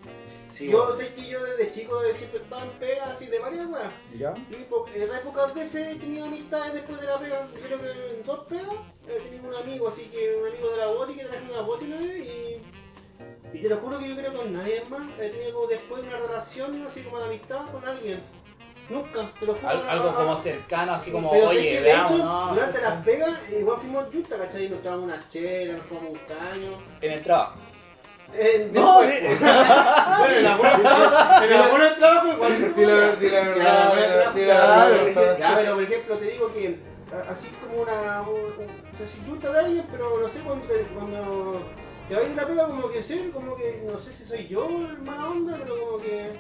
Sí, 0.48 0.70
yo 0.70 0.96
sé 0.96 1.14
que 1.16 1.26
yo 1.28 1.44
desde 1.44 1.72
chico 1.72 2.00
siempre 2.16 2.40
estaba 2.40 2.64
en 2.64 2.70
pega, 2.80 3.06
así 3.12 3.26
de 3.26 3.40
varias 3.40 3.66
weas. 3.68 3.90
¿Ya? 4.18 4.34
Y 4.52 4.56
po- 4.70 4.88
eh, 4.94 5.10
re 5.12 5.20
pocas 5.20 5.54
veces 5.56 5.96
he 5.96 6.00
tenido 6.00 6.26
amistades 6.26 6.74
después 6.74 7.02
de 7.02 7.08
la 7.08 7.18
pega. 7.18 7.48
Yo 7.54 7.62
creo 7.62 7.82
que 7.82 7.88
en 7.90 8.24
dos 8.24 8.40
pegas 8.48 8.68
he 9.08 9.20
tenido 9.22 9.48
un 9.50 9.56
amigo, 9.56 9.88
así 9.88 10.04
que 10.06 10.36
un 10.40 10.48
amigo 10.48 10.70
de 10.72 10.78
la 10.78 10.88
boti 10.88 11.16
que 11.16 11.26
traje 11.26 11.44
una 11.52 11.62
boti 11.62 11.86
una 11.86 11.98
vez 11.98 12.26
y. 12.28 12.62
Y 13.58 13.62
te 13.62 13.70
lo 13.70 13.78
juro 13.78 13.98
que 14.00 14.10
yo 14.10 14.16
creo 14.16 14.32
que 14.32 14.38
con 14.38 14.54
nadie 14.54 14.84
más 14.90 15.02
he 15.20 15.30
tenido 15.30 15.54
como 15.56 15.68
después 15.68 16.04
una 16.04 16.18
relación 16.18 16.86
así 16.86 17.02
como 17.02 17.20
de 17.20 17.26
amistad 17.26 17.66
con 17.72 17.84
alguien. 17.86 18.22
Nunca, 18.90 19.32
te 19.40 19.46
lo 19.46 19.54
juro. 19.56 19.68
Al- 19.70 19.84
no, 19.84 19.90
algo 19.90 20.06
no, 20.12 20.16
como 20.16 20.30
no. 20.32 20.40
cercano, 20.40 20.94
así 20.94 21.12
como, 21.12 21.32
Pero 21.32 21.48
oye, 21.50 21.62
que 21.62 21.74
de 21.76 21.82
veamos, 21.82 22.12
hecho, 22.12 22.24
¿no? 22.26 22.48
durante 22.54 22.82
las 22.82 22.94
pegas, 23.06 23.32
igual 23.60 23.78
fuimos 23.80 24.06
juntas, 24.12 24.40
¿cachai? 24.40 24.70
Nos 24.70 24.84
tomamos 24.84 25.04
una 25.06 25.30
chela, 25.30 25.74
nos 25.78 25.86
fuimos 25.88 26.06
a 26.06 26.10
un 26.10 26.20
caño. 26.28 26.78
En 27.02 27.12
el 27.12 27.24
trabajo. 27.24 27.54
Eh, 28.34 28.70
No, 28.74 29.02
eh. 29.04 29.38
bueno, 29.40 30.36
en 30.36 30.44
la 30.44 30.58
buena 30.58 30.78
trabajo, 30.80 31.44
en 31.44 31.50
la 31.52 31.68
buena 31.68 31.96
trabajo 31.96 32.28
igual 32.34 32.58
se 32.58 32.74
Di 32.74 32.86
la 32.86 32.96
verdad, 32.96 33.56
la 33.64 33.90
buena 33.90 34.32
di 34.34 34.46
la- 34.46 34.88
verdad, 34.90 35.38
Ya, 35.40 35.54
pero 35.56 35.74
por 35.76 35.84
ejemplo 35.84 36.18
te 36.18 36.26
digo 36.26 36.54
que 36.54 36.80
así 37.30 37.48
como 37.62 37.84
una, 37.84 38.22
un, 38.24 38.36
un, 38.36 39.04
así 39.06 39.22
junta 39.28 39.52
de 39.54 39.60
alguien, 39.60 39.86
pero 39.90 40.20
no 40.20 40.28
sé 40.28 40.40
cuando 40.40 40.66
te, 40.68 40.82
cuando 40.94 41.62
te 42.10 42.16
vas 42.16 42.28
de 42.30 42.36
la 42.36 42.46
pega 42.48 42.68
como 42.68 42.90
que 42.92 43.02
sé, 43.04 43.30
como 43.32 43.56
que 43.56 43.84
no 43.90 44.00
sé 44.00 44.12
si 44.12 44.26
soy 44.26 44.48
yo 44.48 44.66
el 44.68 44.98
mala 45.00 45.28
onda, 45.30 45.58
pero 45.64 45.80
como 45.86 45.98
que 46.00 46.32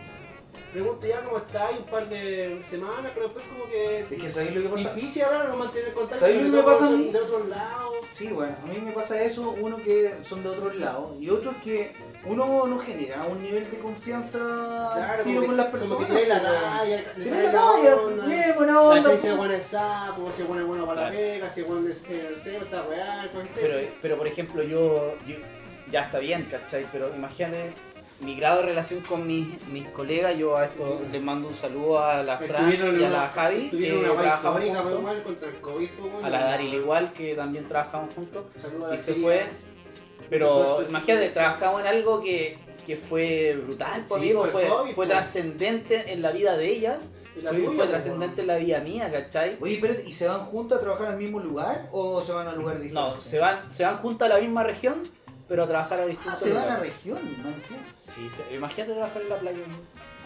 pregunto 0.75 1.07
ya 1.07 1.21
cómo 1.21 1.37
está 1.37 1.69
un 1.69 1.85
par 1.85 2.09
de 2.09 2.61
semanas, 2.69 3.11
pero 3.13 3.27
después 3.27 3.45
como 3.47 3.65
que 3.69 3.99
Es 4.01 4.21
que 4.21 4.29
¿sabéis 4.29 4.55
lo 4.55 4.61
que 4.63 4.69
pasa? 4.69 4.93
difícil 4.93 5.23
hablar 5.23 5.49
o 5.49 5.55
mantener 5.57 5.93
contacto 5.93 6.19
¿Sabes 6.19 6.35
lo 6.35 6.41
que 6.43 6.57
me 6.57 6.63
pasa 6.63 6.87
a 6.87 6.89
mí? 6.89 7.11
de. 7.11 7.19
Sí, 8.11 8.27
bueno, 8.27 8.55
a 8.63 8.67
mí 8.67 8.77
me 8.83 8.91
pasa 8.91 9.21
eso, 9.21 9.55
uno 9.59 9.77
que 9.77 10.13
son 10.27 10.43
de 10.43 10.49
otros 10.49 10.75
lados 10.75 11.11
y 11.19 11.29
otros 11.29 11.55
que 11.63 11.93
uno 12.25 12.67
no 12.67 12.79
genera 12.79 13.23
un 13.25 13.41
nivel 13.41 13.69
de 13.71 13.77
confianza 13.79 14.39
Claro, 14.39 15.23
tiro 15.23 15.35
como 15.35 15.41
que, 15.41 15.47
con 15.47 15.57
las 15.57 15.65
como 15.67 15.79
personas. 15.79 16.07
que 16.07 16.13
tiene 16.13 16.27
la 16.29 16.79
pues, 16.79 17.17
le 17.17 17.29
sale 17.29 17.43
la 17.53 18.25
bien, 18.25 18.55
buena 18.55 18.81
onda. 18.81 19.03
Si 19.03 19.09
pues. 19.11 19.23
es 19.25 19.37
bueno 19.37 19.53
el 19.53 19.63
sapo, 19.63 20.31
si 20.35 20.41
es 20.41 20.47
bueno, 20.47 20.65
bueno 20.67 20.85
para 20.85 21.03
la 21.03 21.11
pega, 21.11 21.49
si 21.53 21.61
bueno 21.61 21.87
el 21.87 21.95
cebo, 21.95 22.63
está 22.65 22.83
real, 22.83 23.31
Pero, 23.55 23.77
pero 24.01 24.17
por 24.17 24.27
ejemplo, 24.27 24.61
yo, 24.63 25.15
yo- 25.25 25.37
ya 25.91 26.03
está 26.03 26.19
bien, 26.19 26.47
¿cachai? 26.51 26.85
Pero 26.91 27.13
imagínate 27.15 27.73
mi 28.21 28.35
grado 28.35 28.61
de 28.61 28.67
relación 28.67 29.01
con 29.01 29.27
mis, 29.27 29.47
mis 29.67 29.87
colegas, 29.89 30.37
yo 30.37 30.55
a 30.55 30.65
esto 30.65 31.01
les 31.11 31.21
mando 31.21 31.49
un 31.49 31.55
saludo 31.55 31.99
a 31.99 32.23
la 32.23 32.37
Fran 32.37 32.71
y 32.99 33.03
a 33.03 33.09
la 33.09 33.27
Javi, 33.29 33.63
que 33.65 33.69
Tuvieron 33.69 33.99
una 33.99 34.09
guay 34.09 34.23
trabajamos 34.25 34.61
juntos, 34.63 35.03
mal 35.03 35.23
contra 35.23 35.49
el 35.49 35.55
COVID. 35.55 35.89
bueno. 35.99 36.19
a 36.23 36.29
la 36.29 36.43
Daryl 36.45 36.73
igual, 36.73 37.13
que 37.13 37.35
también 37.35 37.67
trabajamos 37.67 38.13
juntos, 38.15 38.45
Saludos 38.57 38.91
a 38.91 38.95
y 38.95 38.99
se 38.99 39.15
fue. 39.15 39.45
Pero 40.29 40.83
imagínate, 40.87 41.27
sí. 41.27 41.33
trabajamos 41.33 41.81
en 41.81 41.87
algo 41.87 42.21
que, 42.21 42.57
que 42.85 42.97
fue 42.97 43.59
brutal, 43.63 44.05
pues, 44.07 44.21
Sí, 44.21 44.27
amigo, 44.27 44.39
por 44.39 44.47
el 44.47 44.53
fue, 44.53 44.67
COVID, 44.67 44.85
fue 44.93 45.05
pues. 45.05 45.09
trascendente 45.09 46.13
en 46.13 46.21
la 46.21 46.31
vida 46.31 46.57
de 46.57 46.67
ellas, 46.69 47.13
fue, 47.33 47.43
tuya, 47.43 47.65
fue 47.65 47.75
pues, 47.75 47.89
trascendente 47.89 48.41
en 48.41 48.47
la 48.47 48.55
vida 48.57 48.79
mía, 48.79 49.11
¿cachai? 49.11 49.57
Oye, 49.59 49.75
espérate, 49.75 50.03
¿y 50.07 50.13
se 50.13 50.27
van 50.27 50.45
juntos 50.45 50.77
a 50.77 50.81
trabajar 50.81 51.07
al 51.11 51.17
mismo 51.17 51.39
lugar 51.39 51.89
o 51.91 52.23
se 52.23 52.31
van 52.31 52.47
a 52.47 52.53
lugar 52.53 52.79
diferente? 52.79 52.93
No, 52.93 53.19
se 53.21 53.39
van, 53.39 53.71
se 53.71 53.83
van 53.83 53.97
juntos 53.97 54.25
a 54.25 54.33
la 54.35 54.39
misma 54.39 54.63
región, 54.63 55.03
pero 55.47 55.63
a 55.63 55.67
trabajar 55.67 55.99
a 55.99 56.03
Ah, 56.03 56.07
distintos 56.07 56.39
se 56.39 56.53
van 56.53 56.63
a 56.63 56.65
lugares. 56.65 56.93
región, 56.93 57.43
no 57.43 57.49
encima. 57.49 57.79
Sí, 57.97 58.29
se- 58.29 58.53
imagínate 58.55 58.93
trabajar 58.93 59.21
en 59.21 59.29
la 59.29 59.39
playa. 59.39 59.57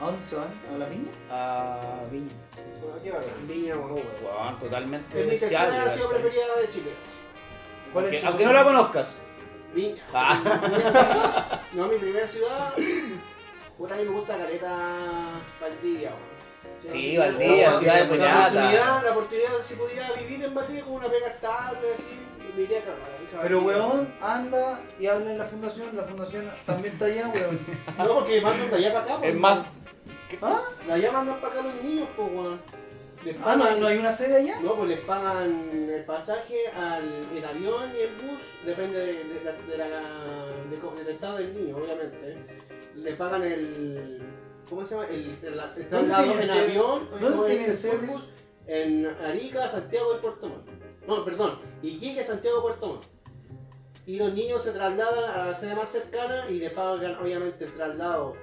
¿A 0.01 0.05
dónde 0.05 0.25
se 0.25 0.35
van? 0.37 0.47
¿A 0.73 0.77
la 0.77 0.85
piña? 0.87 1.11
A 1.29 1.79
Viña. 2.09 2.31
Ah, 2.55 2.97
qué 3.03 3.11
Viña, 3.53 3.75
bueno, 3.75 3.93
bueno. 3.95 4.09
Weón, 4.23 4.59
totalmente 4.59 5.19
Es 5.21 5.25
mi 5.27 5.37
tercera 5.37 5.65
deseable, 5.65 5.91
ciudad 5.91 6.09
preferida 6.09 6.43
de 6.61 6.69
Chile. 6.69 6.91
¿Cuál 7.91 8.05
es 8.13 8.23
Aunque, 8.23 8.45
no 8.45 8.53
la 8.53 8.63
conozcas. 8.63 9.07
Viña. 9.73 10.03
Ah. 10.13 10.39
No, 11.73 11.87
mi 11.87 11.97
primera 11.97 12.27
ciudad. 12.27 12.73
Por 13.77 13.93
ahí 13.93 14.03
me 14.05 14.11
gusta 14.11 14.37
Caleta 14.37 15.41
Valdivia, 15.61 16.09
weón. 16.09 16.91
Sí, 16.91 17.17
Valdivia, 17.17 17.71
No, 17.71 17.79
ciudad 17.79 17.93
de 17.95 18.01
sí, 18.09 18.17
La 18.17 18.47
oportunidad, 18.47 19.03
la 19.03 19.11
oportunidad, 19.11 19.49
si 19.63 19.75
pudiera 19.75 20.11
vivir 20.13 20.43
en 20.45 20.55
Valdivia 20.55 20.83
con 20.83 20.93
una 20.93 21.07
pega 21.07 21.27
estable, 21.27 21.79
así, 21.93 22.03
me 22.55 22.61
iría 22.63 22.79
a 22.79 22.81
cagar, 22.81 22.99
esa 23.23 23.41
Pero 23.41 23.61
weón, 23.61 24.13
anda 24.21 24.79
y 24.99 25.05
habla 25.07 25.31
en 25.31 25.37
la 25.37 25.45
fundación, 25.45 25.95
la 25.95 26.03
fundación 26.03 26.45
también 26.65 26.93
está 26.93 27.05
allá, 27.05 27.27
weón. 27.33 27.59
No, 27.97 28.15
porque 28.15 28.41
mandan 28.41 28.69
de 28.69 28.75
allá 28.75 28.93
para 28.93 29.05
acá. 29.05 29.13
Es 29.15 29.19
pues, 29.31 29.35
más, 29.35 29.65
¿Ah? 30.41 30.61
De 30.85 30.93
allá 30.93 31.11
mandan 31.11 31.39
para 31.41 31.53
acá 31.53 31.61
los 31.63 31.83
niños, 31.83 32.07
pues, 32.15 32.29
weón. 32.31 32.61
Ah, 33.43 33.55
¿no, 33.57 33.75
¿no 33.75 33.87
hay 33.87 33.97
una 33.97 34.13
sede 34.13 34.37
allá? 34.37 34.61
No, 34.61 34.75
pues 34.75 34.87
les 34.89 34.99
pagan 35.01 35.69
el 35.73 36.05
pasaje, 36.05 36.55
al, 36.73 37.27
el 37.35 37.43
avión 37.43 37.91
y 37.93 37.99
el 37.99 38.15
bus, 38.15 38.39
depende 38.65 38.97
de, 38.97 39.13
de 39.25 39.43
la- 39.43 39.51
de 39.51 39.77
la- 39.77 40.45
de 40.71 40.77
co- 40.79 40.95
del 40.95 41.07
estado 41.09 41.37
del 41.39 41.53
niño, 41.53 41.75
obviamente. 41.75 42.37
Le 42.95 43.13
pagan 43.15 43.43
el. 43.43 44.21
¿Cómo 44.69 44.85
se 44.85 44.95
llama? 44.95 45.07
El, 45.09 45.37
el, 45.43 45.59
el 45.77 45.89
traslado 45.89 46.23
tienen 46.23 46.41
en 46.41 46.47
sede? 46.47 46.59
avión 46.61 47.09
¿Dónde 47.19 47.47
tienen 47.47 47.69
el 47.71 47.75
sedes? 47.75 48.07
bus, 48.07 48.29
En 48.67 49.05
Arica, 49.07 49.67
Santiago 49.67 50.15
y 50.15 50.21
Puerto 50.21 50.47
Montt. 50.47 50.67
No, 51.09 51.25
perdón, 51.25 51.57
Iquique, 51.81 52.23
Santiago, 52.23 52.61
Puerto 52.61 52.85
Montt. 52.85 53.03
Y 54.05 54.17
los 54.17 54.31
niños 54.31 54.63
se 54.63 54.71
trasladan 54.71 55.31
a 55.31 55.47
la 55.47 55.55
sede 55.55 55.73
más 55.73 55.89
cercana 55.89 56.47
y 56.51 56.59
le 56.59 56.69
pagan 56.69 57.17
obviamente 57.17 57.65
el 57.65 57.73
traslado. 57.73 58.35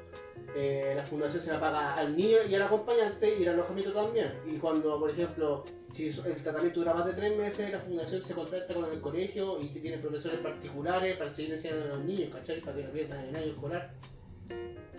Eh, 0.57 0.93
la 0.97 1.05
fundación 1.05 1.41
se 1.41 1.53
la 1.53 1.61
paga 1.61 1.95
al 1.95 2.17
niño 2.17 2.39
y 2.49 2.55
al 2.57 2.63
acompañante 2.63 3.37
y 3.39 3.45
el 3.45 3.51
alojamiento 3.51 3.93
también. 3.93 4.35
Y 4.47 4.57
cuando, 4.57 4.99
por 4.99 5.11
ejemplo, 5.11 5.65
si 5.93 6.09
el 6.09 6.43
tratamiento 6.43 6.81
dura 6.81 6.93
más 6.93 7.07
de 7.07 7.13
tres 7.13 7.37
meses, 7.37 7.71
la 7.71 7.79
fundación 7.79 8.25
se 8.25 8.35
contacta 8.35 8.75
con 8.75 8.85
el 8.87 9.01
colegio 9.01 9.61
y 9.61 9.69
tiene 9.69 9.99
profesores 9.99 10.41
particulares 10.41 11.17
para 11.17 11.31
seguir 11.31 11.53
enseñando 11.53 11.85
a 11.85 11.89
los 11.97 12.05
niños, 12.05 12.35
¿cachai? 12.35 12.61
Para 12.63 12.79
que 12.79 12.83
no 12.83 12.91
pierdan 12.91 13.27
el 13.27 13.37
año 13.37 13.47
escolar. 13.47 13.93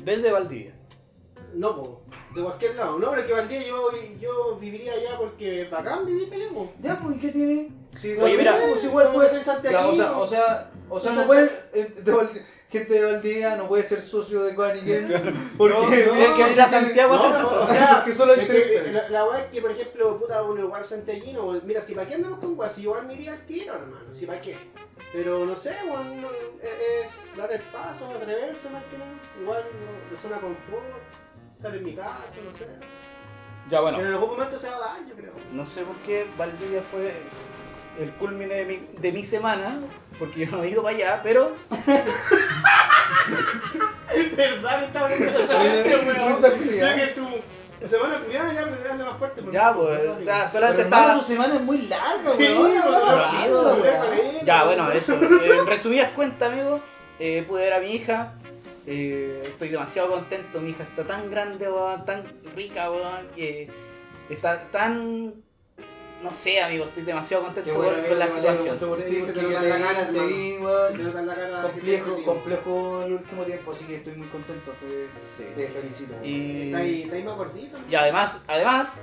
desde 0.06 0.32
Valdivia. 0.32 0.74
No, 1.54 1.76
po, 1.76 2.02
de 2.36 2.44
cualquier 2.44 2.76
lado. 2.76 3.00
No, 3.00 3.10
pero 3.10 3.22
es 3.22 3.28
que 3.28 3.34
Valdivia 3.34 3.68
yo, 3.68 3.90
yo 4.20 4.58
viviría 4.60 4.94
allá 4.94 5.18
porque 5.18 5.68
bacán 5.72 6.06
vivir 6.06 6.34
allá, 6.34 6.50
po. 6.54 6.72
Ya, 6.82 7.00
pues, 7.00 7.18
¿y 7.18 7.20
qué 7.20 7.30
tiene? 7.30 7.70
Si 8.00 8.12
Oye, 8.12 8.34
no 8.34 8.40
mira, 8.40 8.58
pues 8.72 8.84
igual 8.84 9.12
puede 9.12 9.30
ser. 9.30 9.62
Ya, 9.72 9.88
o 9.88 9.96
sea, 9.96 10.18
o 10.18 10.28
sea, 10.28 10.72
o 10.90 11.00
sea, 11.00 11.12
no 11.14 11.26
puede. 11.26 11.50
eh, 11.74 11.94
de 12.04 12.44
gente 12.70 12.94
de 12.94 13.06
Valdivia 13.14 13.56
no 13.56 13.68
puede 13.68 13.84
ser 13.84 14.02
socio 14.02 14.44
de 14.44 14.54
Coaniquén. 14.54 15.08
Porque 15.58 15.74
No, 15.76 15.88
Tiene 15.90 16.34
que 16.36 16.52
ir 16.52 16.62
a 16.62 16.68
Santiago 16.70 17.14
a 17.14 17.18
No, 17.18 17.30
no, 17.30 17.42
socio. 17.42 17.62
o 17.62 17.68
sea, 17.68 18.04
que 18.06 18.14
solo 18.14 18.34
es 18.34 18.48
que. 18.48 18.92
La, 18.92 19.10
la 19.10 19.26
weá 19.26 19.40
es 19.46 19.52
que, 19.52 19.62
por 19.62 19.72
ejemplo, 19.72 20.20
puta, 20.20 20.44
uno 20.44 20.62
igual 20.62 20.86
santiaguino, 20.86 21.60
mira, 21.64 21.82
si 21.82 21.96
para 21.96 22.08
qué 22.08 22.16
andamos 22.16 22.40
con 22.40 22.58
weá, 22.60 22.70
si 22.70 22.82
igual 22.82 23.08
me 23.08 23.16
iría 23.16 23.34
al 23.34 23.46
tiro, 23.46 23.74
hermano, 23.74 24.14
si 24.14 24.26
para 24.26 24.42
qué. 24.42 24.58
Pero 25.14 25.46
no 25.46 25.56
sé, 25.56 25.74
weón, 25.90 26.22
no, 26.22 26.28
es, 26.30 26.70
es 26.70 27.38
dar 27.38 27.52
el 27.52 27.62
paso, 27.62 28.06
atreverse 28.12 28.70
más 28.70 28.84
que 28.84 28.98
nada. 28.98 29.12
Igual, 29.42 29.64
no, 30.12 30.18
zona 30.18 30.36
confort, 30.42 30.84
estar 31.58 31.76
en 31.76 31.84
mi 31.84 31.94
casa, 31.94 32.38
no 32.46 32.58
sé. 32.58 32.68
Ya 33.70 33.82
bueno, 33.82 33.98
Pero 33.98 34.10
en 34.10 34.16
algún 34.16 34.30
momento 34.30 34.58
se 34.58 34.70
va 34.70 34.76
a 34.76 34.80
dar, 34.80 34.98
yo 35.08 35.16
creo. 35.16 35.34
no 35.52 35.66
sé 35.66 35.82
por 35.84 35.96
qué 35.98 36.26
Valdivia 36.38 36.82
fue 36.90 37.12
el 38.00 38.12
culmine 38.14 38.54
de 38.54 38.66
mi, 38.66 38.88
de 39.00 39.12
mi 39.12 39.26
semana, 39.26 39.80
porque 40.20 40.46
yo 40.46 40.52
no 40.56 40.64
he 40.64 40.70
ido 40.70 40.84
para 40.84 40.96
allá, 40.96 41.20
pero 41.24 41.52
¿Verdad 44.36 44.80
que 44.80 44.86
estaba 44.86 45.10
de 45.10 45.16
esa 45.16 45.60
gente, 45.60 45.96
weón? 46.06 47.42
tu 47.80 47.88
semana 47.88 48.20
culiada 48.20 48.54
ya 48.54 48.66
me 48.66 48.90
anda 48.90 49.06
más 49.06 49.18
fuerte. 49.18 49.44
ya 49.52 49.74
pues, 49.74 50.00
o 50.10 50.24
sea, 50.24 50.50
solamente 50.50 50.84
estaba... 50.84 51.16
tu 51.16 51.22
semana 51.22 51.56
es 51.56 51.62
muy 51.62 51.82
larga, 51.88 52.32
Sí, 52.32 52.44
weón. 52.44 53.84
Ya, 54.46 54.64
bueno, 54.64 54.92
eso. 54.92 55.14
En 55.60 55.68
resumidas 55.68 56.12
cuentas, 56.12 56.52
amigo, 56.52 56.82
eh, 57.20 57.44
pude 57.48 57.64
ver 57.64 57.74
a 57.74 57.80
mi 57.80 57.92
hija. 57.92 58.34
Eh, 58.88 59.42
estoy 59.44 59.70
demasiado 59.70 60.10
contento. 60.10 60.62
Mi 60.62 60.72
hija 60.72 60.84
está 60.84 61.04
tan 61.04 61.30
grande, 61.30 61.70
weón, 61.70 62.06
tan 62.06 62.24
rica, 62.56 62.90
weón, 62.90 63.28
que 63.36 63.70
está 64.30 64.72
tan. 64.72 65.34
No 66.24 66.34
sé, 66.34 66.60
amigo, 66.60 66.86
estoy 66.86 67.04
demasiaado 67.04 67.46
contento 67.46 67.70
Qué 67.70 67.76
con, 67.76 67.86
bueno, 67.86 68.08
con 68.08 68.18
la 68.18 68.28
situación. 68.28 68.78
por 68.80 68.98
Sí, 68.98 69.04
ti, 69.08 69.16
se 69.22 69.22
porque 69.34 69.40
te 69.40 69.48
nota 69.48 69.62
la 69.62 69.78
cara, 69.86 70.08
te 70.08 70.20
vi, 70.26 70.52
Se 70.54 70.60
Complejo, 71.62 72.24
complejo 72.26 73.04
el 73.04 73.14
último 73.14 73.44
tiempo, 73.44 73.72
así 73.72 73.86
que 73.86 73.96
estoy 73.98 74.14
muy 74.16 74.28
contento. 74.30 74.72
Te, 74.82 74.88
Sí. 75.38 75.44
te 75.56 75.68
felicito. 75.68 76.16
Y, 76.24 76.66
Está 76.68 76.78
ahí, 76.80 77.04
está 77.04 77.16
ahí 77.18 77.24
más 77.24 77.38
gordito. 77.38 77.78
y 77.88 77.94
además, 77.96 78.44
además, 78.48 79.00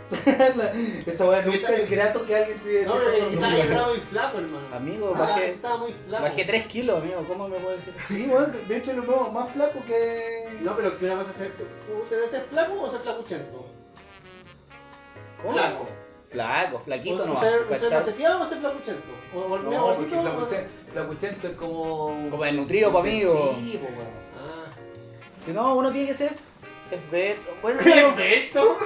La- 0.57 0.73
Esa 1.07 1.25
weá 1.29 1.43
nunca 1.43 1.69
es 1.73 1.89
grato 1.89 2.27
que 2.27 2.35
alguien 2.35 2.59
te 2.59 2.85
No, 2.85 2.95
pero 2.95 3.13
está, 3.13 3.59
estaba 3.59 3.89
muy 3.89 4.01
flaco, 4.01 4.39
hermano. 4.39 4.75
amigo, 4.75 5.13
Ah, 5.15 5.19
bajé, 5.21 5.51
estaba 5.51 5.77
muy 5.79 5.93
flaco. 6.09 6.25
bajé 6.25 6.45
3 6.45 6.67
kilos, 6.67 7.01
amigo. 7.01 7.25
¿Cómo 7.29 7.49
me 7.49 7.59
puedes 7.61 7.87
decir? 7.87 7.95
Sí, 8.09 8.27
weón, 8.29 8.53
de 8.67 8.77
hecho 8.77 8.93
lo 8.93 9.03
veo 9.03 9.31
más 9.31 9.51
flaco 9.53 9.79
que. 9.87 10.59
No, 10.63 10.75
pero 10.75 10.99
que 10.99 11.05
una 11.05 11.19
cosa 11.19 11.31
es 11.31 11.37
ser. 11.37 11.53
¿Usted 12.03 12.17
debe 12.17 12.29
ser 12.29 12.45
flaco 12.51 12.81
o 12.83 12.91
ser 12.91 13.01
flacuchento? 13.01 13.67
¿Cómo? 15.41 15.53
Flaco. 15.53 15.87
Flaco, 16.35 16.81
flaquito 16.85 17.23
o 17.23 17.27
no. 17.27 17.41
ser, 17.41 17.63
o 17.63 17.79
ser 17.79 17.91
maceteado 17.93 18.45
o 18.45 18.49
ser 18.49 18.59
flacuchento. 18.59 19.03
O, 19.35 19.39
o 19.39 19.57
el 19.57 19.65
No, 19.65 19.71
gordito. 19.87 20.19
o- 20.19 20.23
flacuchento, 20.23 20.71
flacuchento 20.93 21.47
es 21.49 21.55
como. 21.55 22.29
Como 22.31 22.45
desnutrido 22.45 22.93
pa' 22.93 23.03
mí, 23.03 23.25
o- 23.25 23.55
Sí. 23.55 23.81
Ah. 24.37 24.71
Si 25.45 25.53
no, 25.53 25.77
uno 25.77 25.93
tiene 25.93 26.09
que 26.09 26.15
ser 26.15 26.33
esbelto. 26.91 27.51
Bueno, 27.63 27.81
¿Esto? 28.19 28.79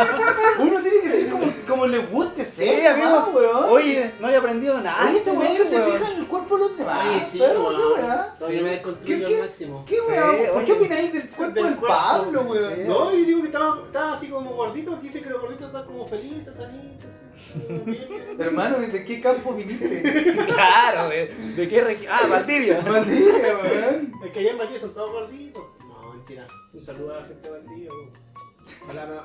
Uno 0.58 0.80
tiene 0.82 1.00
que 1.02 1.08
ser 1.08 1.30
como, 1.30 1.44
como 1.66 1.86
le 1.86 1.98
guste 1.98 2.44
ser, 2.44 2.80
Sí, 2.80 2.86
amigo. 2.86 3.30
weón. 3.34 3.64
Oye, 3.70 4.12
no 4.20 4.28
he 4.30 4.36
aprendido 4.36 4.80
nada. 4.80 5.08
Oye, 5.08 5.18
este 5.18 5.30
este 5.30 5.40
weón 5.40 5.56
que 5.56 5.64
se 5.64 5.76
weón. 5.78 5.92
fija 5.98 6.10
en 6.12 6.18
el 6.20 6.26
cuerpo 6.26 6.56
de 6.56 6.62
los 6.64 6.78
demás. 6.78 6.98
Ay, 7.02 7.22
sí, 7.26 7.38
perro, 7.38 7.68
weón. 7.68 8.62
Me 8.64 8.70
desconstruyo 8.70 9.18
¿Qué- 9.18 9.24
al 9.24 9.30
qué- 9.32 9.40
máximo. 9.42 9.84
¿Qué? 9.86 9.94
Sí, 9.96 10.52
¿Por 10.52 10.64
qué 10.64 10.72
opináis 10.72 11.12
del 11.12 11.28
cuerpo 11.30 11.54
Del 11.54 11.64
del 11.64 11.76
cuerpo. 11.76 11.86
Pablo, 11.96 12.42
weón? 12.42 12.74
Sí. 12.74 12.80
No, 12.86 13.10
yo 13.12 13.24
digo 13.26 13.40
que 13.42 13.46
estaba, 13.48 13.82
estaba 13.84 14.12
así 14.16 14.28
como 14.28 14.50
gordito, 14.54 15.00
que 15.00 15.06
dice 15.08 15.20
que 15.22 15.30
los 15.30 15.40
gorditos 15.40 15.66
están 15.66 15.84
como 15.86 16.06
felices, 16.06 16.56
bien. 16.58 16.96
Hermano, 18.38 18.78
¿de 18.78 19.04
qué 19.04 19.20
campo 19.20 19.52
viniste? 19.54 20.02
Claro, 20.46 21.08
¿de, 21.10 21.26
de 21.56 21.68
qué 21.68 21.80
región? 21.82 22.12
Ah, 22.14 22.26
Valdivia. 22.30 22.80
Maldita, 22.86 23.58
weón. 23.62 24.12
Es 24.24 24.32
que 24.32 24.38
allá 24.40 24.50
en 24.52 24.58
Valdivia 24.58 24.80
son 24.80 24.94
todos 24.94 25.10
gorditos. 25.10 25.62
No, 25.86 26.12
mentira. 26.14 26.46
Un 26.72 26.84
saludo 26.84 27.14
a 27.16 27.20
la 27.20 27.26
gente 27.26 27.42
de 27.48 27.50
Valdivia. 27.58 27.90
weón. 27.90 28.10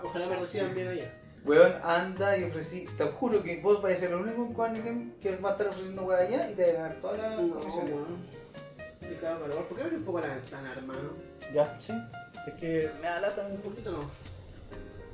Ojalá 0.03 0.27
me 0.27 0.35
reciban 0.35 0.75
bien 0.75 0.87
allá. 0.89 1.20
Weón, 1.45 1.73
anda 1.83 2.37
y 2.37 2.43
ofrecí. 2.43 2.87
Te 2.97 3.03
juro 3.05 3.41
que 3.41 3.59
vos 3.61 3.81
vais 3.81 3.97
a 3.97 3.99
ser 4.01 4.09
el 4.11 4.15
único 4.17 4.45
en 4.45 4.53
Cuaniquem 4.53 5.11
que 5.19 5.35
va 5.37 5.49
a 5.49 5.51
estar 5.53 5.67
ofreciendo 5.69 6.03
weá 6.03 6.19
allá 6.19 6.51
y 6.51 6.53
te 6.53 6.63
va 6.63 6.69
a 6.69 6.73
ganar 6.73 6.95
todas 7.01 7.17
las 7.17 7.37
No, 7.37 7.43
weón. 7.43 8.41
Calor. 9.19 9.65
¿Por 9.67 9.77
qué 9.77 9.83
abrir 9.83 9.97
un 9.99 10.05
poco 10.05 10.19
la 10.21 10.27
ventana, 10.27 10.71
hermano? 10.75 10.99
Ya, 11.53 11.77
sí. 11.79 11.93
Es 12.47 12.53
que 12.59 12.89
me 13.01 13.07
da 13.07 13.19
lata 13.19 13.45
un 13.47 13.57
poquito. 13.57 13.91
no. 13.91 14.09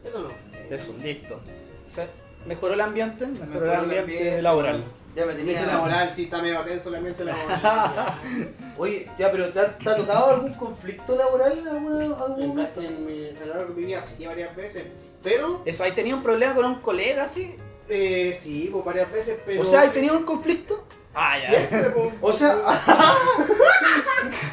Eso 0.08 0.20
no. 0.22 0.30
Eso, 0.74 0.94
listo. 1.02 1.42
O 1.86 1.90
sea, 1.90 2.08
mejoró 2.46 2.74
el 2.76 2.82
ambiente, 2.82 3.26
mejoró, 3.26 3.48
Mejoró 3.50 3.66
el 3.66 3.72
el 3.72 3.80
ambiente, 3.80 4.02
ambiente. 4.18 4.42
laboral. 4.42 4.84
Ya 5.18 5.26
me 5.26 5.34
tenía. 5.34 5.54
Ambiente 5.60 5.66
laboral, 5.66 6.14
sí, 6.14 6.24
está 6.26 6.42
medio 6.44 6.60
tenso 6.62 6.90
el 6.90 6.96
ambiente 6.96 7.26
laboral. 7.26 7.60
Ya. 7.64 8.20
Oye, 8.78 9.10
ya, 9.18 9.32
pero 9.32 9.50
¿te 9.50 9.60
ha, 9.60 9.76
te 9.76 9.90
ha 9.90 9.96
tocado 9.96 10.30
algún 10.30 10.54
conflicto 10.54 11.16
laboral 11.16 11.58
en 11.58 11.68
alguna, 11.68 12.06
En, 12.06 12.12
algún 12.14 12.60
en, 12.86 13.06
mi- 13.06 13.26
en 13.30 13.40
lo 13.40 13.46
largo 13.56 13.74
de 13.74 13.82
mi 13.82 13.86
vida 13.88 14.02
sí 14.04 14.28
varias 14.28 14.56
veces. 14.56 14.84
Pero, 15.24 15.64
Eso, 15.66 15.84
¿hay 15.84 15.94
tenido 15.94 16.18
un 16.18 16.24
problema 16.24 16.54
con 16.54 16.66
un 16.66 16.76
colega 16.76 17.24
así? 17.24 17.56
eh, 17.90 18.38
sí, 18.40 18.70
pues 18.72 18.86
varias 18.86 19.12
veces, 19.12 19.40
pero. 19.44 19.62
O 19.62 19.66
sea, 19.66 19.82
¿hay 19.82 19.90
tenido 19.90 20.16
un 20.18 20.24
conflicto? 20.24 20.86
Ah, 21.16 21.36
ya. 21.40 21.48
Siempre, 21.50 21.90
pues. 21.90 22.14
O 22.22 22.34
sea, 22.34 22.54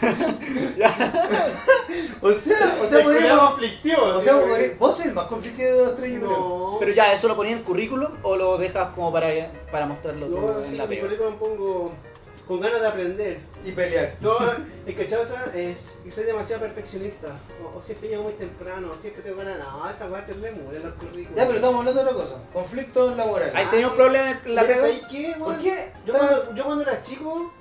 o 2.22 2.32
sea, 2.32 2.78
o 2.82 2.86
sea, 2.86 3.02
podríamos. 3.04 3.50
conflictivo. 3.50 4.02
O 4.02 4.18
sí, 4.18 4.24
sea, 4.24 4.34
vos 4.78 4.96
sos 4.96 5.06
el 5.06 5.12
más 5.14 5.26
conflictivo 5.26 5.68
de 5.76 5.84
los 5.84 5.96
tres, 5.96 6.12
yo 6.12 6.18
creo. 6.20 6.30
No. 6.30 6.76
Pero 6.80 6.92
ya, 6.92 7.12
¿eso 7.12 7.28
lo 7.28 7.36
ponía 7.36 7.52
en 7.52 7.58
el 7.58 7.64
currículum 7.64 8.12
o 8.22 8.36
lo 8.36 8.58
dejas 8.58 8.88
como 8.94 9.12
para, 9.12 9.28
para 9.70 9.86
mostrarlo 9.86 10.26
todo 10.26 10.62
sí, 10.64 10.70
en 10.72 10.78
la 10.78 10.84
en 10.84 10.90
mi 10.90 10.96
pega? 10.96 11.06
currículum 11.08 11.36
pongo 11.38 11.92
con 12.46 12.60
ganas 12.60 12.80
de 12.80 12.86
aprender. 12.88 13.40
Y 13.64 13.72
pelear. 13.72 14.16
No, 14.20 14.32
el 14.86 14.94
cachado 14.96 15.22
es 15.54 15.96
que 16.04 16.10
soy 16.10 16.24
demasiado 16.24 16.60
perfeccionista. 16.62 17.28
O, 17.62 17.78
o 17.78 17.82
siempre 17.82 18.08
llego 18.10 18.24
muy 18.24 18.34
temprano, 18.34 18.90
o 18.92 18.96
siempre 18.96 19.22
tengo 19.22 19.38
ganas. 19.38 19.58
No, 19.58 19.88
esa 19.88 20.06
weá 20.08 20.26
te 20.26 20.34
remula 20.34 20.76
en 20.76 20.82
los 20.84 20.94
currículums. 20.94 21.36
Ya, 21.36 21.44
pero 21.46 21.54
estamos 21.54 21.76
hablando 21.78 22.02
de 22.04 22.10
otra 22.10 22.22
cosa. 22.22 22.42
Conflicto 22.52 23.14
laboral. 23.14 23.50
¿Hay 23.54 23.64
Ah, 23.66 23.70
tenido 23.70 23.90
sí. 23.90 23.96
problemas 23.96 24.36
en 24.44 24.54
la 24.54 24.62
Mira, 24.62 24.74
pega? 24.74 24.86
¿sabes 24.86 25.02
qué, 25.10 25.34
¿Por 25.38 25.58
qué? 25.58 25.92
Yo 26.06 26.12
cuando, 26.12 26.54
yo 26.54 26.64
cuando 26.64 26.82
era 26.82 27.00
chico, 27.00 27.52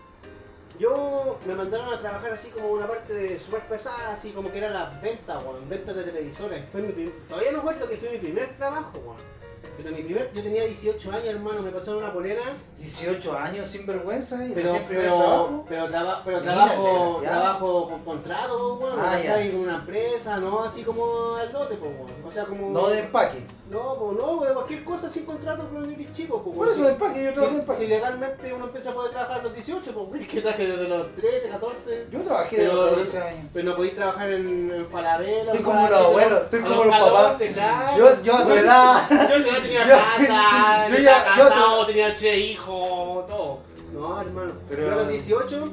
yo 0.79 1.39
me 1.45 1.55
mandaron 1.55 1.93
a 1.93 1.97
trabajar 1.97 2.31
así 2.31 2.49
como 2.49 2.69
una 2.69 2.87
parte 2.87 3.39
súper 3.39 3.61
pesada, 3.61 4.13
así 4.13 4.31
como 4.31 4.51
que 4.51 4.57
era 4.57 4.69
las 4.69 5.01
ventas, 5.01 5.41
weón, 5.43 5.67
ventas 5.69 5.95
de 5.95 6.03
televisores. 6.03 6.63
Fue 6.71 6.81
mi 6.81 6.91
prim- 6.91 7.11
Todavía 7.29 7.51
me 7.51 7.57
acuerdo 7.59 7.87
que 7.87 7.97
fue 7.97 8.09
mi 8.11 8.17
primer 8.17 8.55
trabajo, 8.57 8.97
weón. 8.99 9.33
Pero 9.75 9.89
mi 9.89 10.03
primer, 10.03 10.31
yo 10.33 10.43
tenía 10.43 10.65
18 10.65 11.11
años, 11.11 11.25
hermano, 11.25 11.61
me 11.63 11.71
pasaron 11.71 12.03
una 12.03 12.13
polera, 12.13 12.41
18 12.77 13.35
años 13.35 13.67
sin 13.67 13.87
vergüenza 13.87 14.45
y 14.45 14.51
pero, 14.53 14.67
recién 14.71 14.87
primer 14.87 15.03
pero, 15.05 15.15
trabajo. 15.17 15.65
pero, 15.67 15.87
traba- 15.89 16.21
pero 16.23 16.41
trabajo, 16.43 17.89
con 17.89 18.03
contrato, 18.05 18.75
weón, 18.75 18.99
Ah, 18.99 19.13
¿cachai? 19.17 19.51
Con 19.51 19.61
una 19.61 19.75
empresa, 19.77 20.37
no 20.37 20.63
así 20.63 20.83
como 20.83 21.35
al 21.35 21.51
lote, 21.51 21.75
pues, 21.77 21.91
weón. 21.91 22.11
O 22.23 22.31
sea, 22.31 22.45
como... 22.45 22.69
No 22.69 22.87
de 22.89 22.99
empaque. 22.99 23.47
No, 23.73 23.95
pues 23.97 24.17
no, 24.19 24.37
pues, 24.37 24.51
cualquier 24.51 24.83
cosa 24.83 25.09
sin 25.09 25.25
contrato 25.25 25.67
con 25.69 25.83
el 25.91 26.11
chico. 26.13 26.43
Pues, 26.43 26.55
Por 26.55 26.69
eso 26.69 26.87
el 26.87 26.95
paque, 26.95 27.23
yo 27.23 27.33
trabajo 27.33 27.53
si, 27.55 27.59
en 27.59 27.65
paque. 27.65 27.79
si 27.79 27.87
legalmente 27.87 28.53
uno 28.53 28.65
empieza 28.65 28.91
a 28.91 28.93
poder 28.93 29.11
trabajar 29.11 29.39
a 29.39 29.43
los 29.43 29.53
18, 29.55 29.91
pues 30.11 30.27
que 30.27 30.41
traje 30.41 30.67
desde 30.67 30.87
los 30.87 31.15
13, 31.15 31.49
14. 31.49 32.07
Yo 32.11 32.21
trabajé 32.21 32.57
de 32.57 32.67
Pero- 32.69 32.75
los 32.85 32.95
12 32.97 33.21
años. 33.21 33.45
Pero 33.53 33.69
no 33.69 33.75
podéis 33.75 33.95
trabajar 33.95 34.31
en, 34.31 34.71
en 34.71 34.87
Falabella. 34.89 35.43
Estoy 35.51 35.61
como 35.63 35.87
los 35.89 35.99
abuelos, 35.99 36.41
estoy 36.43 36.61
como 36.61 36.83
los 36.83 36.93
14, 36.93 37.47
papás. 37.49 37.97
Yo, 37.97 38.23
yo 38.23 38.35
a 38.35 38.43
tu 38.45 38.51
edad. 38.53 39.09
Yo 39.09 39.37
ya 39.39 39.61
tenía 39.61 39.87
casa, 39.87 40.87
yo 40.89 40.97
ya- 40.99 41.23
casado, 41.25 41.85
tenía 41.87 42.13
seis 42.13 42.51
hijos, 42.51 43.25
todo. 43.25 43.59
No, 43.91 44.21
hermano. 44.21 44.53
Pero- 44.69 44.85
Yo 44.87 44.91
a 44.93 44.95
los 44.97 45.09
18 45.09 45.67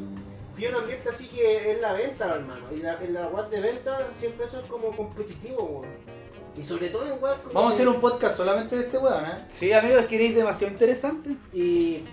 fui 0.55 0.67
a 0.67 0.71
un 0.71 0.75
ambiente 0.77 1.09
así 1.11 1.29
que 1.29 1.73
es 1.73 1.81
la 1.83 1.93
venta, 1.93 2.35
hermano. 2.35 2.67
Y 2.75 2.79
la, 2.79 2.95
en 3.03 3.13
la 3.15 3.27
web 3.29 3.49
de 3.51 3.61
venta 3.61 4.09
siempre 4.15 4.49
son 4.49 4.63
como 4.69 4.97
competitivos, 4.97 5.63
weón. 5.71 6.20
Y 6.57 6.65
sobre 6.65 6.89
todo 6.89 7.05
en 7.05 7.21
web 7.21 7.43
como. 7.43 7.55
Vamos 7.55 7.73
a 7.73 7.75
hacer 7.75 7.89
un 7.89 8.01
podcast 8.01 8.37
solamente 8.37 8.77
de 8.77 8.83
este 8.83 8.99
weón, 8.99 9.25
¿eh? 9.25 9.45
Sí, 9.49 9.73
amigos, 9.73 10.05
que 10.07 10.17
eres 10.17 10.35
demasiado 10.35 10.73
interesante. 10.73 11.37
Y. 11.53 12.05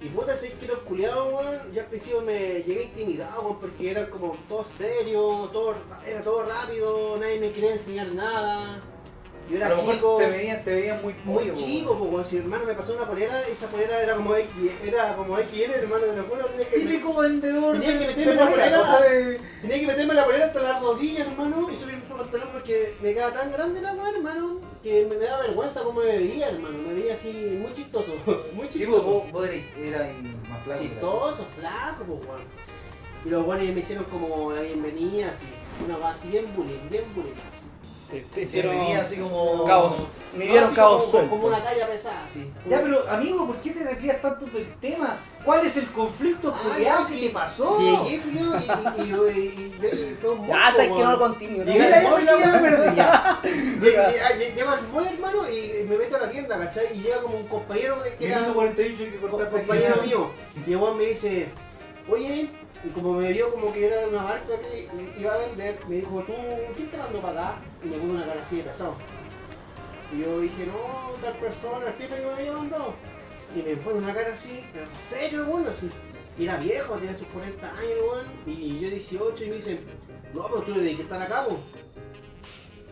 Y 0.00 0.08
puta, 0.08 0.36
sé 0.36 0.52
que 0.52 0.66
los 0.66 0.78
culiados, 0.80 1.32
weón, 1.32 1.72
yo 1.72 1.80
al 1.80 1.86
principio 1.86 2.20
me 2.20 2.62
llegué 2.62 2.84
intimidado, 2.84 3.42
weón, 3.42 3.58
porque 3.58 3.90
eran 3.90 4.06
como 4.10 4.36
todo 4.48 4.64
serio, 4.64 5.48
todo, 5.52 5.74
era 6.06 6.20
todo 6.20 6.44
rápido, 6.44 7.16
nadie 7.18 7.40
me 7.40 7.52
quería 7.52 7.72
enseñar 7.72 8.08
nada. 8.08 8.82
Yo 9.50 9.56
era 9.56 9.74
chico. 9.74 10.16
te 10.18 10.28
veían, 10.28 10.64
te 10.64 10.74
veían 10.74 11.02
muy 11.02 11.14
Muy 11.24 11.44
pollo, 11.44 11.54
chico, 11.54 11.90
weón. 11.92 11.98
pues, 11.98 12.10
como 12.10 12.24
si 12.24 12.36
hermano 12.38 12.64
me 12.64 12.74
pasó 12.74 12.94
una 12.94 13.04
polera, 13.06 13.42
esa 13.48 13.66
polera 13.68 14.02
era 14.02 14.14
como 14.16 14.34
X, 14.36 14.50
era 14.84 15.16
como 15.16 15.36
XL, 15.36 15.70
hermano, 15.72 16.06
me 16.14 16.20
acuerdo, 16.20 16.48
Típico 16.74 17.14
vendedor 17.18 17.78
Tenía 17.80 17.98
que 17.98 18.06
meterme 18.06 18.34
la 18.34 18.48
polera, 18.48 18.78
cosa 18.78 19.00
de... 19.02 19.40
tenía 19.60 19.80
que 19.80 19.86
meterme 19.86 20.14
la 20.14 20.24
polera 20.24 20.46
hasta 20.46 20.62
las 20.62 20.80
rodillas, 20.82 21.26
hermano, 21.28 21.68
y 21.70 21.76
subir 21.76 21.94
el 21.94 22.02
pantalón 22.02 22.48
porque 22.52 22.94
me 23.02 23.12
quedaba 23.14 23.32
tan 23.34 23.52
grande 23.52 23.80
la 23.82 23.92
weá, 23.92 24.10
hermano, 24.10 24.60
que 24.82 25.06
me, 25.10 25.16
me 25.16 25.24
daba 25.26 25.42
vergüenza 25.42 25.82
cómo 25.82 26.00
me 26.00 26.06
veía, 26.06 26.48
hermano, 26.48 26.78
me 26.78 26.94
veía 26.94 27.14
así 27.14 27.58
muy 27.60 27.72
chistoso, 27.74 28.14
muy 28.54 28.66
Sí, 28.70 28.78
chistoso. 28.80 29.26
pues 29.30 29.32
vos, 29.32 29.32
vos 29.32 29.48
eras, 29.78 30.08
más 30.48 30.62
flaco. 30.64 30.82
chistoso, 30.82 31.46
flaco, 31.58 32.04
pues 32.04 32.20
weón. 32.28 32.42
Y 33.26 33.28
los 33.30 33.46
weones 33.46 33.74
me 33.74 33.80
hicieron 33.80 34.04
como 34.04 34.52
la 34.52 34.60
bienvenida, 34.62 35.30
así, 35.30 35.46
una 35.84 35.96
weá 35.98 36.10
así 36.10 36.28
bien 36.28 36.44
bullying, 36.56 36.88
bien 36.90 37.04
bullying, 37.14 37.32
así. 37.32 37.63
Te, 38.10 38.20
te 38.20 38.34
Se 38.34 38.42
hicieron 38.42 38.78
venía 38.78 39.00
así 39.00 39.16
como... 39.16 39.64
cabos. 39.64 39.98
No, 39.98 40.38
Midieron 40.38 40.64
así 40.64 40.74
cabos 40.76 41.04
como, 41.04 41.46
una 41.46 41.62
talla 41.62 41.86
pesada, 41.88 42.24
así. 42.28 42.50
Ya, 42.68 42.80
pero 42.82 43.08
amigo, 43.08 43.46
¿por 43.46 43.56
qué 43.58 43.70
te 43.70 43.84
desvías 43.84 44.20
tanto 44.20 44.46
del 44.46 44.66
tema? 44.80 45.16
¿Cuál 45.44 45.64
es 45.66 45.76
el 45.76 45.86
conflicto 45.92 46.54
Ay, 46.56 46.70
culiao 46.72 47.06
que 47.06 47.16
te 47.16 47.30
pasó? 47.30 47.78
Llegué, 47.78 48.20
Julio, 48.22 48.52
y, 48.58 49.02
y, 49.02 49.12
monstruo, 50.36 50.72
sabes 50.72 50.88
que 50.88 50.88
no 51.02 51.08
weón. 51.08 51.18
continúo. 51.18 51.64
Mira, 51.64 51.88
ya 51.90 52.00
sé 52.02 52.08
móvil, 52.08 52.26
que 52.26 52.40
ya 52.40 52.46
me 52.46 52.60
perdí. 52.70 52.96
Llega- 53.80 54.12
llega- 54.32 54.54
Lleva 54.54 54.74
el 54.78 54.88
móvil, 54.88 55.08
hermano, 55.14 55.50
y 55.50 55.84
me 55.88 55.98
meto 55.98 56.16
a 56.16 56.20
la 56.20 56.30
tienda, 56.30 56.58
¿cachai? 56.58 56.86
Y 56.98 57.02
llega 57.02 57.20
como 57.22 57.36
un 57.36 57.46
compañero 57.46 58.02
que 58.02 58.26
era 58.26 58.36
Minuto 58.40 58.50
un 58.50 58.54
48 58.66 59.02
hay 59.04 59.10
que 59.10 59.18
compañero 59.50 60.02
mío. 60.02 60.30
Y 60.66 60.70
el 60.70 60.96
me 60.96 61.04
dice, 61.04 61.48
oye, 62.08 62.50
y 62.84 62.88
como 62.90 63.12
me 63.14 63.32
vio 63.32 63.50
como 63.52 63.72
que 63.72 63.86
era 63.86 63.98
de 63.98 64.06
una 64.08 64.22
marca 64.22 64.54
que 64.60 64.88
iba 65.18 65.32
a 65.34 65.38
vender, 65.38 65.78
me 65.88 65.96
dijo, 65.96 66.22
¿tú 66.26 66.32
quién 66.76 66.90
te 66.90 66.96
mandó 66.96 67.20
para 67.20 67.48
acá? 67.50 67.58
Y 67.84 67.88
me 67.88 67.98
puso 67.98 68.12
una 68.12 68.26
cara 68.26 68.40
así 68.42 68.56
de 68.56 68.62
pesado. 68.64 68.94
Y 70.12 70.20
yo 70.20 70.40
dije, 70.40 70.66
no, 70.66 71.12
tal 71.22 71.34
persona, 71.34 71.86
el 71.86 71.92
jefe 71.94 72.16
que 72.16 72.26
me 72.26 72.32
había 72.32 72.52
mandado. 72.52 72.94
Y 73.56 73.62
me 73.62 73.76
pone 73.76 73.98
una 73.98 74.14
cara 74.14 74.32
así, 74.32 74.64
pero 74.72 74.86
en 74.90 74.96
serio, 74.96 75.44
weón, 75.46 75.66
así. 75.66 75.90
Y 76.38 76.44
era 76.44 76.56
viejo, 76.56 76.94
tenía 76.94 77.16
sus 77.16 77.26
40 77.28 77.66
años, 77.70 77.90
weón. 78.10 78.26
Y 78.46 78.80
yo 78.80 78.90
18 78.90 79.44
y 79.44 79.48
me 79.50 79.56
dicen, 79.56 79.80
no, 80.32 80.44
pero 80.48 80.62
tú 80.62 80.72
tienes 80.72 80.96
que 80.96 81.02
estar 81.02 81.20
acá. 81.22 81.46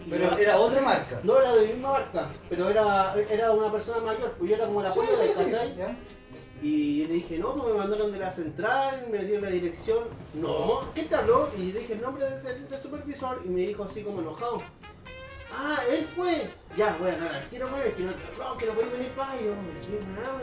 Y 0.06 0.10
Pero 0.10 0.30
yo- 0.30 0.38
era 0.38 0.58
otra 0.58 0.80
marca. 0.80 1.20
no 1.22 1.40
era 1.40 1.54
de 1.54 1.66
mi 1.68 1.72
misma 1.74 1.92
marca, 1.92 2.28
pero 2.48 2.68
era, 2.68 3.14
era 3.30 3.52
una 3.52 3.70
persona 3.70 3.98
mayor, 4.02 4.32
pues 4.32 4.50
yo 4.50 4.56
era 4.56 4.66
como 4.66 4.82
la 4.82 4.92
Sí, 4.92 4.98
joya, 4.98 5.10
sí, 5.16 5.28
sí, 5.36 5.44
¿cachai? 5.44 5.96
Y 6.60 7.04
le 7.06 7.14
dije, 7.14 7.38
no, 7.38 7.54
pues 7.54 7.72
me 7.72 7.78
mandaron 7.78 8.12
de 8.12 8.18
la 8.18 8.30
central, 8.32 9.06
me 9.10 9.18
dieron 9.18 9.42
la 9.42 9.50
dirección. 9.50 9.98
No, 10.34 10.82
¿qué 10.94 11.02
te 11.02 11.14
habló? 11.14 11.48
Y 11.56 11.72
le 11.72 11.80
dije 11.80 11.92
el 11.94 12.00
nombre 12.02 12.24
del, 12.24 12.42
del- 12.42 12.68
del 12.68 12.82
supervisor 12.82 13.40
y 13.44 13.48
me 13.48 13.60
dijo 13.62 13.84
así 13.84 14.02
como 14.02 14.20
enojado. 14.20 14.58
Ah, 15.54 15.76
él 15.90 16.06
fue. 16.16 16.48
Ya, 16.76 16.96
voy 16.98 17.10
a 17.10 17.44
tiro 17.50 17.68
con 17.68 17.78
él, 17.80 17.92
que 17.92 18.02
no, 18.02 18.12
no, 18.12 18.56
que 18.56 18.64
no 18.66 18.72
podéis 18.72 18.92
venir 18.92 19.08
para 19.10 19.34
yo. 19.36 19.52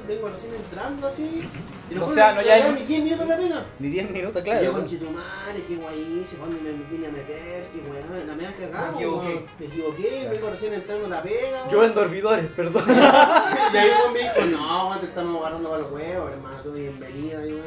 Vengo 0.07 0.29
recién 0.29 0.53
entrando 0.53 1.07
así. 1.07 1.49
Y 1.89 1.97
O 1.97 2.13
sea, 2.13 2.33
no 2.35 2.41
ya 2.43 2.53
hay- 2.53 2.71
ni 2.71 2.83
10 2.83 3.03
minutos 3.03 3.27
la 3.27 3.37
pega. 3.37 3.65
Ni 3.79 3.89
10 3.89 4.11
minutos, 4.11 4.43
Y 4.43 4.45
yo 4.45 4.51
claro. 4.51 4.71
con 4.73 4.85
Chitumare, 4.85 5.63
qué 5.67 5.75
guay, 5.75 6.23
se 6.23 6.37
cuando 6.37 6.57
me 6.61 6.71
vine 6.71 7.07
a 7.07 7.11
meter, 7.11 7.67
qué 7.73 7.79
weón, 7.89 8.27
la 8.27 8.35
media 8.35 8.53
cagada. 8.59 8.91
Me 8.91 8.97
equivoqué. 8.97 9.45
Me 9.59 9.65
equivoqué, 9.65 10.27
vengo 10.31 10.49
recién 10.51 10.73
entrando 10.75 11.07
la 11.07 11.23
pega. 11.23 11.67
Yo 11.71 11.83
en 11.83 11.95
dormidores, 11.95 12.45
perdón. 12.55 12.83
Y 13.73 13.77
ahí 13.77 13.89
me 14.13 14.19
dijo, 14.19 14.57
no, 14.57 14.99
te 14.99 15.07
estamos 15.07 15.41
agarrando 15.41 15.69
para 15.71 15.81
los 15.81 15.91
huevos, 15.91 16.31
hermano, 16.31 16.61
tú 16.61 16.71
bienvenido, 16.73 17.39
ahí. 17.41 17.63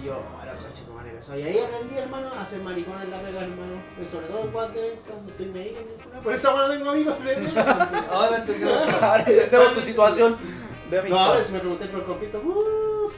Y 0.00 0.06
yo, 0.06 0.14
Y 1.34 1.42
ahí 1.42 1.58
aprendí, 1.58 1.98
hermano, 1.98 2.30
a 2.32 2.46
ser 2.46 2.60
maricón 2.60 3.02
en 3.02 3.10
la 3.10 3.20
pega, 3.20 3.42
hermano. 3.42 3.82
Y 4.00 4.08
sobre 4.08 4.26
todo 4.28 4.44
en 4.44 4.52
no 4.52 5.28
estoy 5.28 5.46
ninguna. 5.46 6.20
Por 6.22 6.32
eso 6.32 6.50
ahora 6.50 6.68
tengo 6.70 6.90
amigos 6.90 7.24
de. 7.24 7.34
Ahora 8.10 8.36
entendemos. 8.36 8.92
Ahora 9.02 9.24
entendemos 9.26 9.74
tu 9.74 9.80
situación 9.80 10.36
de 10.90 11.08
No, 11.08 11.18
ahora 11.18 11.32
amistad. 11.34 11.46
si 11.48 11.52
me 11.54 11.58
pregunté 11.60 11.86
por 11.86 12.00
el 12.00 12.06
conflicto, 12.06 12.38
uff, 12.38 13.14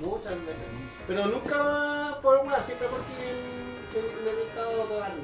muchas 0.00 0.32
veces. 0.46 0.64
Pero 1.06 1.26
nunca 1.26 2.18
por 2.20 2.38
una, 2.38 2.56
siempre 2.56 2.88
porque 2.88 3.04
me 4.24 4.30
he 4.30 4.34
dedicado 4.34 4.82
a 4.82 4.88
cagarme. 4.88 5.22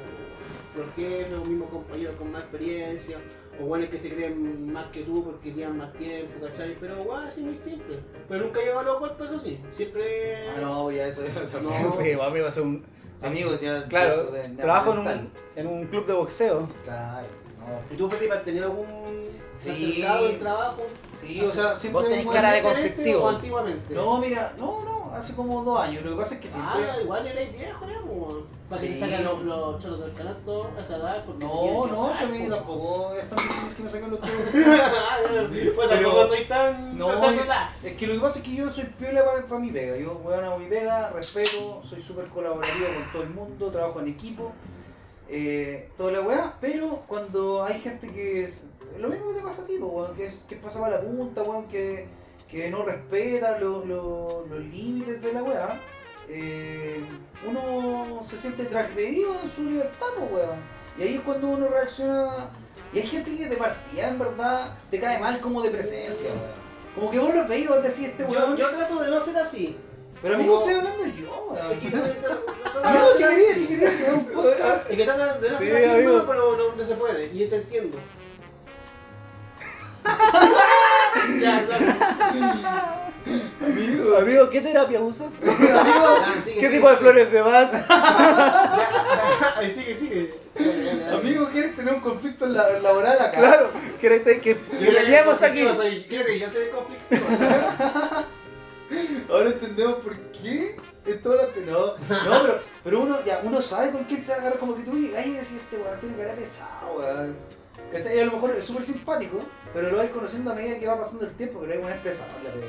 Jefes, 0.96 1.30
los 1.32 1.46
mismos 1.46 1.68
compañeros 1.68 2.14
con 2.16 2.30
más 2.32 2.42
experiencia, 2.42 3.18
o 3.60 3.64
buenos 3.66 3.88
que 3.90 3.98
se 3.98 4.10
creen 4.14 4.72
más 4.72 4.86
que 4.86 5.02
tú 5.02 5.24
porque 5.24 5.52
llevan 5.52 5.78
más 5.78 5.92
tiempo, 5.94 6.46
¿cachai? 6.46 6.76
Pero 6.80 6.96
guau, 7.04 7.26
así 7.26 7.40
muy 7.42 7.54
simple. 7.54 7.98
Pero 8.28 8.44
nunca 8.44 8.60
he 8.60 8.64
llegado 8.64 8.80
a 8.80 8.84
los 8.84 9.00
golpes, 9.00 9.30
eso 9.30 9.40
sí. 9.40 9.60
Siempre. 9.76 10.48
Ah, 10.48 10.60
no, 10.60 10.90
ya 10.90 11.06
eso 11.06 11.22
ya 11.24 11.58
No. 11.60 11.92
Sí, 11.92 12.12
amigo, 12.12 12.46
es 12.48 12.56
un. 12.58 12.84
Amigos, 13.22 13.60
ya. 13.60 13.86
Claro, 13.88 14.24
de- 14.32 14.48
trabajo 14.56 14.92
en 14.92 14.98
un, 14.98 15.30
en 15.56 15.66
un 15.66 15.86
club 15.86 16.06
de 16.06 16.12
boxeo. 16.12 16.68
Claro, 16.84 17.26
no. 17.60 17.94
¿Y 17.94 17.98
tú, 17.98 18.08
Felipe, 18.10 18.32
has 18.34 18.44
tenido 18.44 18.64
algún 18.64 18.86
Sí. 19.54 20.02
en 20.02 20.40
trabajo? 20.40 20.82
Sí, 21.20 21.40
o 21.42 21.52
sea, 21.52 21.76
siempre. 21.76 22.02
Vos 22.02 22.10
tenés 22.10 22.26
cara 22.26 22.52
de 22.52 22.62
¿Recientemente 22.62 22.88
conflictivo. 22.94 23.20
o 23.24 23.28
antiguamente? 23.28 23.94
No, 23.94 24.18
mira, 24.18 24.52
no, 24.58 24.84
no, 24.84 25.01
hace 25.14 25.34
como 25.34 25.62
dos 25.64 25.80
años. 25.80 26.02
Lo 26.04 26.10
que 26.12 26.16
pasa 26.16 26.34
es 26.34 26.40
que 26.40 26.48
siempre. 26.48 26.84
Ah, 26.90 27.00
igual 27.02 27.26
eres 27.26 27.52
viejo 27.52 27.86
ya, 27.86 28.00
pues. 28.00 28.44
Para 28.68 28.80
que 28.82 28.88
te 28.88 28.96
saquen 29.00 29.24
los, 29.24 29.42
los 29.42 29.82
cholos 29.82 30.00
del 30.00 30.12
canasto 30.14 30.70
a 30.76 30.80
esa 30.80 30.96
edad. 30.96 31.24
Porque 31.26 31.44
No, 31.44 31.86
no, 31.86 32.18
yo 32.20 32.28
me 32.28 32.48
tampoco 32.48 33.12
es 33.14 33.28
tan 33.28 33.38
difícil 33.38 33.74
que 33.76 33.82
me 33.82 33.90
saquen 33.90 34.10
los 34.10 34.20
todos. 34.20 35.74
Pues 35.76 35.88
tampoco 35.90 36.26
soy 36.28 36.44
tan. 36.46 36.96
No, 36.98 37.08
tan 37.20 37.38
relax. 37.38 37.84
es 37.84 37.96
que 37.96 38.06
lo 38.06 38.14
que 38.14 38.20
pasa 38.20 38.38
es 38.38 38.44
que 38.44 38.54
yo 38.54 38.70
soy 38.70 38.84
piola 38.84 39.22
para 39.48 39.60
mi 39.60 39.70
pega. 39.70 39.96
Yo, 39.96 40.20
weón, 40.24 40.44
hago 40.44 40.58
mi 40.58 40.66
pega, 40.66 41.10
respeto, 41.10 41.82
soy 41.88 42.02
súper 42.02 42.24
colaborativo 42.28 42.86
con 42.94 43.12
todo 43.12 43.22
el 43.22 43.30
mundo, 43.30 43.70
trabajo 43.70 44.00
en 44.00 44.08
equipo, 44.08 44.52
eh, 45.28 45.90
toda 45.96 46.12
la 46.12 46.20
weá. 46.22 46.54
Pero 46.60 47.02
cuando 47.06 47.64
hay 47.64 47.78
gente 47.80 48.08
que 48.10 48.44
es. 48.44 48.64
Lo 48.98 49.08
mismo 49.08 49.28
que 49.30 49.36
te 49.36 49.42
pasa 49.42 49.62
a 49.62 49.66
ti, 49.66 49.78
weón, 49.78 50.14
que, 50.14 50.26
es- 50.26 50.42
que 50.48 50.56
pasa 50.56 50.80
para 50.80 50.96
la 50.96 51.00
punta, 51.02 51.42
weón, 51.42 51.66
que, 51.68 52.06
que 52.52 52.70
no 52.70 52.84
respeta 52.84 53.58
los, 53.58 53.84
los, 53.86 54.46
los 54.48 54.60
límites 54.60 55.20
de 55.22 55.32
la 55.32 55.42
weá. 55.42 55.80
eh, 56.28 57.02
uno 57.48 58.20
se 58.24 58.36
siente 58.38 58.66
transgredido 58.66 59.34
en 59.42 59.50
su 59.50 59.64
libertad, 59.64 60.06
po, 60.16 60.26
weón. 60.32 60.60
Y 60.98 61.02
ahí 61.02 61.14
es 61.16 61.20
cuando 61.22 61.48
uno 61.48 61.66
reacciona. 61.68 62.50
Y 62.92 62.98
hay 63.00 63.06
gente 63.06 63.34
que 63.36 63.48
de 63.48 63.56
partida, 63.56 64.08
en 64.08 64.18
verdad, 64.18 64.76
te 64.90 65.00
cae 65.00 65.18
mal 65.18 65.40
como 65.40 65.62
de 65.62 65.70
presencia, 65.70 66.30
weón. 66.30 66.62
Como 66.94 67.10
que 67.10 67.18
vos 67.18 67.34
lo 67.34 67.48
veis 67.48 67.64
y 67.64 67.68
vos 67.68 67.82
decís 67.82 68.00
este 68.10 68.22
Yo, 68.24 68.28
weón. 68.28 68.56
yo 68.56 68.68
trato 68.70 68.98
de 69.02 69.10
no 69.10 69.20
ser 69.24 69.36
así. 69.38 69.76
Pero 70.20 70.34
amigo, 70.36 70.58
estoy 70.60 70.74
hablando 70.74 71.06
yo, 71.06 71.46
weón. 71.50 71.72
Es 71.72 71.78
que 71.78 71.90
yo- 71.90 71.98
yo- 71.98 72.12
yo 72.22 72.90
no 72.92 73.08
si 73.16 73.24
querías, 73.24 73.56
si 73.58 73.66
querías 73.66 73.96
tener 73.96 74.14
un 74.14 74.24
podcast. 74.26 74.90
Es 74.90 74.96
que 74.96 75.04
trato 75.04 75.40
de 75.40 75.50
no 75.50 75.58
ser 75.58 75.76
así, 75.76 75.88
pero 76.26 76.56
no, 76.56 76.76
no 76.76 76.84
se 76.84 76.94
puede. 76.96 77.26
Y 77.32 77.38
yo 77.38 77.48
te 77.48 77.56
entiendo. 77.56 77.98
ya, 81.40 81.66
claro. 81.66 81.84
Amigo, 83.64 84.16
Amigo, 84.18 84.50
¿qué 84.50 84.60
terapia 84.60 85.00
usas? 85.00 85.28
amigo, 85.42 85.56
Ya, 85.60 86.32
sigue, 86.44 86.44
¿Qué 86.44 86.66
sigue, 86.66 86.70
tipo 86.70 86.90
de 86.90 86.96
flores 86.96 87.30
de 87.32 87.40
Bach? 87.42 87.70
Ahí 89.56 89.70
sigue, 89.70 89.96
sigue. 89.96 90.34
Dale, 90.54 90.84
dale, 90.84 91.04
dale. 91.04 91.16
amigo, 91.18 91.48
¿quieres 91.50 91.76
tener 91.76 91.94
un 91.94 92.00
conflicto 92.00 92.46
la- 92.46 92.78
laboral 92.80 93.20
acá? 93.20 93.38
Claro, 93.38 93.70
¿querés 94.00 94.22
que, 94.22 94.40
que, 94.40 94.54
peleemos 94.56 95.40
el 95.40 95.44
aquí? 95.50 95.62
soy- 95.76 96.04
Creo 96.08 96.26
que 96.26 96.38
yo 96.38 96.50
soy 96.50 96.62
el 96.64 96.70
conflictivo. 96.70 97.26
Ahora 99.30 99.48
entendemos 99.50 99.94
por 99.94 100.16
qué 100.32 100.76
es 101.06 101.22
toda 101.22 101.36
la 101.46 101.48
pena. 101.48 101.72
No, 101.72 101.86
no, 101.86 102.42
pero, 102.42 102.60
pero 102.84 103.00
uno, 103.00 103.18
ya, 103.24 103.40
uno 103.42 103.62
sabe 103.62 103.90
con 103.92 104.04
quién 104.04 104.22
se 104.22 104.32
va 104.32 104.38
a 104.38 104.40
agarrar. 104.40 104.58
Como 104.58 104.76
que 104.76 104.82
tú 104.82 104.98
llegas 104.98 105.26
y 105.26 105.30
decís, 105.32 105.52
este 105.52 105.76
weón 105.76 105.98
tiene 106.00 106.16
cara 106.16 106.34
pesado, 106.34 106.92
weón. 106.98 107.36
¿Cachai? 107.90 108.16
Y 108.16 108.20
a 108.20 108.24
lo 108.26 108.32
mejor 108.32 108.50
es 108.50 108.64
súper 108.64 108.84
simpático, 108.84 109.38
pero 109.72 109.90
lo 109.90 109.98
vais 109.98 110.10
conociendo 110.10 110.52
a 110.52 110.54
medida 110.54 110.78
que 110.78 110.86
va 110.86 110.98
pasando 110.98 111.24
el 111.24 111.32
tiempo, 111.32 111.60
pero 111.60 111.88
es 111.88 111.98
pesado 111.98 112.30
en 112.38 112.44
la 112.44 112.50
pega. 112.52 112.66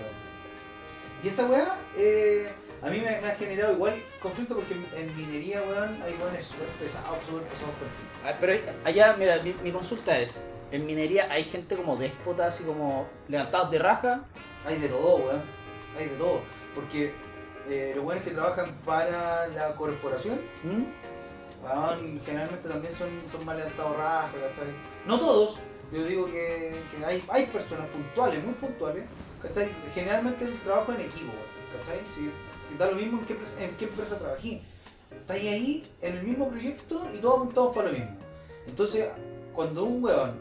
Y 1.24 1.28
esa 1.30 1.46
weá, 1.46 1.78
eh, 1.96 2.52
A 2.82 2.90
mí 2.90 2.98
me, 2.98 3.22
me 3.22 3.28
ha 3.28 3.36
generado 3.36 3.74
igual 3.74 3.94
conflicto 4.22 4.56
porque 4.56 4.74
en, 4.74 5.16
minería, 5.16 5.62
weón, 5.62 6.02
hay 6.04 6.14
weones 6.22 6.46
súper 6.46 6.68
pesados, 6.80 7.18
súper 7.26 7.44
pesados. 7.44 7.74
Ah, 8.26 8.34
Pero 8.40 8.54
allá, 8.84 9.16
mira, 9.18 9.42
mi, 9.42 9.54
mi 9.64 9.72
consulta 9.72 10.20
es, 10.20 10.44
en 10.72 10.86
minería 10.86 11.32
hay 11.32 11.46
gente 11.46 11.78
como 11.78 11.96
déspota, 11.96 12.48
así 12.48 12.66
como 12.66 13.08
levantados 13.30 13.72
de 13.72 13.80
raja. 13.80 14.26
Hay 14.66 14.80
de 14.80 14.90
todo, 14.90 15.16
weón. 15.18 15.44
Hay 15.98 16.10
de 16.10 16.16
todo. 16.18 16.42
Porque 16.76 17.14
eh, 17.70 17.94
los 17.96 18.04
weones 18.04 18.26
que 18.26 18.32
trabajan 18.32 18.76
para 18.84 19.48
la 19.48 19.76
corporación, 19.76 20.42
¿Mm? 20.64 21.64
weón, 21.64 22.22
generalmente 22.26 22.68
también 22.68 22.94
son, 22.94 23.10
son 23.32 23.46
más 23.46 23.56
levantados 23.56 23.96
rajas, 23.96 24.34
¿cachai? 24.34 24.74
No 25.06 25.18
todos, 25.18 25.60
yo 25.94 26.06
digo 26.06 26.26
que, 26.26 26.74
que 26.98 27.06
hay, 27.06 27.24
hay 27.30 27.46
personas 27.48 27.88
puntuales, 27.90 28.44
muy 28.44 28.54
puntuales, 28.56 29.04
¿cachai? 29.42 29.70
Generalmente 29.94 30.46
el 30.46 30.60
trabajo 30.62 30.92
en 30.94 31.02
equipo, 31.02 31.32
¿cachai? 31.78 32.00
Si, 32.16 32.32
si 32.68 32.78
da 32.78 32.88
lo 32.90 32.96
mismo 32.96 33.20
en 33.20 33.26
qué, 33.26 33.34
empresa- 33.34 33.64
en 33.64 33.76
qué 33.78 33.86
empresa 33.86 34.18
trabajé. 34.18 34.62
Estáis 35.12 35.48
ahí 35.50 35.84
en 36.02 36.18
el 36.18 36.24
mismo 36.24 36.50
proyecto 36.50 37.06
y 37.14 37.18
todos 37.20 37.42
apuntamos 37.42 37.76
para 37.76 37.88
lo 37.90 37.94
mismo. 37.94 38.18
Entonces, 38.68 39.08
cuando 39.54 39.84
un 39.86 40.04
weón, 40.04 40.34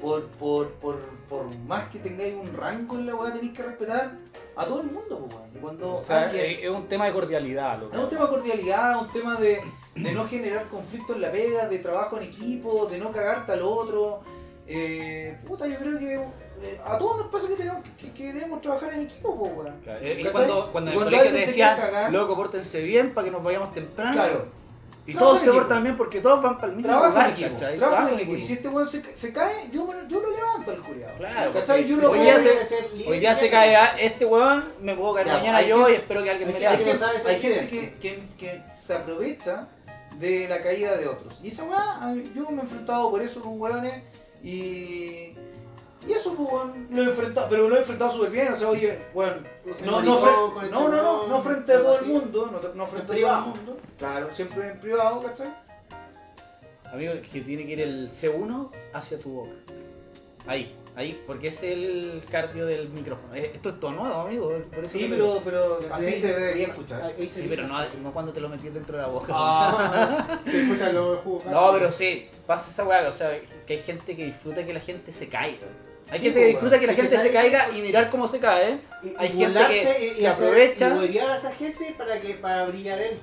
por, 0.00 0.26
por, 0.28 0.70
por, 0.74 0.96
por 1.28 1.54
más 1.66 1.88
que 1.90 1.98
tengáis 1.98 2.34
un 2.34 2.52
rango 2.56 2.96
en 2.96 3.06
la 3.06 3.14
weá, 3.14 3.32
tenéis 3.32 3.52
que 3.52 3.62
respetar 3.62 4.12
a 4.56 4.64
todo 4.64 4.80
el 4.80 4.86
mundo, 4.86 5.18
pues, 5.20 5.34
weón. 5.34 5.46
Cuando 5.60 5.94
O 5.96 6.02
sea, 6.02 6.24
alguien- 6.24 6.58
es, 6.62 6.70
un 6.70 6.86
tema 6.88 7.06
de 7.06 7.12
cordialidad, 7.12 7.78
loco. 7.80 7.94
es 7.96 8.02
un 8.02 8.08
tema 8.10 8.22
de 8.24 8.30
cordialidad, 8.30 9.00
un 9.02 9.08
tema 9.10 9.34
de, 9.36 9.60
de 9.94 10.12
no 10.12 10.26
generar 10.26 10.68
conflicto 10.68 11.14
en 11.14 11.20
la 11.20 11.30
pega, 11.32 11.68
de 11.68 11.78
trabajo 11.78 12.16
en 12.16 12.22
equipo, 12.24 12.86
de 12.86 12.98
no 12.98 13.12
cagarte 13.12 13.52
al 13.52 13.62
otro. 13.62 14.22
Eh, 14.68 15.36
puta, 15.46 15.66
yo 15.66 15.76
creo 15.76 15.98
que 15.98 16.14
eh, 16.14 16.80
a 16.84 16.98
todos 16.98 17.18
nos 17.18 17.26
pasa 17.28 17.48
que, 17.48 17.54
tenemos, 17.54 17.82
que, 17.84 17.90
que 18.08 18.12
queremos 18.12 18.60
trabajar 18.60 18.94
en 18.94 19.02
equipo, 19.02 19.38
pues, 19.38 19.52
weón. 19.56 19.80
Claro, 19.84 20.00
Y 20.08 20.24
cuando, 20.24 20.72
cuando 20.72 20.90
en 20.90 20.96
el 20.96 21.02
Cuando 21.02 21.16
colegio 21.18 21.32
te 21.40 21.46
decían, 21.46 22.12
loco, 22.12 22.34
pórtense 22.36 22.82
bien 22.82 23.14
para 23.14 23.26
que 23.26 23.30
nos 23.30 23.42
vayamos 23.44 23.72
temprano. 23.74 24.12
Claro, 24.12 24.46
Y 25.06 25.12
Trabaja 25.12 25.24
todos 25.30 25.38
se 25.42 25.46
equipo. 25.50 25.58
portan 25.62 25.82
bien 25.84 25.96
porque 25.96 26.20
todos 26.20 26.42
van 26.42 26.56
para 26.56 26.68
el 26.68 26.76
mismo 26.78 26.90
trabaja 26.90 27.08
lugar, 27.10 27.30
equipo. 27.30 27.52
¿cachai? 27.52 27.76
Trabaja 27.78 28.08
en 28.08 28.14
equipo. 28.16 28.32
Y 28.34 28.42
si 28.42 28.52
este 28.54 28.68
weón 28.68 28.88
se, 28.88 29.16
se 29.16 29.32
cae, 29.32 29.70
yo, 29.70 29.88
yo 30.08 30.20
lo 30.20 30.30
levanto 30.30 30.70
al 30.72 30.78
culiado. 30.78 31.16
Claro, 31.16 31.52
¿Cachai? 31.52 31.86
Yo 31.86 31.96
lo 31.98 32.10
hoy 32.10 32.18
voy 32.18 32.26
día 32.26 32.36
a 32.36 32.42
se- 32.42 33.08
Hoy 33.08 33.18
día 33.20 33.36
se 33.36 33.50
cae 33.50 33.76
a 33.76 33.86
este 34.00 34.24
weón, 34.24 34.64
me 34.80 34.94
puedo 34.96 35.14
caer 35.14 35.28
Ya, 35.28 35.32
mañana 35.34 35.62
yo 35.62 35.76
gente- 35.78 35.92
y 35.92 35.94
espero 35.94 36.24
que 36.24 36.30
alguien 36.30 36.48
me 36.48 36.54
Hay 36.56 36.60
lea. 36.60 36.70
gente, 36.72 37.28
hay 37.28 37.40
gente 37.40 37.68
que, 37.68 37.94
que, 38.00 38.22
que 38.36 38.62
se 38.76 38.94
aprovecha 38.94 39.68
de 40.18 40.48
la 40.48 40.60
caída 40.62 40.96
de 40.96 41.06
otros. 41.06 41.38
Y 41.42 41.48
esa 41.48 41.62
weá, 41.64 42.14
yo 42.34 42.50
me 42.50 42.58
he 42.58 42.64
enfrentado 42.64 43.10
por 43.10 43.20
eso 43.22 43.40
con 43.42 43.60
weones 43.60 44.02
y. 44.50 45.32
Y 46.06 46.12
eso, 46.12 46.34
pues, 46.34 46.48
weón, 46.48 46.86
lo 46.90 47.02
he 47.02 47.06
enfrentado, 47.06 47.48
pero 47.50 47.68
lo 47.68 47.74
he 47.74 47.80
enfrentado 47.80 48.12
súper 48.12 48.30
bien. 48.30 48.52
O 48.52 48.56
sea, 48.56 48.68
oye, 48.68 49.06
weón, 49.12 49.44
no, 49.84 50.00
no, 50.02 50.20
no, 50.20 50.70
no, 50.70 50.88
no, 50.88 51.26
no 51.26 51.42
frente 51.42 51.72
a 51.72 51.80
todo 51.80 51.98
el 51.98 52.06
mundo, 52.06 52.50
no, 52.52 52.74
no 52.74 52.86
frente 52.86 53.02
a 53.02 53.06
todo 53.06 53.12
el 53.12 53.18
privado. 53.18 53.46
mundo. 53.46 53.76
Claro, 53.98 54.28
siempre 54.32 54.68
en 54.70 54.78
privado, 54.80 55.20
¿cachai? 55.22 55.52
Amigo, 56.92 57.12
que 57.32 57.40
tiene 57.40 57.66
que 57.66 57.72
ir 57.72 57.80
el 57.80 58.08
C1 58.08 58.70
hacia 58.92 59.18
tu 59.18 59.30
boca. 59.30 59.50
Ahí, 60.46 60.76
ahí, 60.96 61.22
porque 61.26 61.48
es 61.48 61.62
el 61.62 62.22
cardio 62.30 62.66
del 62.66 62.88
micrófono. 62.88 63.34
Eh, 63.34 63.52
Esto 63.54 63.68
es 63.70 63.78
todo 63.80 63.92
nuevo, 63.92 64.14
amigo. 64.22 64.52
por 64.74 64.84
eso 64.84 64.98
Sí, 64.98 65.06
pero, 65.10 65.40
pero 65.44 65.78
Sí, 65.80 65.86
así 65.92 66.12
sí, 66.12 66.18
se 66.18 66.34
debería 66.38 66.66
escuchar. 66.68 67.02
Ahí 67.04 67.28
se 67.28 67.42
Sí, 67.42 67.46
pero 67.48 67.68
no, 67.68 67.78
no 68.02 68.12
cuando 68.12 68.32
te 68.32 68.40
lo 68.40 68.48
metías 68.48 68.74
dentro 68.74 68.96
de 68.96 69.02
la 69.02 69.08
boca. 69.08 69.32
Ah, 69.36 70.40
los 70.92 71.20
jugos. 71.20 71.44
No, 71.46 71.72
pero 71.72 71.92
sí, 71.92 72.28
pasa 72.46 72.70
esa 72.70 72.84
weá, 72.84 73.08
o 73.08 73.12
sea, 73.12 73.38
que 73.66 73.74
hay 73.74 73.80
gente 73.80 74.16
que 74.16 74.24
disfruta 74.26 74.64
que 74.64 74.72
la 74.72 74.80
gente 74.80 75.12
se 75.12 75.28
caiga. 75.28 75.66
Hay 76.08 76.18
Sí, 76.20 76.26
gente 76.26 76.38
pues, 76.38 76.46
que 76.46 76.50
disfruta 76.52 76.78
que 76.80 76.86
la 76.86 76.94
gente 76.94 77.10
se 77.10 77.16
¿sabes 77.16 77.32
caiga 77.32 77.68
y 77.76 77.82
mirar 77.82 78.10
cómo 78.10 78.28
se 78.28 78.38
cae. 78.38 78.78
Y- 79.02 79.12
Hay 79.18 79.28
y 79.28 79.36
gente 79.38 79.60
que 79.68 80.12
y- 80.14 80.16
se 80.16 80.28
aprovecha. 80.28 81.04
Y 81.04 81.18
a 81.18 81.36
esa 81.36 81.50
gente 81.52 81.94
para 81.98 82.20
que 82.20 82.34
para 82.34 82.64
brillar 82.66 83.00
él. 83.00 83.18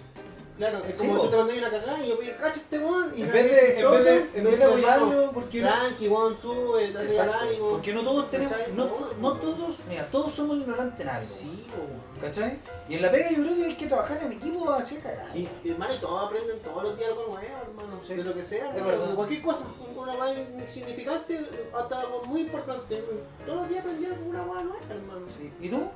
Claro, 0.64 0.86
es 0.88 0.97
como 0.97 1.22
tú 1.24 1.30
te 1.30 1.36
mandas 1.36 1.57
una 1.57 1.70
cagada 1.70 2.05
y 2.05 2.07
yo 2.09 2.16
voy 2.16 2.30
a 2.30 2.38
cacha 2.38 2.55
este 2.55 2.80
weón. 2.80 3.11
Y 3.16 3.22
En 3.24 3.32
vez 3.32 3.51
de, 3.51 3.80
en 3.82 3.91
vez 3.91 3.99
chistoso, 3.99 4.03
de, 4.03 4.16
y 4.16 4.38
en 4.38 4.43
me 4.43 4.43
vez 4.43 4.43
de 4.43 4.49
dice, 4.51 4.64
apoyarlo, 4.64 5.32
porque 5.34 5.61
no- 5.61 5.68
Tranqui, 5.68 6.07
weón, 6.07 6.41
sube, 6.41 6.91
dale 6.93 7.20
ánimo. 7.20 7.70
Porque 7.72 7.93
no 7.93 8.01
todos 8.01 8.32
tenemos, 8.32 8.53
no, 8.74 8.91
no 9.20 9.34
todos, 9.39 9.76
mira, 9.89 10.07
todos 10.09 10.32
somos 10.32 10.57
ignorantes 10.59 11.01
en 11.01 11.09
algo. 11.09 11.36
Sí. 11.36 11.66
¿Cachai? 12.22 12.57
Y 12.88 12.95
en 12.95 13.01
la 13.01 13.11
pega 13.11 13.30
yo 13.32 13.43
creo 13.43 13.55
que 13.57 13.66
hay 13.66 13.76
que 13.76 13.88
trabajar 13.88 14.24
en 14.24 14.32
equipo 14.32 14.72
así 14.72 14.95
a 14.97 15.01
cagar. 15.01 15.38
Y, 15.38 15.49
hermano, 15.66 15.93
y 15.95 15.97
todos 15.99 16.26
aprenden 16.28 16.59
todos 16.59 16.84
los 16.84 16.97
días 16.97 17.09
algo 17.09 17.24
nuevo, 17.24 17.41
hermano. 17.41 17.99
De 18.07 18.24
lo 18.24 18.34
que 18.34 18.43
sea, 18.45 18.72
verdad. 18.72 19.16
Cualquier 19.16 19.41
cosa, 19.41 19.66
una 19.95 20.14
más 20.16 20.32
insignificante 20.38 21.39
hasta 21.74 21.99
algo 21.99 22.24
muy 22.26 22.41
importante. 22.41 23.03
Todos 23.45 23.57
los 23.59 23.70
días 23.70 23.82
aprendí 23.82 24.05
alguna 24.05 24.43
nueva, 24.45 24.76
hermano. 24.89 25.26
Sí. 25.28 25.51
¿Y 25.59 25.70
tú? 25.70 25.89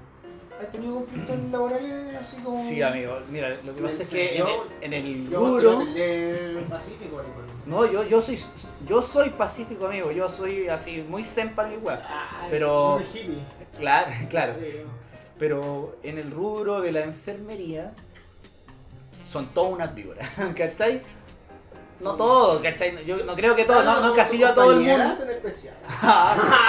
¿Has 0.62 0.72
tenido 0.72 0.96
conflictos 0.96 1.38
laborales 1.52 2.16
así 2.16 2.38
como.? 2.38 2.64
Sí, 2.64 2.82
amigo, 2.82 3.20
mira, 3.30 3.50
lo 3.64 3.76
que 3.76 3.82
pasa 3.82 4.02
es 4.04 4.10
que 4.10 4.38
en 4.38 4.48
el, 4.48 4.56
en 4.82 4.94
el 4.94 5.30
Yo 5.30 5.40
rubro. 5.40 5.82
el 5.82 6.66
Pacífico, 6.70 7.20
hermano. 7.20 7.48
No, 7.66 7.86
yo, 7.92 8.04
yo 8.04 8.22
soy 8.22 8.40
yo 8.88 9.02
soy 9.02 9.30
pacífico, 9.32 9.88
amigo. 9.88 10.12
Yo 10.12 10.30
soy 10.30 10.68
así, 10.70 11.06
muy 11.08 11.24
mi 11.66 11.76
weá. 11.78 12.02
Ay, 12.42 12.48
Pero- 12.50 13.00
yo 13.00 13.06
soy 13.12 13.22
hippie. 13.22 13.40
Claro, 13.78 14.12
claro. 14.30 14.54
Pero 15.38 15.98
en 16.02 16.18
el 16.18 16.32
rubro 16.32 16.82
de 16.82 16.92
la 16.92 17.04
enfermería 17.04 17.94
son 19.26 19.48
todas 19.48 19.74
unas 19.74 19.94
víboras, 19.94 20.28
¿cachai? 20.56 21.02
No 22.00 22.16
todo, 22.16 22.62
¿cachai? 22.62 23.04
Yo 23.06 23.18
no 23.26 23.36
creo 23.36 23.56
que 23.56 23.66
todo, 23.66 23.84
no, 23.84 24.02
no 24.02 24.14
encasillo 24.14 24.48
a 24.50 24.54
todo 24.54 24.72
el 24.74 24.82
mundo. 24.82 25.04
En 25.24 25.30
especial. 25.32 25.76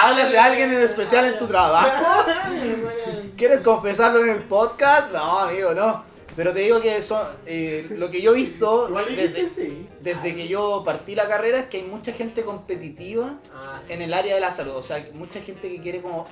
Hablas 0.03 0.31
de 0.33 0.39
alguien 0.39 0.73
en 0.73 0.81
especial 0.81 1.27
en 1.27 1.39
tu 1.39 1.47
trabajo. 1.47 2.25
¿Quieres 3.37 3.61
confesarlo 3.61 4.25
en 4.25 4.31
el 4.31 4.43
podcast? 4.45 5.13
No, 5.13 5.39
amigo, 5.41 5.75
no. 5.75 6.05
Pero 6.35 6.53
te 6.55 6.61
digo 6.61 6.81
que 6.81 7.03
son 7.03 7.27
eh, 7.47 7.87
lo 7.91 8.11
que 8.11 8.23
yo 8.23 8.31
he 8.33 8.37
visto 8.37 8.89
desde, 9.09 9.49
sí. 9.49 9.89
desde 10.01 10.37
que 10.37 10.47
yo 10.47 10.83
partí 10.85 11.15
la 11.17 11.27
carrera 11.27 11.59
es 11.59 11.67
que 11.67 11.79
hay 11.79 11.83
mucha 11.83 12.13
gente 12.13 12.43
competitiva 12.45 13.35
Ah, 13.53 13.81
sí. 13.85 13.93
en 13.93 14.03
el 14.03 14.15
área 14.15 14.35
de 14.37 14.41
la 14.41 14.55
salud. 14.55 14.77
O 14.77 14.83
sea, 14.85 15.05
mucha 15.15 15.41
gente 15.41 15.69
que 15.69 15.81
quiere 15.83 16.01
como 16.01 16.27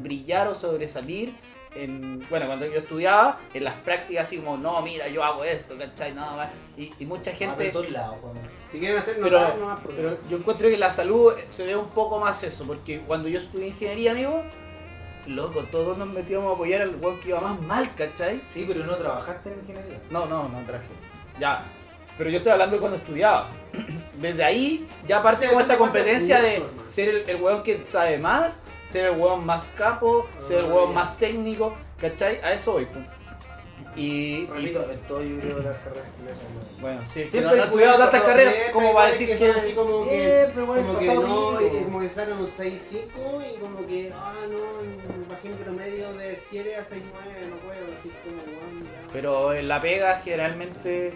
brillar 0.00 0.48
o 0.48 0.54
sobresalir. 0.54 1.34
En, 1.74 2.26
bueno, 2.28 2.46
cuando 2.46 2.66
yo 2.66 2.80
estudiaba, 2.80 3.40
en 3.54 3.64
las 3.64 3.74
prácticas 3.76 4.26
así 4.26 4.36
como, 4.38 4.56
no, 4.58 4.82
mira, 4.82 5.08
yo 5.08 5.24
hago 5.24 5.42
esto, 5.44 5.76
¿cachai? 5.78 6.12
No, 6.12 6.36
va. 6.36 6.50
y, 6.76 6.92
y 6.98 7.06
mucha 7.06 7.30
Ah, 7.30 7.34
gente... 7.34 7.64
de 7.64 7.70
todos 7.70 7.90
lados. 7.90 8.16
Si 8.70 8.78
quieren 8.78 8.98
hacer 8.98 9.16
Pero, 9.22 9.40
no 9.56 9.66
más 9.66 9.80
pero 9.96 10.18
yo 10.28 10.36
encuentro 10.36 10.68
que 10.68 10.76
la 10.76 10.90
salud 10.92 11.32
se 11.50 11.64
ve 11.66 11.74
un 11.76 11.88
poco 11.88 12.18
más 12.20 12.42
eso, 12.42 12.64
porque 12.66 13.00
cuando 13.00 13.28
yo 13.28 13.38
estudié 13.38 13.68
ingeniería, 13.68 14.12
amigo, 14.12 14.42
loco, 15.26 15.62
todos 15.70 15.96
nos 15.96 16.08
metíamos 16.08 16.50
a 16.50 16.54
apoyar 16.54 16.82
al 16.82 16.96
weón 16.96 17.20
que 17.20 17.30
iba 17.30 17.40
más 17.40 17.60
mal, 17.62 17.94
¿cachai? 17.94 18.42
Sí, 18.48 18.64
pero 18.68 18.84
no 18.84 18.96
trabajaste 18.96 19.50
en 19.52 19.60
ingeniería. 19.60 19.98
No, 20.10 20.26
no, 20.26 20.48
no 20.48 20.58
traje. 20.66 20.84
Ya. 21.40 21.64
Pero 22.18 22.28
yo 22.28 22.36
estoy 22.38 22.52
hablando 22.52 22.76
de 22.76 22.80
cuando 22.80 22.98
estudiaba. 22.98 23.48
Desde 24.20 24.44
ahí 24.44 24.86
ya 25.08 25.22
parte 25.22 25.42
Sí, 25.44 25.48
como 25.48 25.60
esta 25.60 25.78
competencia 25.78 26.42
de 26.42 26.62
ser 26.86 27.08
el, 27.08 27.30
el 27.30 27.36
weón 27.42 27.62
que 27.62 27.82
sabe 27.88 28.18
más, 28.18 28.61
ser 28.92 29.06
el 29.06 29.16
weón 29.18 29.44
más 29.46 29.66
capo, 29.76 30.28
ser 30.46 30.58
el 30.58 30.64
Ah, 30.66 30.74
weón 30.74 30.94
más 30.94 31.16
técnico, 31.18 31.74
¿cachai? 32.00 32.40
A 32.42 32.52
eso 32.52 32.72
voy. 32.74 32.84
pues. 32.86 33.04
Y, 33.94 34.02
y- 34.02 34.46
Repito, 34.46 34.90
en 34.90 34.98
todo 35.00 35.22
yo 35.22 35.38
creo 35.38 35.56
que 35.58 35.62
las 35.64 35.76
carreras 35.76 36.06
¿no? 36.24 36.80
bueno, 36.80 37.00
sí, 37.12 37.22
que 37.24 37.28
Siempre 37.28 37.50
no, 37.50 37.56
no 37.56 37.62
he 37.62 37.66
estudiado 37.66 37.98
tantas 37.98 38.22
carreras 38.22 38.54
hay 38.54 38.94
va 38.94 39.04
a 39.04 39.06
decir 39.08 39.28
son 39.28 39.38
que... 39.38 39.50
así 39.50 39.72
como 39.72 40.04
que 40.08 40.48
como 40.54 40.98
que 40.98 41.06
no, 41.14 41.60
y 41.60 41.84
como 41.84 42.00
que 42.00 42.08
sacan 42.08 42.38
un 42.38 42.46
6-5 42.46 42.80
y 43.54 43.60
como 43.60 43.86
que, 43.86 44.10
ah, 44.16 44.32
no, 44.48 44.82
me 44.82 45.24
imagino 45.26 45.56
promedio 45.56 46.12
de 46.14 46.36
7 46.36 46.76
a 46.76 46.80
6-9, 46.80 46.86
no 47.50 47.56
puedo, 47.56 47.84
así 48.00 48.08
como. 48.24 48.42
Pero 49.12 49.52
en 49.52 49.68
la 49.68 49.82
pega 49.82 50.20
generalmente 50.24 51.12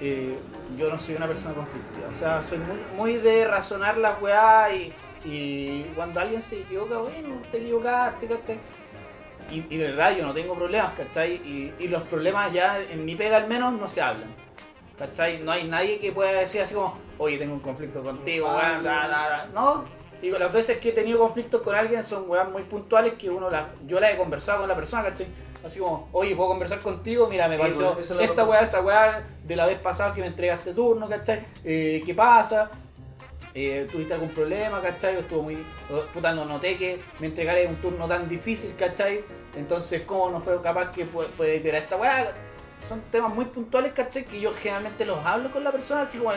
eh, 0.00 0.38
yo 0.78 0.88
no 0.88 1.00
soy 1.00 1.16
una 1.16 1.26
persona 1.26 1.54
conflictiva. 1.54 2.08
O 2.14 2.18
sea, 2.18 2.44
soy 2.48 2.58
muy, 2.58 2.78
muy 2.96 3.14
de 3.20 3.44
razonar 3.44 3.96
las 3.98 4.22
weá 4.22 4.72
y, 4.72 4.92
y 5.24 5.82
cuando 5.94 6.20
alguien 6.20 6.42
se 6.42 6.60
equivoca, 6.60 6.98
bueno, 6.98 7.42
te 7.50 7.58
equivocaste, 7.58 8.26
¿cachai? 8.26 8.58
Y, 9.50 9.64
y 9.74 9.78
de 9.78 9.88
verdad 9.88 10.16
yo 10.16 10.26
no 10.26 10.32
tengo 10.32 10.54
problemas, 10.54 10.92
¿cachai? 10.94 11.34
Y, 11.34 11.74
y 11.78 11.88
los 11.88 12.02
problemas 12.04 12.52
ya 12.52 12.80
en 12.80 13.04
mi 13.04 13.14
pega 13.16 13.36
al 13.36 13.48
menos 13.48 13.72
no 13.72 13.88
se 13.88 14.00
hablan. 14.00 14.28
¿Cachai? 14.98 15.40
No 15.42 15.50
hay 15.50 15.64
nadie 15.64 15.98
que 15.98 16.12
pueda 16.12 16.32
decir 16.32 16.60
así 16.60 16.74
como, 16.74 16.98
oye, 17.18 17.38
tengo 17.38 17.54
un 17.54 17.60
conflicto 17.60 18.02
contigo, 18.02 18.46
weón, 18.48 18.82
bla, 18.82 19.06
bla, 19.06 19.06
bla. 19.06 19.48
No, 19.54 19.84
digo, 20.20 20.38
las 20.38 20.52
veces 20.52 20.78
que 20.78 20.90
he 20.90 20.92
tenido 20.92 21.18
conflictos 21.18 21.62
con 21.62 21.74
alguien 21.74 22.04
son 22.04 22.28
weas 22.28 22.48
muy 22.50 22.62
puntuales 22.64 23.14
que 23.14 23.30
uno 23.30 23.48
las, 23.48 23.64
yo 23.86 23.98
las 23.98 24.12
he 24.12 24.16
conversado 24.18 24.60
con 24.60 24.68
la 24.68 24.76
persona, 24.76 25.04
¿cachai? 25.04 25.26
Así 25.66 25.78
como, 25.78 26.08
oye, 26.12 26.36
¿puedo 26.36 26.50
conversar 26.50 26.80
contigo? 26.80 27.26
Mira, 27.28 27.48
me 27.48 27.56
Sí, 27.56 27.60
pareció 27.62 27.94
pues, 27.94 28.10
esta 28.10 28.44
weá, 28.44 28.60
esta 28.60 28.82
weá 28.82 29.26
de 29.42 29.56
la 29.56 29.66
vez 29.66 29.78
pasada 29.78 30.14
que 30.14 30.20
me 30.20 30.26
entregaste 30.26 30.74
turno, 30.74 31.08
¿cachai? 31.08 31.44
Eh, 31.64 32.02
¿Qué 32.04 32.14
pasa? 32.14 32.70
Eh, 33.54 33.88
¿Tuviste 33.90 34.14
algún 34.14 34.30
problema, 34.30 34.80
cachai? 34.80 35.16
Estuvo 35.16 35.42
muy... 35.42 35.64
Puta, 36.14 36.32
no 36.32 36.44
noté 36.44 36.76
que 36.78 37.02
me 37.18 37.26
entregara 37.26 37.58
un 37.68 37.76
turno 37.76 38.06
tan 38.06 38.28
difícil, 38.28 38.74
cachai? 38.78 39.24
Entonces, 39.56 40.02
¿cómo 40.06 40.30
no 40.30 40.40
fue 40.40 40.60
capaz 40.62 40.92
que 40.92 41.04
pu- 41.10 41.26
puede 41.36 41.56
ir 41.56 41.74
a 41.74 41.78
esta 41.78 41.96
weá? 41.96 42.32
Son 42.88 43.00
temas 43.10 43.34
muy 43.34 43.44
puntuales, 43.46 43.92
cachai, 43.92 44.24
que 44.24 44.40
yo 44.40 44.52
generalmente 44.54 45.04
los 45.04 45.24
hablo 45.26 45.50
con 45.50 45.64
la 45.64 45.72
persona, 45.72 46.02
así 46.02 46.18
como, 46.18 46.30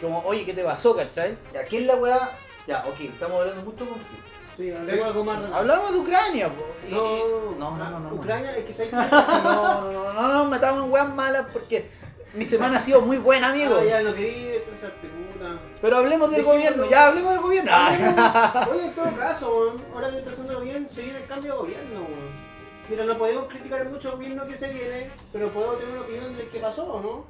como 0.00 0.20
oye, 0.24 0.44
¿qué 0.44 0.52
te 0.54 0.64
pasó, 0.64 0.96
cachai? 0.96 1.36
Ya, 1.52 1.64
¿qué 1.64 1.78
es 1.78 1.86
la 1.86 1.94
weá? 1.94 2.30
Ya, 2.66 2.84
ok, 2.88 3.00
estamos 3.00 3.40
hablando 3.40 3.62
mucho 3.62 3.86
conflicto. 3.88 4.26
Sí, 4.56 4.70
hablemos 4.72 5.06
algo 5.06 5.22
más 5.24 5.36
relajado. 5.36 5.60
Hablamos 5.60 5.92
de 5.92 5.98
Ucrania, 5.98 6.48
po. 6.48 6.64
y- 6.88 6.92
No, 6.92 7.16
y- 7.16 7.58
no, 7.60 7.76
no, 7.76 7.90
no, 7.90 8.00
no. 8.00 8.14
Ucrania, 8.14 8.50
es 8.56 8.64
que 8.64 8.88
que. 8.88 8.96
No, 8.96 9.80
no, 9.82 9.92
no, 9.92 10.12
no, 10.12 10.28
no 10.34 10.44
metamos 10.46 10.84
en 10.84 10.90
weas 10.90 11.08
malas 11.14 11.46
porque 11.52 11.88
mi 12.36 12.44
semana 12.44 12.78
ha 12.78 12.80
sido 12.80 13.00
muy 13.02 13.18
buena, 13.18 13.48
amigo. 13.48 13.78
Ah, 13.80 13.84
ya 13.84 14.02
no 14.02 14.14
quería 14.14 14.60
puta. 14.64 15.58
Pero 15.80 15.96
hablemos 15.96 16.30
del 16.30 16.44
Dejémoslo. 16.44 16.52
gobierno, 16.52 16.90
ya 16.90 17.06
hablemos 17.08 17.32
del 17.32 17.40
gobierno. 17.42 17.70
Oye, 18.72 18.84
en 18.86 18.94
todo 18.94 19.16
caso, 19.16 19.56
weón, 19.58 19.82
ahora 19.94 20.10
que 20.10 20.16
pensándolo 20.18 20.60
bien, 20.60 20.88
se 20.88 21.02
viene 21.02 21.18
el 21.20 21.26
cambio 21.26 21.52
de 21.52 21.58
gobierno, 21.58 22.00
weón. 22.00 22.46
Mira, 22.88 23.04
no 23.04 23.18
podemos 23.18 23.46
criticar 23.48 23.84
mucho 23.88 24.08
el 24.10 24.14
gobierno 24.16 24.46
que 24.46 24.56
se 24.56 24.72
viene, 24.72 25.10
pero 25.32 25.50
podemos 25.50 25.78
tener 25.78 25.92
una 25.94 26.02
opinión 26.02 26.36
de 26.36 26.48
qué 26.48 26.60
pasó, 26.60 26.84
¿o 26.92 27.00
no? 27.00 27.24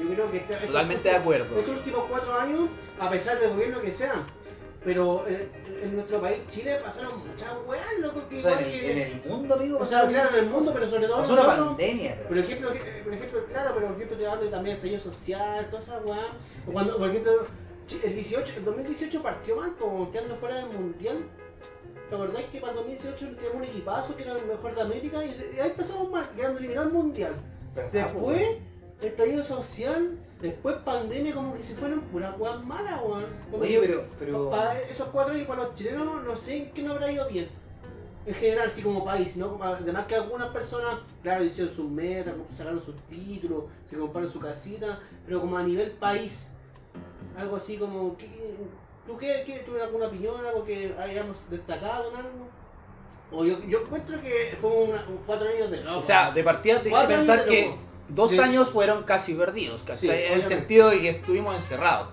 Yo 0.00 0.08
creo 0.14 0.30
que 0.30 0.38
este- 0.38 0.54
Totalmente 0.66 1.08
de 1.08 1.14
acuerdo. 1.16 1.58
Estos 1.58 1.76
últimos 1.76 2.04
cuatro 2.08 2.38
años, 2.38 2.68
a 2.98 3.10
pesar 3.10 3.38
del 3.38 3.50
gobierno 3.50 3.80
que 3.80 3.92
sea, 3.92 4.14
pero 4.84 5.26
en, 5.26 5.50
en 5.82 5.94
nuestro 5.94 6.20
país, 6.20 6.40
Chile, 6.48 6.78
pasaron 6.84 7.26
muchas 7.26 7.50
weas, 7.66 7.86
loco, 8.00 8.28
que 8.28 8.38
O 8.38 8.42
sea, 8.42 8.52
igual 8.52 8.64
en 8.64 8.74
el, 8.74 8.80
que... 8.80 8.90
en 8.92 9.12
el 9.12 9.30
mundo, 9.30 9.54
amigo. 9.54 9.78
O 9.80 9.86
sea, 9.86 10.06
claro, 10.06 10.36
en 10.36 10.44
el 10.44 10.50
mundo, 10.50 10.72
pero 10.74 10.88
sobre 10.88 11.06
todo 11.06 11.16
Pasó 11.18 11.32
una 11.32 11.46
pandemia, 11.46 12.14
pero. 12.16 12.28
por 12.28 12.38
ejemplo, 12.38 12.72
que- 12.72 13.02
por 13.02 13.14
ejemplo, 13.14 13.44
claro, 13.46 13.70
pero 13.74 13.86
por 13.86 13.96
ejemplo 13.96 14.16
te 14.18 14.26
hablo 14.26 14.48
también 14.50 14.80
de 14.80 14.88
estallido 14.88 15.00
social, 15.12 15.66
toda 15.70 15.82
esa 15.82 15.98
weá. 16.00 16.32
O 16.68 16.72
Cuando, 16.72 16.98
por 16.98 17.08
ejemplo, 17.08 17.32
el 18.04 18.14
18, 18.14 18.54
el 18.58 18.64
2018 18.64 19.22
partió 19.22 19.56
mal, 19.56 19.74
como 19.78 20.10
quedando 20.10 20.36
fuera 20.36 20.56
del 20.56 20.66
mundial. 20.66 21.18
¿Te 22.08 22.14
acordáis 22.14 22.46
que 22.46 22.60
para 22.60 22.72
el 22.72 22.76
2018 22.78 23.26
teníamos 23.36 23.54
un 23.56 23.64
equipazo 23.64 24.14
que 24.16 24.22
era 24.22 24.32
el 24.32 24.46
mejor 24.46 24.74
de 24.74 24.82
América? 24.82 25.24
Y, 25.24 25.30
ahí 25.58 25.70
empezamos 25.70 26.10
mal, 26.10 26.28
quedando 26.36 26.58
eliminados 26.58 26.88
al 26.88 26.92
mundial. 26.92 27.34
Después, 27.90 28.42
estallido 29.00 29.42
social, 29.42 30.18
después 30.40 30.76
pandemia, 30.84 31.34
como 31.34 31.54
que 31.54 31.62
se 31.62 31.74
fueron 31.74 32.00
puras 32.02 32.34
weas 32.38 32.62
malas, 32.64 33.00
weón. 33.02 33.24
Oye, 33.52 33.78
pero. 33.80 34.04
pero... 34.18 34.50
Para 34.50 34.78
esos 34.80 35.08
cuatro 35.08 35.34
años 35.34 35.46
para 35.46 35.62
los 35.64 35.74
chilenos, 35.74 36.24
no 36.24 36.36
sé 36.36 36.56
en 36.58 36.70
qué 36.72 36.82
no 36.82 36.92
habrá 36.92 37.10
ido 37.10 37.26
bien. 37.28 37.48
En 38.26 38.34
general, 38.34 38.70
sí 38.70 38.80
como 38.82 39.04
país, 39.04 39.36
¿no? 39.36 39.58
Además 39.62 40.06
que 40.06 40.14
algunas 40.14 40.48
personas, 40.48 41.00
claro, 41.22 41.44
hicieron 41.44 41.74
sus 41.74 41.90
metas, 41.90 42.34
sacaron 42.54 42.80
sus 42.80 42.96
títulos, 43.08 43.64
se 43.88 43.96
compraron 43.98 44.30
su 44.30 44.40
casita, 44.40 44.98
pero 45.26 45.40
como 45.42 45.58
a 45.58 45.62
nivel 45.62 45.90
país, 45.92 46.50
algo 47.36 47.56
así 47.56 47.76
como... 47.76 48.16
¿qué- 48.16 48.54
¿Tú 49.06 49.18
qué, 49.18 49.42
qué 49.44 49.58
tuviste 49.58 49.82
alguna 49.82 50.06
opinión, 50.06 50.34
algo 50.46 50.64
que 50.64 50.94
hayamos 50.98 51.50
destacado 51.50 52.08
en 52.10 52.16
algo? 52.16 52.48
O 53.30 53.44
yo, 53.44 53.58
yo 53.68 53.80
encuentro 53.82 54.18
que 54.22 54.56
fue 54.58 54.70
una- 54.70 55.04
un 55.06 55.18
cuatro 55.26 55.46
años 55.46 55.70
de 55.70 55.82
loco. 55.82 55.98
O 55.98 56.02
sea, 56.02 56.30
de 56.30 56.42
partida 56.42 56.80
tienes 56.80 56.98
que 57.02 57.06
pensar 57.08 57.44
que 57.44 57.66
loco. 57.66 57.78
Dos 58.08 58.30
Sí. 58.32 58.38
años 58.38 58.68
fueron 58.70 59.02
casi 59.04 59.34
perdidos, 59.34 59.82
¿cachai? 59.82 59.98
Sí, 59.98 60.06
en 60.08 60.12
el 60.14 60.24
obviamente. 60.24 60.48
sentido 60.54 60.90
de 60.90 61.00
que 61.00 61.08
estuvimos 61.10 61.56
encerrados, 61.56 62.08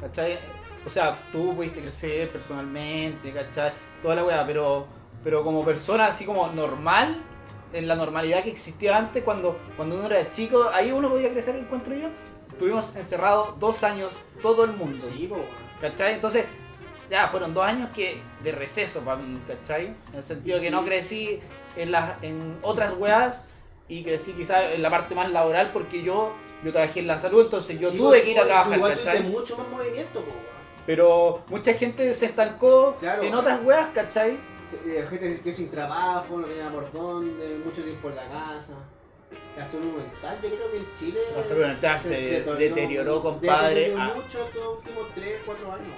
¿cachai? 0.00 0.38
O 0.86 0.90
sea, 0.90 1.18
tú 1.32 1.54
pudiste 1.54 1.80
crecer 1.80 2.30
personalmente, 2.30 3.32
¿cachai? 3.32 3.72
Toda 4.02 4.14
la 4.14 4.24
weá, 4.24 4.46
pero, 4.46 4.86
pero 5.22 5.44
como 5.44 5.64
persona 5.64 6.06
así 6.06 6.24
como 6.24 6.46
normal, 6.48 7.20
en 7.72 7.86
la 7.86 7.94
normalidad 7.94 8.42
que 8.42 8.50
existía 8.50 8.96
antes, 8.96 9.22
cuando, 9.22 9.58
cuando 9.76 9.96
uno 9.96 10.06
era 10.06 10.30
chico, 10.30 10.68
ahí 10.72 10.90
uno 10.90 11.08
podía 11.10 11.30
crecer, 11.30 11.54
encuentro 11.56 11.94
yo. 11.94 12.08
Estuvimos 12.50 12.96
encerrados 12.96 13.58
dos 13.58 13.84
años, 13.84 14.18
todo 14.42 14.64
el 14.64 14.72
mundo. 14.72 15.02
Sí. 15.12 15.30
¿Cachai? 15.80 16.14
Entonces, 16.14 16.44
ya 17.10 17.28
fueron 17.28 17.54
dos 17.54 17.64
años 17.64 17.88
que 17.94 18.20
de 18.42 18.52
receso 18.52 19.00
para 19.00 19.16
mí, 19.18 19.40
¿cachai? 19.46 19.86
En 20.12 20.16
el 20.16 20.22
sentido 20.22 20.58
Y 20.58 20.60
que 20.60 20.66
sí. 20.66 20.72
no 20.72 20.84
crecí 20.84 21.40
en 21.76 21.90
las 21.92 22.22
en 22.22 22.58
otras 22.62 22.92
weas 22.98 23.44
y 23.90 24.02
crecí 24.02 24.32
quizás 24.32 24.72
en 24.72 24.80
la 24.82 24.88
parte 24.88 25.14
más 25.14 25.30
laboral 25.30 25.70
porque 25.72 26.02
yo 26.02 26.32
yo 26.64 26.72
trabajé 26.72 27.00
en 27.00 27.06
la 27.06 27.18
salud, 27.18 27.44
entonces 27.44 27.78
yo 27.80 27.90
Sí, 27.90 27.96
tuve 27.98 28.22
que 28.22 28.30
ir 28.32 28.38
a 28.38 28.44
trabajar, 28.44 28.76
Igual 28.76 28.96
¿cachai? 28.98 29.22
mucho 29.24 29.56
más 29.58 29.68
movimiento, 29.68 30.20
po. 30.20 30.32
Pero 30.86 31.42
mucha 31.48 31.72
gente 31.74 32.14
se 32.14 32.26
estancó 32.26 32.96
Claro. 33.00 33.22
en 33.22 33.34
otras 33.34 33.64
weas, 33.64 33.88
¿cachai? 33.94 34.38
Eh, 34.86 35.04
gente 35.08 35.36
que 35.36 35.40
quedó 35.42 35.54
sin 35.54 35.70
trabajo, 35.70 36.36
no 36.38 36.46
tenía 36.46 36.70
por 36.70 36.90
dónde, 36.92 37.60
mucho 37.64 37.82
tiempo 37.82 38.08
en 38.10 38.16
la 38.16 38.28
casa. 38.28 38.74
La 39.56 39.66
salud 39.66 39.92
mental, 39.96 40.38
yo 40.42 40.48
creo 40.50 40.70
que 40.70 40.76
en 40.78 40.86
Chile. 40.98 41.20
La 41.36 41.42
salud 41.42 41.62
mental 41.66 42.00
se 42.00 42.08
deterioró- 42.20 42.54
deterioró, 42.56 43.22
compadre. 43.22 43.74
deterioró 43.74 44.02
Ah, 44.02 44.12
mucho 44.14 44.44
estos 44.46 44.66
últimos 44.78 45.08
3, 45.14 45.36
4 45.46 45.72
años. 45.72 45.94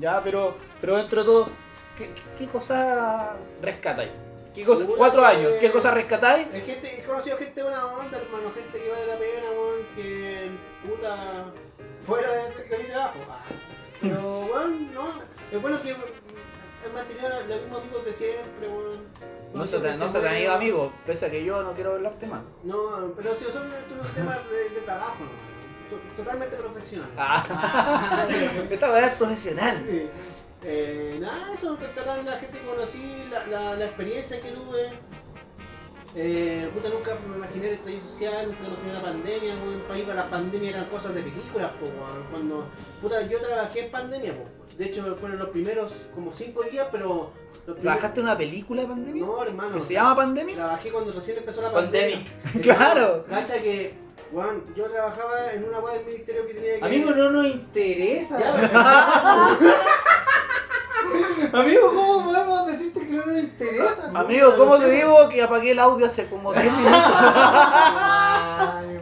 ya, 0.00 0.20
pero, 0.24 0.54
pero 0.80 0.96
dentro 0.96 1.20
de 1.22 1.26
todo, 1.26 1.48
¿qué, 1.96 2.06
qué- 2.14 2.22
qué 2.38 2.46
cosa 2.48 3.36
rescatáis? 3.62 4.10
¿Qué 4.54 4.64
cosa, 4.64 4.84
cuatro 4.96 5.24
años, 5.24 5.52
¿qué 5.60 5.70
cosa 5.70 5.90
rescatáis? 5.90 6.46
Hay 6.52 6.62
gente, 6.62 7.00
he 7.00 7.04
conocido 7.04 7.36
gente 7.38 7.62
buena 7.62 7.86
onda, 7.86 8.18
hermano, 8.18 8.52
gente 8.54 8.78
que 8.78 8.88
vale 8.90 9.06
la 9.06 9.18
pena, 9.18 9.50
weón, 9.50 9.86
que 9.96 10.50
puta. 10.86 11.44
fuera 12.06 12.30
de, 12.30 12.42
de 12.64 12.78
mi 12.78 12.84
trabajo. 12.84 13.14
Ah. 13.28 13.40
Pero, 14.00 14.40
weón, 14.52 14.94
no. 14.94 15.08
Es 15.50 15.60
bueno 15.60 15.82
que 15.82 15.90
he 15.90 16.88
mantenido 16.92 17.28
los 17.48 17.60
mismos 17.62 17.80
amigos 17.82 18.04
de 18.04 18.12
siempre, 18.12 18.68
weón. 18.68 19.08
No 19.54 19.64
se, 19.64 19.78
te, 19.78 19.96
no 19.96 20.08
se 20.08 20.20
te 20.20 20.28
han 20.28 20.38
ido 20.38 20.52
amigos, 20.52 20.92
pese 21.06 21.26
a 21.26 21.30
que 21.30 21.44
yo 21.44 21.62
no 21.62 21.72
quiero 21.74 21.92
hablarte 21.94 22.26
mal. 22.26 22.42
No, 22.64 23.12
pero 23.16 23.34
si 23.36 23.44
son 23.44 23.72
estos 23.72 24.14
temas 24.14 24.38
de, 24.50 24.70
de 24.70 24.80
trabajo, 24.82 25.16
¿no? 25.20 25.44
To- 25.96 26.16
Totalmente 26.22 26.56
profesional. 26.56 27.08
Ah, 27.16 28.26
esta 28.70 28.90
weá 28.90 29.06
es 29.06 29.14
profesional. 29.14 29.82
Sí. 29.88 30.08
Eh, 30.64 31.18
nada, 31.20 31.52
eso, 31.52 31.76
rescatar 31.76 32.24
la 32.24 32.32
gente 32.38 32.58
que 32.58 32.64
conocí, 32.64 33.24
la, 33.30 33.46
la, 33.46 33.76
la 33.76 33.84
experiencia 33.84 34.40
que 34.40 34.50
tuve. 34.50 34.90
Eh, 36.16 36.70
puta, 36.72 36.88
nunca 36.90 37.10
me 37.28 37.36
imaginé 37.36 37.68
el 37.68 37.74
estallido 37.74 38.02
social, 38.08 38.46
nunca 38.46 38.60
me 38.62 38.68
imaginé 38.68 38.92
la 38.92 39.02
pandemia, 39.02 39.52
en 39.52 39.80
país 39.88 40.04
para 40.04 40.14
la 40.14 40.30
pandemia 40.30 40.70
eran 40.70 40.84
cosas 40.86 41.12
de 41.14 41.22
películas, 41.22 41.72
po, 41.72 41.86
cuando, 42.30 42.68
puta, 43.02 43.22
yo 43.26 43.40
trabajé 43.40 43.86
en 43.86 43.90
pandemia, 43.90 44.32
po. 44.32 44.44
de 44.78 44.84
hecho 44.84 45.16
fueron 45.16 45.40
los 45.40 45.48
primeros 45.50 45.92
como 46.14 46.32
5 46.32 46.62
días, 46.70 46.86
pero... 46.92 47.32
Los 47.66 47.80
¿Trabajaste 47.80 48.20
en 48.20 48.26
una 48.26 48.36
película 48.36 48.82
de 48.82 48.88
pandemia? 48.88 49.24
No, 49.24 49.42
hermano. 49.42 49.74
¿Que 49.76 49.80
se 49.80 49.94
llama 49.94 50.16
pandemia? 50.16 50.54
Trabajé 50.54 50.90
cuando 50.92 51.12
recién 51.12 51.38
empezó 51.38 51.62
la 51.62 51.72
Pandemic. 51.72 52.28
pandemia. 52.42 52.62
Claro. 52.76 53.24
Cacha 53.26 53.54
que, 53.54 53.94
Juan, 54.34 54.64
yo 54.74 54.84
trabajaba 54.90 55.52
en 55.52 55.62
una 55.62 55.78
web 55.78 55.94
del 55.98 56.06
ministerio 56.06 56.44
que 56.44 56.54
tenía 56.54 56.78
que... 56.80 56.84
Amigo, 56.84 57.10
no 57.12 57.30
nos 57.30 57.46
interesa. 57.46 58.36
Amigo, 61.52 61.94
¿cómo 61.94 62.24
podemos 62.24 62.66
decirte 62.66 63.06
que 63.06 63.12
no 63.12 63.24
nos 63.26 63.38
interesa? 63.38 64.10
Amigo, 64.12 64.56
¿cómo 64.56 64.76
te 64.78 64.90
digo 64.90 65.28
que 65.28 65.40
apagué 65.40 65.70
el 65.70 65.78
audio 65.78 66.06
hace 66.06 66.26
como 66.26 66.52
10 66.52 66.64
minutos? 66.78 67.00
Ay, 67.06 69.00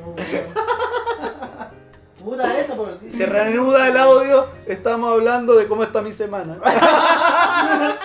Puta 2.22 2.60
eso, 2.60 2.76
por 2.76 2.98
Se 3.10 3.24
reanuda 3.24 3.88
el 3.88 3.96
audio, 3.96 4.46
estamos 4.66 5.12
hablando 5.12 5.54
de 5.54 5.66
cómo 5.66 5.82
está 5.82 6.02
mi 6.02 6.12
semana. 6.12 6.58
Ah, 6.62 7.98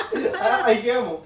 ahí 0.63 0.81
quedamos. 0.81 1.19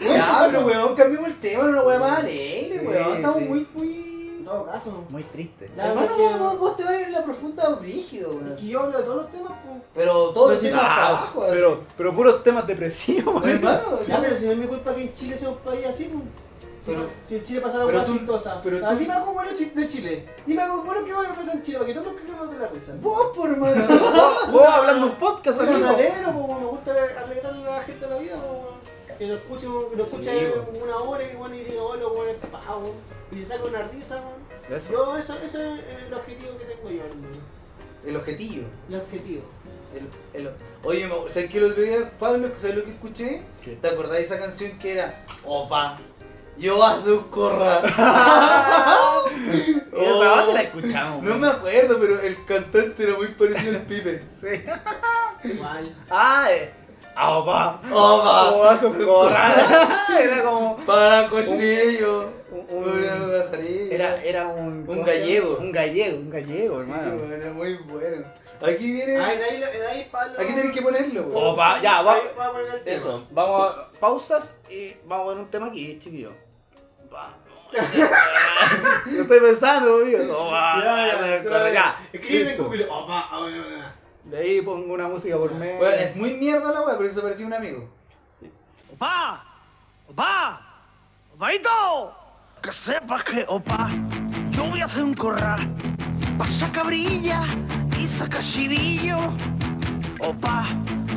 Ya, 0.00 0.46
pero 0.46 0.66
weón, 0.66 0.94
cambiemos 0.94 1.28
el 1.28 1.40
tema, 1.40 1.64
una 1.64 1.82
weá 1.82 1.98
más 1.98 2.20
alegre, 2.20 2.78
Sí, 2.80 2.86
weón. 2.86 3.16
Estamos 3.16 3.40
muy, 3.42 3.66
muy. 3.74 4.09
En 4.50 4.56
todo 4.56 4.66
caso. 4.66 5.04
Muy 5.10 5.22
triste. 5.24 5.70
Ya, 5.76 5.88
Hermano, 5.90 6.08
porque- 6.08 6.22
vos, 6.24 6.38
vos- 6.40 6.58
vos 6.58 6.76
te 6.76 6.82
vas 6.82 6.92
a 6.92 7.00
ir 7.00 7.06
en 7.06 7.12
la 7.12 7.22
profunda 7.24 7.68
brígido, 7.76 8.30
Es 8.32 8.36
weón. 8.42 8.56
que 8.56 8.66
yo 8.66 8.80
hablo 8.80 8.98
de 8.98 9.04
todos 9.04 9.16
los 9.22 9.30
temas, 9.30 9.52
pues. 9.64 9.82
Pero 9.94 10.12
todos 10.30 10.50
los 10.52 10.60
si 10.60 10.66
temas 10.68 10.82
trabajo, 10.82 11.42
así. 11.42 11.50
pero, 11.54 11.80
pero 11.96 12.14
puros 12.16 12.42
temas 12.42 12.66
depresivos. 12.66 13.44
Hermano, 13.46 14.00
Ya, 14.08 14.20
pero 14.20 14.36
si 14.36 14.46
no 14.46 14.52
es 14.52 14.58
mi 14.58 14.66
culpa 14.66 14.92
que 14.94 15.02
en 15.02 15.14
Chile 15.14 15.38
sea 15.38 15.50
un 15.50 15.56
país 15.58 15.86
así, 15.86 16.04
pues. 16.12 16.24
Pero- 16.86 17.06
si 17.28 17.36
en 17.36 17.44
Chile 17.44 17.60
pasara 17.60 17.84
pero 17.86 17.98
una 17.98 18.06
chistosa. 18.06 18.60
pero 18.64 18.84
Ah, 18.84 18.90
tú- 18.92 18.98
Dime 18.98 19.12
algo 19.12 19.32
bueno 19.34 19.50
de 19.52 19.88
Chile. 19.88 20.28
Dime 20.46 20.62
algo 20.62 20.82
bueno 20.82 21.04
que 21.04 21.12
vaya 21.12 21.30
a 21.30 21.34
pasar 21.34 21.54
en 21.54 21.62
Chile 21.62 21.78
para 21.78 21.86
que 21.88 21.94
todos 21.94 22.12
nos 22.12 22.20
cagamos 22.22 22.50
de 22.50 22.58
la 22.58 22.66
risa. 22.68 22.94
Vos, 23.00 23.26
por 23.36 23.50
hermano. 23.50 23.84
Vos, 23.88 24.52
vos 24.52 24.66
hablando 24.66 25.06
un 25.06 25.12
podcast, 25.14 25.58
Soy 25.58 25.68
un 25.68 25.74
amigo. 25.74 25.88
alegro, 25.90 26.32
me 26.32 26.66
gusta 26.66 26.90
alegrarle 26.90 27.68
a 27.68 27.76
la 27.76 27.82
gente 27.82 28.04
de 28.06 28.10
la 28.14 28.18
vida, 28.18 28.34
que 29.16 29.26
lo 29.26 29.34
escuche, 29.34 29.66
que 29.90 29.96
lo 29.96 30.02
escuche 30.02 30.52
una 30.82 30.96
hora 30.98 31.22
y 31.22 31.36
bueno 31.36 31.54
y 31.54 31.58
diga 31.60 31.82
hola, 31.82 32.06
bueno, 32.06 32.38
pavo, 32.50 32.90
y 33.30 33.34
le 33.36 33.46
saca 33.46 33.64
una 33.64 33.82
risa, 33.82 34.16
weón. 34.16 34.39
Eso. 34.70 34.92
Yo, 34.92 35.16
eso, 35.16 35.34
ese 35.44 35.72
es 35.74 36.06
el 36.06 36.14
objetivo 36.14 36.56
que 36.58 36.64
tengo 36.64 36.90
yo, 36.90 37.02
hermano. 37.04 37.36
El 38.04 38.16
objetillo. 38.16 38.62
El 38.88 38.96
objetivo. 38.96 39.42
El, 39.94 40.40
el- 40.40 40.50
Oye, 40.84 41.06
me- 41.06 41.28
¿sabes 41.28 41.50
qué 41.50 41.58
el 41.58 41.64
otro 41.64 41.82
día, 41.82 42.10
Pablo, 42.18 42.48
sabes 42.56 42.76
lo 42.76 42.84
que 42.84 42.90
escuché? 42.92 43.42
¿Qué? 43.64 43.72
¿Te 43.72 43.88
acordás 43.88 44.12
de 44.16 44.22
esa 44.22 44.38
canción 44.38 44.78
que 44.78 44.92
era 44.92 45.24
Opa, 45.44 45.98
yo 46.56 46.82
a 46.82 47.00
su 47.02 47.28
corra? 47.28 47.82
¿Y 49.92 50.04
esa 50.04 50.28
base 50.30 50.52
la 50.54 50.62
escuchamos? 50.62 51.22
No 51.22 51.30
weón. 51.30 51.40
me 51.40 51.48
acuerdo, 51.48 51.98
pero 52.00 52.20
el 52.20 52.44
cantante 52.44 53.02
era 53.02 53.16
muy 53.16 53.28
parecido 53.28 53.76
al 53.76 53.82
Pipe. 53.82 54.22
Sí. 54.40 54.48
Igual. 55.48 55.94
Ah, 56.10 56.48
eh. 56.50 56.72
Opa. 57.16 57.80
Opa, 57.92 58.50
Oh, 58.52 58.70
eso 58.72 58.88
es 58.96 59.04
corra. 59.06 59.54
Era 60.18 60.42
como. 60.44 60.76
para 60.78 61.28
cochinillo. 61.28 62.39
Un, 62.52 62.66
un- 62.68 63.88
era, 63.90 64.22
era 64.22 64.48
un. 64.48 64.84
¿cómo 64.86 65.04
se 65.04 65.10
llama? 65.10 65.12
gallego. 65.12 65.58
Un 65.60 65.72
gallego, 65.72 66.16
un 66.18 66.30
gallego, 66.30 66.76
Sí, 66.84 66.90
hermano. 66.90 67.16
bueno, 67.16 67.34
era 67.34 67.52
muy 67.52 67.74
bueno. 67.76 68.26
Aquí 68.62 68.92
viene. 68.92 69.16
Ay, 69.18 69.38
de 69.38 69.44
ahí, 69.44 69.60
de 69.60 69.86
ahí, 69.86 70.08
Pablo. 70.10 70.34
Aquí 70.38 70.52
tenés 70.52 70.72
que 70.72 70.82
ponerlo. 70.82 71.22
weón. 71.22 71.46
Opa, 71.54 71.80
ya, 71.80 72.02
va-. 72.02 72.18
Eso, 72.84 73.26
vamos 73.30 73.74
a 73.76 73.90
pausas 74.00 74.56
y 74.68 74.94
vamos 75.06 75.26
a 75.26 75.28
ver 75.30 75.38
un 75.38 75.50
tema 75.50 75.66
aquí, 75.68 75.98
chiquillo. 75.98 76.32
Va. 77.12 77.34
Lo 79.06 79.22
estoy 79.22 79.40
pensando, 79.40 79.96
amigo. 80.02 80.18
Oh, 80.36 80.50
Ya, 80.50 81.16
ya, 81.20 81.44
corre, 81.44 81.72
ya. 81.72 82.08
Escribe 82.12 82.54
en. 82.54 82.62
Google. 82.62 82.88
De 84.24 84.36
ahí 84.38 84.60
pongo 84.60 84.92
una 84.92 85.08
música 85.08 85.36
por 85.36 85.54
medio. 85.54 85.78
Bueno, 85.78 85.96
es 85.96 86.14
muy 86.16 86.34
mierda 86.34 86.72
la 86.72 86.82
wea, 86.82 86.96
pero 86.98 87.08
eso 87.08 87.22
parecía 87.22 87.46
un 87.46 87.54
amigo. 87.54 87.88
¡Opa! 88.92 89.44
¡Opa! 90.08 90.60
¡Opaito! 91.34 92.14
Que 92.62 92.72
sepas 92.72 93.24
que, 93.24 93.46
opa, 93.48 93.88
yo 94.50 94.66
voy 94.66 94.82
a 94.82 94.84
hacer 94.84 95.02
un 95.02 95.14
corral. 95.14 95.74
Pasa 96.36 96.70
cabrilla 96.70 97.46
y 97.98 98.06
saca 98.06 98.40
chivillo. 98.40 99.16
Opa, 100.18 100.68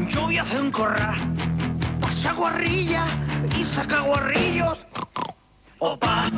yo 0.08 0.22
voy 0.22 0.38
a 0.38 0.44
hacer 0.44 0.62
un 0.62 0.72
corral. 0.72 1.36
Pasa 2.00 2.32
guarrilla 2.32 3.08
y 3.58 3.66
saca 3.66 4.00
guarrillos. 4.00 4.78
Opa, 5.80 6.30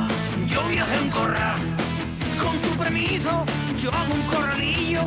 yo 0.48 0.62
voy 0.62 0.78
a 0.78 0.82
hacer 0.82 1.02
un 1.02 1.10
corral. 1.10 1.76
Con 2.42 2.60
tu 2.62 2.70
permiso, 2.70 3.44
yo 3.80 3.92
hago 3.92 4.12
un 4.12 4.26
corralillo. 4.26 5.02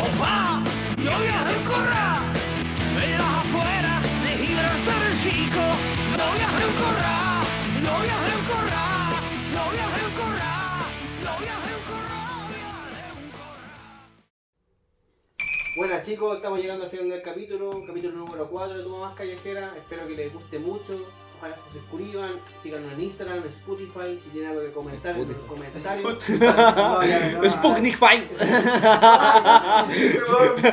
Opa, 0.00 0.62
yo 0.96 1.10
voy 1.10 1.26
a 1.26 1.40
hacer 1.42 1.58
un 1.58 1.64
corral. 1.64 2.22
En 3.02 3.18
las 3.18 3.34
afueras 3.40 4.02
de 4.22 4.46
Gibraltar 4.46 5.02
el 5.10 5.22
chico. 5.24 5.62
Yo 6.16 6.24
voy 6.30 6.40
a 6.40 6.48
hacer 6.48 6.66
un 6.68 6.74
corral. 6.84 7.25
Yo 7.96 8.02
voy 8.02 8.10
a 8.10 8.20
hacer 8.20 8.36
un 8.36 8.44
corral. 8.44 9.14
Yo 9.54 9.64
voy 9.64 9.78
a 9.78 9.86
hacer 9.86 10.04
un 10.04 10.12
corral. 10.12 10.84
Yo 11.24 11.30
voy 11.38 11.48
a 11.48 11.56
hacer 11.56 11.72
un 11.76 11.82
corral. 11.88 12.44
Voy 12.46 12.60
a 12.60 12.76
hacer 12.76 13.12
un 13.16 13.30
corral. 13.30 14.20
Buenas 15.78 16.02
chicos, 16.06 16.36
estamos 16.36 16.58
llegando 16.60 16.84
al 16.84 16.90
final 16.90 17.08
del 17.08 17.22
capítulo, 17.22 17.70
capítulo 17.86 18.18
número 18.18 18.48
4 18.50 18.76
de 18.76 18.82
Toma 18.82 19.00
Más 19.06 19.14
Callejera. 19.14 19.72
Espero 19.78 20.06
que 20.08 20.14
les 20.14 20.30
guste 20.30 20.58
mucho. 20.58 21.06
Ojalá 21.38 21.56
se 21.56 21.78
suscriban, 21.78 22.32
síganos 22.62 22.92
en 22.92 23.00
Instagram, 23.00 23.38
en 23.38 23.48
Spotify, 23.48 24.20
si 24.22 24.28
tienen 24.28 24.50
algo 24.50 24.62
que 24.62 24.72
comentar 24.72 25.16
en 25.16 25.28
los 25.28 25.36
comentarios. 25.44 26.18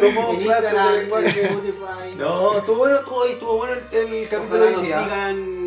Tomó 0.02 0.34
En 0.34 0.42
Instagram, 0.42 0.96
en. 0.96 1.26
Spotify. 1.26 2.16
No, 2.18 2.58
estuvo 2.58 2.78
bueno, 2.80 2.98
estuvo, 2.98 3.26
estuvo 3.26 3.58
bueno 3.58 3.76
el, 3.76 4.28
capítulo 4.28 4.44
Ojalá 4.46 4.66
de 4.66 4.68
hoy 4.68 4.74
nos 4.74 4.86
día. 4.86 5.04
sigan 5.04 5.63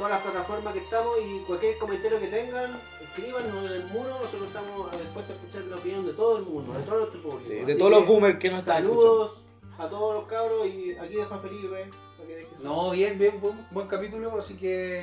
todas 0.00 0.12
las 0.12 0.22
plataformas 0.22 0.72
que 0.72 0.78
estamos 0.80 1.14
y 1.22 1.40
cualquier 1.40 1.76
comentario 1.76 2.18
que 2.18 2.28
tengan, 2.28 2.80
escríbanos 3.02 3.66
en 3.66 3.72
el 3.72 3.84
muro. 3.88 4.08
Nosotros 4.18 4.46
estamos 4.46 4.90
dispuestos 4.98 5.30
a 5.36 5.38
escuchar 5.38 5.62
la 5.64 5.76
opinión 5.76 6.06
de 6.06 6.12
todo 6.14 6.38
el 6.38 6.44
mundo, 6.46 6.72
de 6.72 6.82
todo 6.84 6.98
nuestro 7.00 7.22
público. 7.22 7.44
Sí, 7.46 7.54
de 7.66 7.74
todos 7.74 7.90
los 7.90 8.06
boomers 8.06 8.38
que 8.38 8.50
nos 8.50 8.60
están 8.60 8.82
escuchando. 8.82 9.02
Saludos 9.02 9.38
a 9.78 9.88
todos 9.90 10.14
los 10.14 10.24
cabros 10.24 10.66
y 10.68 10.92
aquí 10.96 11.16
Felipe. 11.42 11.90
que 12.26 12.34
deje 12.34 12.48
su- 12.56 12.64
No, 12.64 12.90
bien, 12.92 13.18
bien, 13.18 13.38
buen, 13.42 13.66
buen 13.70 13.88
capítulo, 13.88 14.38
así 14.38 14.54
que 14.56 15.00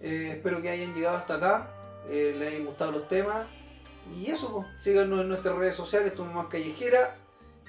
eh, 0.00 0.30
espero 0.36 0.62
que 0.62 0.68
hayan 0.70 0.94
llegado 0.94 1.16
hasta 1.16 1.34
acá, 1.34 1.70
eh, 2.08 2.32
les 2.38 2.50
hayan 2.50 2.66
gustado 2.66 2.92
los 2.92 3.08
temas. 3.08 3.48
Y 4.16 4.30
eso, 4.30 4.52
pues, 4.52 4.66
síganos 4.78 5.22
en 5.22 5.28
nuestras 5.28 5.56
redes 5.56 5.74
sociales, 5.74 6.14
Toma 6.14 6.30
Más 6.34 6.46
Callejera. 6.46 7.16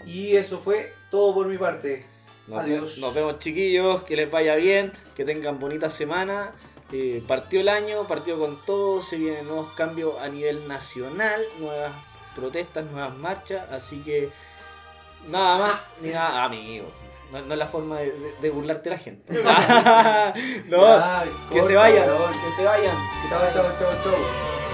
Y 0.06 0.36
eso 0.36 0.60
fue 0.60 0.94
todo 1.10 1.34
por 1.34 1.48
mi 1.48 1.58
parte. 1.58 2.06
Nos, 2.52 2.64
Adiós. 2.66 2.98
nos 2.98 3.14
vemos 3.14 3.40
chiquillos, 3.40 4.04
que 4.04 4.16
les 4.18 4.30
vaya 4.30 4.56
bien, 4.58 4.92
que 5.16 5.24
tengan 5.26 5.58
bonita 5.60 5.90
semana. 5.90 6.52
Eh, 6.92 7.24
partió 7.26 7.62
el 7.62 7.70
año, 7.70 8.06
partió 8.08 8.38
con 8.38 8.64
todo, 8.66 9.02
se 9.02 9.16
vienen 9.18 9.48
nuevos 9.48 9.72
cambios 9.72 10.20
a 10.20 10.28
nivel 10.28 10.68
nacional, 10.68 11.42
nuevas 11.60 11.94
protestas, 12.36 12.84
nuevas 12.92 13.16
marchas, 13.16 13.70
así 13.72 14.02
que 14.02 14.30
nada 15.30 15.58
más 15.58 15.74
ni 16.02 16.10
nada, 16.10 16.44
amigo. 16.44 16.92
No, 17.32 17.42
no 17.44 17.54
es 17.54 17.58
la 17.60 17.68
forma 17.68 18.00
de, 18.00 18.12
de- 18.12 18.34
de 18.42 18.50
burlarte 18.50 18.90
a 18.90 18.92
la 18.92 19.00
gente. 19.00 19.34
no, 20.68 21.00
que 21.50 21.62
se 21.62 21.76
vayan, 21.76 22.04
que 22.06 22.56
se 22.58 22.64
vayan. 22.66 22.98
que 23.22 23.30
se 23.30 23.30
Chao, 23.30 23.40
vayan. 23.40 23.54
chao, 23.54 23.76
chao, 23.80 24.04
chao. 24.04 24.71